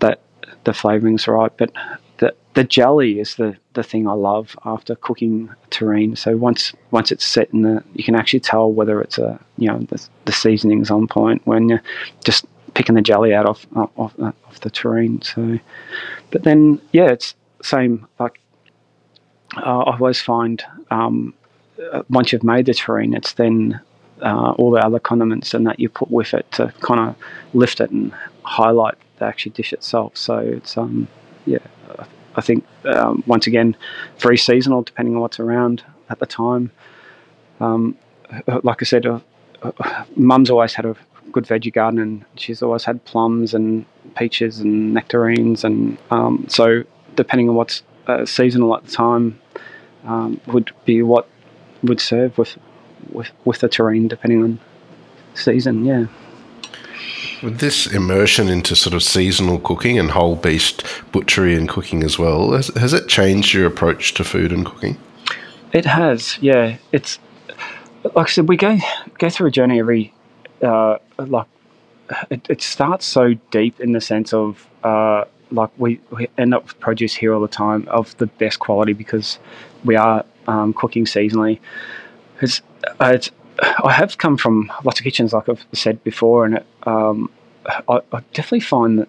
that 0.00 0.20
the 0.64 0.72
flavoring's 0.72 1.28
right. 1.28 1.52
But 1.56 1.70
the 2.18 2.34
the 2.54 2.64
jelly 2.64 3.20
is 3.20 3.36
the, 3.36 3.56
the 3.74 3.82
thing 3.82 4.08
I 4.08 4.12
love 4.12 4.56
after 4.64 4.96
cooking 4.96 5.50
terrine. 5.70 6.16
So 6.18 6.36
once 6.36 6.72
once 6.90 7.12
it's 7.12 7.26
set 7.26 7.52
in 7.52 7.62
the, 7.62 7.82
you 7.94 8.04
can 8.04 8.14
actually 8.14 8.40
tell 8.40 8.70
whether 8.70 9.00
it's 9.00 9.18
a 9.18 9.38
you 9.56 9.68
know 9.68 9.78
the, 9.78 10.04
the 10.24 10.32
seasoning's 10.32 10.90
on 10.90 11.06
point 11.06 11.42
when 11.44 11.68
you're 11.68 11.82
just 12.24 12.46
picking 12.74 12.94
the 12.94 13.02
jelly 13.02 13.34
out 13.34 13.46
of 13.46 13.66
off, 13.76 14.14
off 14.18 14.60
the 14.60 14.70
terrine. 14.70 15.24
So, 15.24 15.58
but 16.30 16.42
then 16.44 16.80
yeah, 16.92 17.08
it's 17.10 17.34
same 17.62 18.06
like 18.18 18.40
uh, 19.56 19.78
I 19.80 19.96
always 19.96 20.20
find 20.20 20.62
um, 20.90 21.34
uh, 21.92 22.02
once 22.10 22.32
you've 22.32 22.44
made 22.44 22.66
the 22.66 22.72
terrine, 22.72 23.16
it's 23.16 23.32
then 23.34 23.80
uh, 24.22 24.50
all 24.58 24.70
the 24.70 24.84
other 24.84 24.98
condiments 24.98 25.54
and 25.54 25.66
that 25.66 25.78
you 25.78 25.88
put 25.88 26.10
with 26.10 26.34
it 26.34 26.50
to 26.52 26.72
kind 26.80 27.00
of 27.00 27.16
lift 27.54 27.80
it 27.80 27.90
and 27.90 28.12
highlight 28.42 28.94
the 29.18 29.24
actual 29.24 29.52
dish 29.52 29.72
itself. 29.72 30.16
So 30.16 30.38
it's 30.38 30.76
um 30.76 31.08
yeah 31.48 31.58
I 32.38 32.40
think 32.40 32.64
um, 32.84 33.24
once 33.26 33.48
again, 33.48 33.76
very 34.18 34.38
seasonal 34.38 34.82
depending 34.82 35.16
on 35.16 35.20
what's 35.20 35.40
around 35.40 35.82
at 36.08 36.20
the 36.20 36.26
time. 36.26 36.70
Um, 37.58 37.98
like 38.62 38.80
I 38.80 38.84
said, 38.84 39.06
uh, 39.06 39.18
uh, 39.62 40.04
Mum's 40.14 40.48
always 40.48 40.72
had 40.74 40.86
a 40.86 40.94
good 41.32 41.46
veggie 41.46 41.72
garden, 41.72 41.98
and 41.98 42.24
she's 42.36 42.62
always 42.62 42.84
had 42.84 43.04
plums 43.04 43.54
and 43.54 43.84
peaches 44.16 44.60
and 44.60 44.94
nectarines, 44.94 45.64
and 45.64 45.98
um, 46.12 46.46
so 46.48 46.84
depending 47.16 47.48
on 47.48 47.56
what's 47.56 47.82
uh, 48.06 48.24
seasonal 48.24 48.76
at 48.76 48.84
the 48.84 48.92
time, 48.92 49.40
um, 50.04 50.40
would 50.46 50.70
be 50.84 51.02
what 51.02 51.28
would 51.82 52.00
serve 52.00 52.38
with 52.38 52.56
with 53.10 53.30
with 53.44 53.58
the 53.58 53.68
terrine 53.68 54.08
depending 54.08 54.44
on 54.44 54.60
season. 55.34 55.84
Yeah. 55.84 56.06
With 57.42 57.58
this 57.58 57.86
immersion 57.86 58.48
into 58.48 58.74
sort 58.74 58.94
of 58.94 59.02
seasonal 59.02 59.60
cooking 59.60 59.98
and 59.98 60.10
whole 60.10 60.36
beast 60.36 60.82
butchery 61.12 61.54
and 61.54 61.68
cooking 61.68 62.02
as 62.02 62.18
well, 62.18 62.52
has, 62.52 62.68
has 62.68 62.92
it 62.92 63.08
changed 63.08 63.54
your 63.54 63.66
approach 63.66 64.14
to 64.14 64.24
food 64.24 64.52
and 64.52 64.66
cooking? 64.66 64.98
It 65.72 65.84
has, 65.84 66.38
yeah. 66.40 66.78
It's 66.92 67.18
like 68.02 68.28
I 68.28 68.30
said, 68.30 68.48
we 68.48 68.56
go 68.56 68.78
go 69.18 69.30
through 69.30 69.48
a 69.48 69.50
journey 69.50 69.78
every 69.78 70.12
uh, 70.62 70.98
like 71.18 71.46
it, 72.30 72.46
it, 72.48 72.62
starts 72.62 73.04
so 73.04 73.34
deep 73.50 73.78
in 73.80 73.92
the 73.92 74.00
sense 74.00 74.32
of 74.32 74.66
uh, 74.82 75.24
like 75.50 75.70
we, 75.76 76.00
we 76.10 76.28
end 76.38 76.54
up 76.54 76.64
with 76.64 76.80
produce 76.80 77.14
here 77.14 77.34
all 77.34 77.40
the 77.40 77.48
time 77.48 77.86
of 77.88 78.16
the 78.18 78.26
best 78.26 78.58
quality 78.58 78.92
because 78.92 79.38
we 79.84 79.96
are 79.96 80.24
um, 80.46 80.72
cooking 80.72 81.04
seasonally. 81.04 81.58
It's, 82.40 82.62
uh, 83.00 83.12
it's 83.14 83.30
I 83.60 83.92
have 83.92 84.18
come 84.18 84.36
from 84.36 84.72
lots 84.84 85.00
of 85.00 85.04
kitchens, 85.04 85.32
like 85.32 85.48
I've 85.48 85.66
said 85.72 86.02
before, 86.04 86.44
and 86.44 86.56
it, 86.56 86.66
um, 86.88 87.30
I, 87.66 88.00
I, 88.12 88.20
definitely 88.32 88.60
find 88.60 88.98
that 89.00 89.08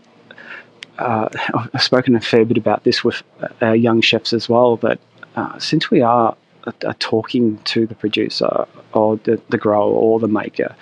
uh, 0.98 1.30
I've 1.74 1.82
spoken 1.82 2.16
a 2.16 2.22
fair 2.22 2.46
bit 2.46 2.58
about 2.58 2.84
this 2.84 3.04
with 3.04 3.24
our 3.62 3.76
young 3.76 4.02
chefs 4.02 4.34
as 4.34 4.50
well. 4.50 4.76
But 4.76 5.00
uh, 5.36 5.58
since 5.60 5.90
we 5.90 6.02
are, 6.02 6.36
are, 6.66 6.94
talking 6.96 7.58
to 7.60 7.88
the 7.88 7.96
producer 7.96 8.66
or 8.94 9.18
the, 9.18 9.42
the 9.50 9.58
grower 9.58 9.92
or 9.92 10.20
the 10.20 10.28
maker, 10.28 10.76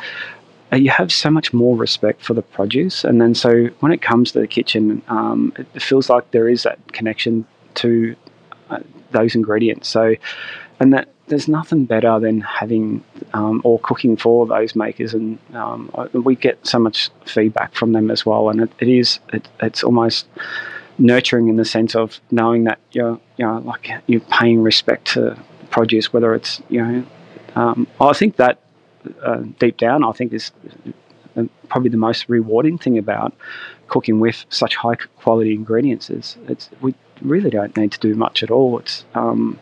uh, 0.74 0.78
you 0.78 0.90
have 0.90 1.12
so 1.12 1.30
much 1.30 1.54
more 1.54 1.78
respect 1.78 2.22
for 2.24 2.34
the 2.34 2.42
produce, 2.42 3.04
and 3.06 3.22
then 3.22 3.34
so 3.34 3.68
when 3.80 3.92
it 3.92 4.02
comes 4.02 4.32
to 4.34 4.40
the 4.40 4.48
kitchen, 4.48 5.02
um, 5.08 5.54
it 5.58 5.82
feels 5.82 6.10
like 6.10 6.32
there 6.32 6.50
is 6.50 6.64
that 6.64 6.80
connection 6.92 7.46
to 7.76 8.16
uh, 8.70 8.80
those 9.12 9.34
ingredients. 9.34 9.88
So, 9.88 10.16
and 10.82 10.92
that 10.94 11.08
there's 11.28 11.48
nothing 11.48 11.86
better 11.86 12.20
than 12.20 12.42
having 12.42 13.04
um, 13.34 13.62
or 13.64 13.80
cooking 13.80 14.16
for 14.18 14.46
those 14.46 14.76
makers, 14.76 15.14
and 15.14 15.38
um, 15.54 15.92
we 16.14 16.36
get 16.36 16.66
so 16.66 16.80
much 16.80 17.10
feedback 17.26 17.74
from 17.76 17.94
them 17.94 18.10
as 18.10 18.26
well. 18.26 18.50
And 18.50 18.62
it, 18.62 18.72
it 18.80 18.88
is 18.88 19.20
it, 19.34 19.48
it's 19.62 19.84
almost 19.84 20.28
nurturing 20.98 21.48
in 21.48 21.58
the 21.58 21.66
sense 21.66 21.96
of 21.96 22.20
knowing 22.32 22.64
that 22.64 22.80
you're 22.92 23.20
you 23.38 23.46
know 23.46 23.60
like 23.60 23.90
you're 24.08 24.22
paying 24.22 24.62
respect 24.62 25.08
to 25.14 25.38
produce, 25.70 26.12
whether 26.14 26.34
it's 26.34 26.62
you 26.70 26.86
know. 26.86 27.06
Um, 27.56 27.88
I 28.00 28.14
think 28.14 28.36
that 28.38 28.60
uh, 29.24 29.44
deep 29.60 29.78
down, 29.78 30.04
I 30.04 30.12
think 30.12 30.32
is 30.34 30.52
uh, 31.36 31.44
probably 31.70 31.90
the 31.90 31.98
most 31.98 32.30
rewarding 32.30 32.78
thing 32.78 32.98
about 32.98 33.34
cooking 33.88 34.20
with 34.20 34.46
such 34.50 34.76
high 34.76 34.96
quality 34.96 35.54
ingredients 35.54 36.10
is 36.10 36.38
it's 36.48 36.70
we 36.82 36.94
really 37.22 37.50
don't 37.50 37.76
need 37.78 37.92
to 37.92 38.00
do 38.00 38.16
much 38.16 38.44
at 38.44 38.52
all. 38.52 38.80
It's 38.80 39.06
um, 39.16 39.60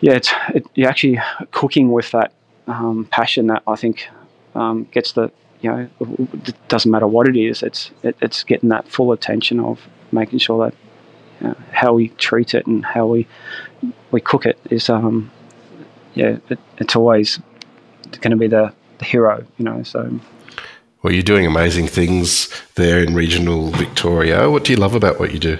yeah, 0.00 0.12
it's 0.12 0.32
it, 0.54 0.66
you're 0.74 0.88
actually 0.88 1.18
cooking 1.50 1.92
with 1.92 2.10
that 2.10 2.32
um, 2.66 3.06
passion 3.10 3.46
that 3.48 3.62
I 3.66 3.76
think 3.76 4.08
um, 4.54 4.84
gets 4.92 5.12
the 5.12 5.30
you 5.60 5.70
know 5.70 5.88
it 6.00 6.68
doesn't 6.68 6.90
matter 6.90 7.06
what 7.06 7.28
it 7.28 7.36
is. 7.36 7.62
It's 7.62 7.90
it, 8.02 8.16
it's 8.20 8.44
getting 8.44 8.68
that 8.70 8.88
full 8.88 9.12
attention 9.12 9.60
of 9.60 9.80
making 10.12 10.38
sure 10.38 10.66
that 10.66 10.76
you 11.40 11.48
know, 11.48 11.56
how 11.72 11.94
we 11.94 12.08
treat 12.10 12.54
it 12.54 12.66
and 12.66 12.84
how 12.84 13.06
we 13.06 13.26
we 14.10 14.20
cook 14.20 14.46
it 14.46 14.58
is 14.70 14.88
um 14.88 15.30
yeah 16.14 16.38
it, 16.48 16.58
it's 16.78 16.96
always 16.96 17.38
going 18.20 18.30
to 18.30 18.36
be 18.36 18.46
the, 18.46 18.72
the 18.98 19.04
hero 19.04 19.44
you 19.58 19.64
know 19.64 19.82
so. 19.82 20.20
Well, 21.02 21.12
you're 21.12 21.22
doing 21.22 21.46
amazing 21.46 21.86
things 21.86 22.48
there 22.74 22.98
in 22.98 23.14
regional 23.14 23.70
Victoria. 23.70 24.50
What 24.50 24.64
do 24.64 24.72
you 24.72 24.76
love 24.76 24.94
about 24.94 25.20
what 25.20 25.32
you 25.32 25.38
do? 25.38 25.56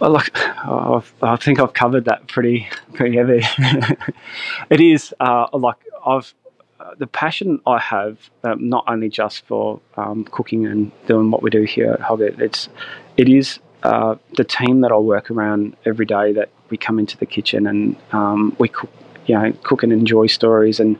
Well, 0.00 0.12
look, 0.12 0.30
oh, 0.66 1.04
I 1.20 1.36
think 1.36 1.60
I've 1.60 1.74
covered 1.74 2.06
that 2.06 2.26
pretty 2.26 2.68
pretty 2.94 3.18
heavy. 3.18 3.42
it 4.70 4.80
is 4.80 5.14
uh, 5.20 5.46
like 5.52 5.76
I've 6.06 6.32
uh, 6.80 6.94
the 6.96 7.06
passion 7.06 7.60
I 7.66 7.78
have 7.78 8.16
um, 8.42 8.66
not 8.66 8.84
only 8.88 9.10
just 9.10 9.46
for 9.46 9.78
um, 9.98 10.24
cooking 10.24 10.64
and 10.64 10.90
doing 11.06 11.30
what 11.30 11.42
we 11.42 11.50
do 11.50 11.64
here 11.64 11.92
at 11.92 12.00
Hogget. 12.00 12.40
It's 12.40 12.70
it 13.18 13.28
is 13.28 13.58
uh, 13.82 14.14
the 14.38 14.44
team 14.44 14.80
that 14.80 14.90
I 14.90 14.96
work 14.96 15.30
around 15.30 15.76
every 15.84 16.06
day. 16.06 16.32
That 16.32 16.48
we 16.70 16.78
come 16.78 16.98
into 16.98 17.18
the 17.18 17.26
kitchen 17.26 17.66
and 17.66 17.94
um, 18.12 18.56
we 18.58 18.68
cook, 18.68 18.90
you 19.26 19.34
know, 19.34 19.52
cook 19.64 19.82
and 19.82 19.92
enjoy 19.92 20.28
stories 20.28 20.80
and 20.80 20.98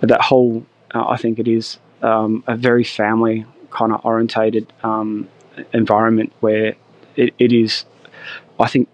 that 0.00 0.20
whole. 0.20 0.66
Uh, 0.94 1.06
I 1.08 1.16
think 1.16 1.38
it 1.38 1.48
is 1.48 1.78
um, 2.02 2.44
a 2.46 2.54
very 2.54 2.84
family 2.84 3.46
kind 3.70 3.92
of 3.94 4.04
orientated 4.04 4.70
um, 4.82 5.26
environment 5.72 6.34
where 6.40 6.74
it, 7.16 7.34
it 7.38 7.52
is 7.54 7.86
I 8.58 8.68
think 8.68 8.88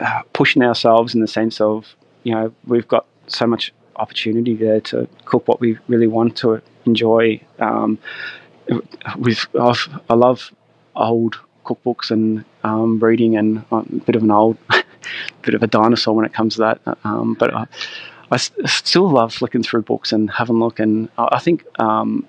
uh, 0.00 0.22
pushing 0.32 0.62
ourselves 0.62 1.14
in 1.14 1.20
the 1.20 1.28
sense 1.28 1.60
of 1.60 1.94
you 2.22 2.32
know 2.32 2.52
we've 2.66 2.88
got 2.88 3.06
so 3.26 3.46
much 3.46 3.72
opportunity 3.96 4.54
there 4.54 4.80
to 4.80 5.08
cook 5.24 5.48
what 5.48 5.60
we 5.60 5.78
really 5.88 6.06
want 6.06 6.36
to 6.38 6.60
enjoy. 6.84 7.40
Um, 7.58 7.98
with 9.18 9.46
I've, 9.58 9.88
i 10.10 10.14
love 10.14 10.52
old 10.96 11.38
cookbooks 11.64 12.10
and 12.10 12.44
um, 12.64 12.98
reading, 12.98 13.36
and 13.36 13.64
I'm 13.70 14.00
a 14.02 14.04
bit 14.04 14.16
of 14.16 14.22
an 14.22 14.30
old, 14.30 14.56
bit 15.42 15.54
of 15.54 15.62
a 15.62 15.66
dinosaur 15.66 16.14
when 16.14 16.24
it 16.24 16.32
comes 16.32 16.54
to 16.54 16.60
that. 16.60 16.98
Um, 17.04 17.34
but 17.34 17.54
I, 17.54 17.66
I, 18.30 18.36
still 18.36 19.08
love 19.08 19.34
flicking 19.34 19.62
through 19.62 19.82
books 19.82 20.12
and 20.12 20.30
having 20.30 20.56
a 20.56 20.58
look. 20.58 20.80
And 20.80 21.08
I 21.18 21.38
think 21.38 21.64
um, 21.80 22.26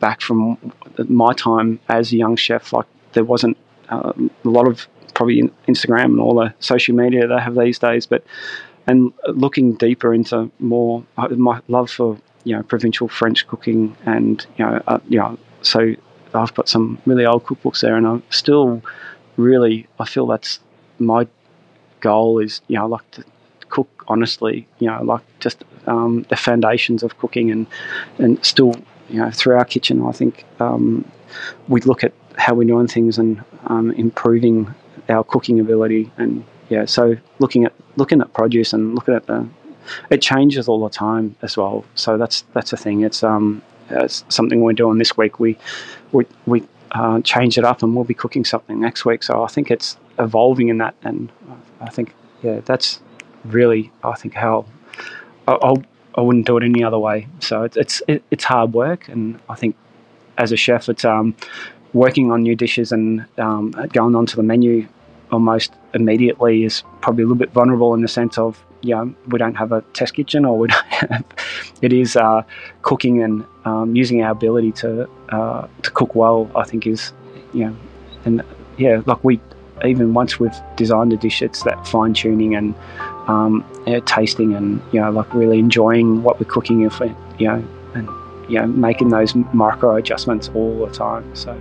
back 0.00 0.20
from 0.20 0.72
my 1.08 1.32
time 1.34 1.80
as 1.88 2.12
a 2.12 2.16
young 2.16 2.36
chef, 2.36 2.72
like 2.72 2.86
there 3.12 3.24
wasn't 3.24 3.56
um, 3.88 4.30
a 4.44 4.48
lot 4.48 4.66
of 4.66 4.86
probably 5.14 5.42
Instagram 5.68 6.06
and 6.06 6.20
all 6.20 6.34
the 6.34 6.52
social 6.60 6.94
media 6.94 7.26
they 7.26 7.38
have 7.38 7.54
these 7.54 7.78
days. 7.78 8.06
But 8.06 8.24
and 8.86 9.12
looking 9.28 9.74
deeper 9.74 10.12
into 10.12 10.50
more 10.58 11.04
my 11.16 11.60
love 11.68 11.90
for 11.90 12.18
you 12.44 12.56
know 12.56 12.62
provincial 12.62 13.08
French 13.08 13.46
cooking 13.46 13.96
and 14.04 14.46
you 14.56 14.64
know 14.64 14.82
uh, 14.86 14.98
you 15.08 15.18
know 15.18 15.38
so 15.62 15.94
I've 16.34 16.54
got 16.54 16.68
some 16.68 16.98
really 17.06 17.24
old 17.24 17.44
cookbooks 17.44 17.80
there, 17.80 17.96
and 17.96 18.06
I'm 18.06 18.22
still 18.30 18.82
really 19.36 19.86
I 19.98 20.04
feel 20.04 20.26
that's 20.26 20.60
my 20.98 21.26
goal 22.00 22.38
is 22.38 22.60
you 22.68 22.76
know 22.76 22.86
like 22.86 23.08
to 23.12 23.24
cook 23.68 24.04
honestly, 24.08 24.66
you 24.78 24.88
know 24.88 25.02
like 25.02 25.22
just 25.40 25.64
um, 25.86 26.26
the 26.28 26.36
foundations 26.36 27.02
of 27.02 27.18
cooking 27.18 27.50
and 27.50 27.66
and 28.18 28.44
still 28.44 28.74
you 29.08 29.20
know 29.20 29.30
through 29.30 29.56
our 29.56 29.64
kitchen 29.64 30.04
I 30.06 30.12
think 30.12 30.44
um, 30.60 31.10
we 31.68 31.80
look 31.82 32.04
at 32.04 32.12
how 32.36 32.54
we're 32.54 32.66
doing 32.66 32.88
things 32.88 33.18
and 33.18 33.42
um, 33.66 33.92
improving 33.92 34.74
our 35.08 35.24
cooking 35.24 35.60
ability 35.60 36.10
and 36.16 36.44
yeah 36.68 36.84
so 36.84 37.16
looking 37.38 37.64
at 37.64 37.72
looking 37.96 38.20
at 38.20 38.32
produce 38.32 38.72
and 38.72 38.94
looking 38.94 39.14
at 39.14 39.26
the 39.26 39.46
it 40.10 40.22
changes 40.22 40.68
all 40.68 40.82
the 40.82 40.90
time 40.90 41.36
as 41.42 41.56
well. 41.56 41.84
So 41.94 42.16
that's 42.16 42.42
that's 42.52 42.70
the 42.70 42.76
thing. 42.76 43.02
It's 43.02 43.22
um 43.22 43.62
it's 43.90 44.24
something 44.28 44.62
we're 44.62 44.72
doing 44.72 44.98
this 44.98 45.16
week. 45.16 45.38
We 45.40 45.58
we 46.12 46.26
we 46.46 46.66
uh, 46.92 47.20
change 47.22 47.58
it 47.58 47.64
up 47.64 47.82
and 47.82 47.94
we'll 47.94 48.04
be 48.04 48.14
cooking 48.14 48.44
something 48.44 48.80
next 48.80 49.04
week. 49.04 49.22
So 49.22 49.42
I 49.42 49.48
think 49.48 49.70
it's 49.70 49.98
evolving 50.18 50.68
in 50.68 50.78
that 50.78 50.94
and 51.02 51.30
I 51.80 51.90
think 51.90 52.14
yeah 52.42 52.60
that's 52.64 53.00
really 53.44 53.90
I 54.02 54.14
think 54.14 54.34
how 54.34 54.66
I, 55.48 55.52
I'll, 55.52 55.82
I 56.14 56.20
wouldn't 56.20 56.46
do 56.46 56.56
it 56.56 56.62
any 56.64 56.84
other 56.84 56.98
way. 56.98 57.26
So 57.40 57.64
it's 57.64 57.76
it's 57.76 58.02
it's 58.30 58.44
hard 58.44 58.72
work 58.72 59.08
and 59.08 59.40
I 59.48 59.54
think 59.54 59.76
as 60.36 60.50
a 60.52 60.56
chef 60.56 60.88
it's 60.88 61.04
um 61.04 61.34
working 61.94 62.30
on 62.30 62.42
new 62.42 62.54
dishes 62.54 62.92
and 62.92 63.24
um, 63.38 63.70
going 63.92 64.14
onto 64.14 64.36
the 64.36 64.42
menu 64.42 64.86
almost 65.32 65.72
immediately 65.94 66.64
is 66.64 66.82
probably 67.00 67.22
a 67.22 67.26
little 67.26 67.38
bit 67.38 67.50
vulnerable 67.52 67.94
in 67.94 68.02
the 68.02 68.08
sense 68.08 68.36
of 68.36 68.62
you 68.82 68.94
know 68.94 69.14
we 69.28 69.38
don't 69.38 69.54
have 69.54 69.72
a 69.72 69.80
test 69.94 70.14
kitchen 70.14 70.44
or 70.44 70.58
we 70.58 70.68
don't 70.74 70.86
have, 70.86 71.24
it 71.80 71.92
is 71.92 72.16
uh, 72.16 72.42
cooking 72.82 73.22
and 73.22 73.44
um, 73.64 73.96
using 73.96 74.22
our 74.22 74.32
ability 74.32 74.72
to 74.72 75.08
uh, 75.30 75.66
to 75.82 75.90
cook 75.90 76.14
well 76.14 76.50
I 76.54 76.64
think 76.64 76.86
is 76.86 77.12
you 77.52 77.66
know 77.66 77.76
and 78.24 78.42
yeah 78.76 79.02
like 79.06 79.24
we 79.24 79.40
even 79.84 80.14
once 80.14 80.38
we've 80.38 80.54
designed 80.76 81.12
the 81.12 81.16
dish, 81.16 81.42
it's 81.42 81.62
that 81.64 81.86
fine 81.86 82.14
tuning 82.14 82.54
and 82.54 82.74
um, 83.26 83.64
tasting 84.06 84.54
and 84.54 84.80
you 84.92 85.00
know 85.00 85.10
like 85.10 85.32
really 85.34 85.58
enjoying 85.58 86.22
what 86.22 86.38
we're 86.38 86.46
cooking. 86.46 86.82
If 86.82 87.00
we, 87.00 87.14
you 87.38 87.48
know 87.48 87.68
you 88.48 88.58
know 88.58 88.66
making 88.66 89.08
those 89.08 89.34
micro 89.52 89.96
adjustments 89.96 90.50
all 90.54 90.86
the 90.86 90.92
time. 90.92 91.34
So. 91.34 91.60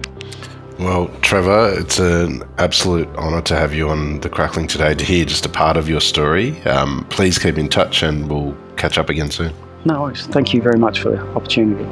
Well, 0.79 1.07
Trevor, 1.21 1.75
it's 1.79 1.99
an 1.99 2.43
absolute 2.57 3.07
honour 3.15 3.41
to 3.43 3.55
have 3.55 3.75
you 3.75 3.89
on 3.89 4.19
the 4.21 4.29
Crackling 4.29 4.67
today 4.67 4.95
to 4.95 5.05
hear 5.05 5.23
just 5.23 5.45
a 5.45 5.49
part 5.49 5.77
of 5.77 5.87
your 5.87 6.01
story. 6.01 6.59
Um, 6.63 7.05
please 7.09 7.37
keep 7.37 7.57
in 7.59 7.69
touch 7.69 8.01
and 8.01 8.27
we'll 8.27 8.57
catch 8.75 8.97
up 8.97 9.09
again 9.09 9.29
soon. 9.29 9.53
No 9.85 10.01
worries. 10.01 10.25
Thank 10.27 10.53
you 10.53 10.61
very 10.61 10.79
much 10.79 10.99
for 10.99 11.11
the 11.11 11.19
opportunity. 11.35 11.83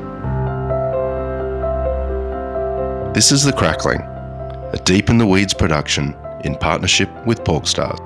This 3.14 3.32
is 3.32 3.44
The 3.44 3.54
Crackling, 3.54 4.02
a 4.02 4.82
Deep 4.84 5.10
in 5.10 5.20
the 5.20 5.28
Weeds 5.28 5.54
production 5.54 6.16
in 6.44 6.56
partnership 6.56 7.10
with 7.28 7.44
Porkstars. 7.44 8.00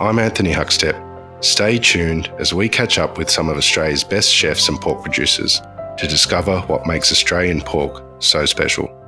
I'm 0.00 0.18
Anthony 0.18 0.52
Huckstep. 0.52 1.00
Stay 1.42 1.78
tuned 1.78 2.30
as 2.38 2.52
we 2.52 2.68
catch 2.68 2.98
up 2.98 3.16
with 3.16 3.30
some 3.30 3.48
of 3.48 3.56
Australia's 3.56 4.04
best 4.04 4.30
chefs 4.30 4.68
and 4.68 4.78
pork 4.80 5.02
producers 5.02 5.62
to 5.98 6.06
discover 6.06 6.60
what 6.62 6.86
makes 6.86 7.12
Australian 7.12 7.60
pork 7.60 8.22
so 8.22 8.46
special. 8.46 9.03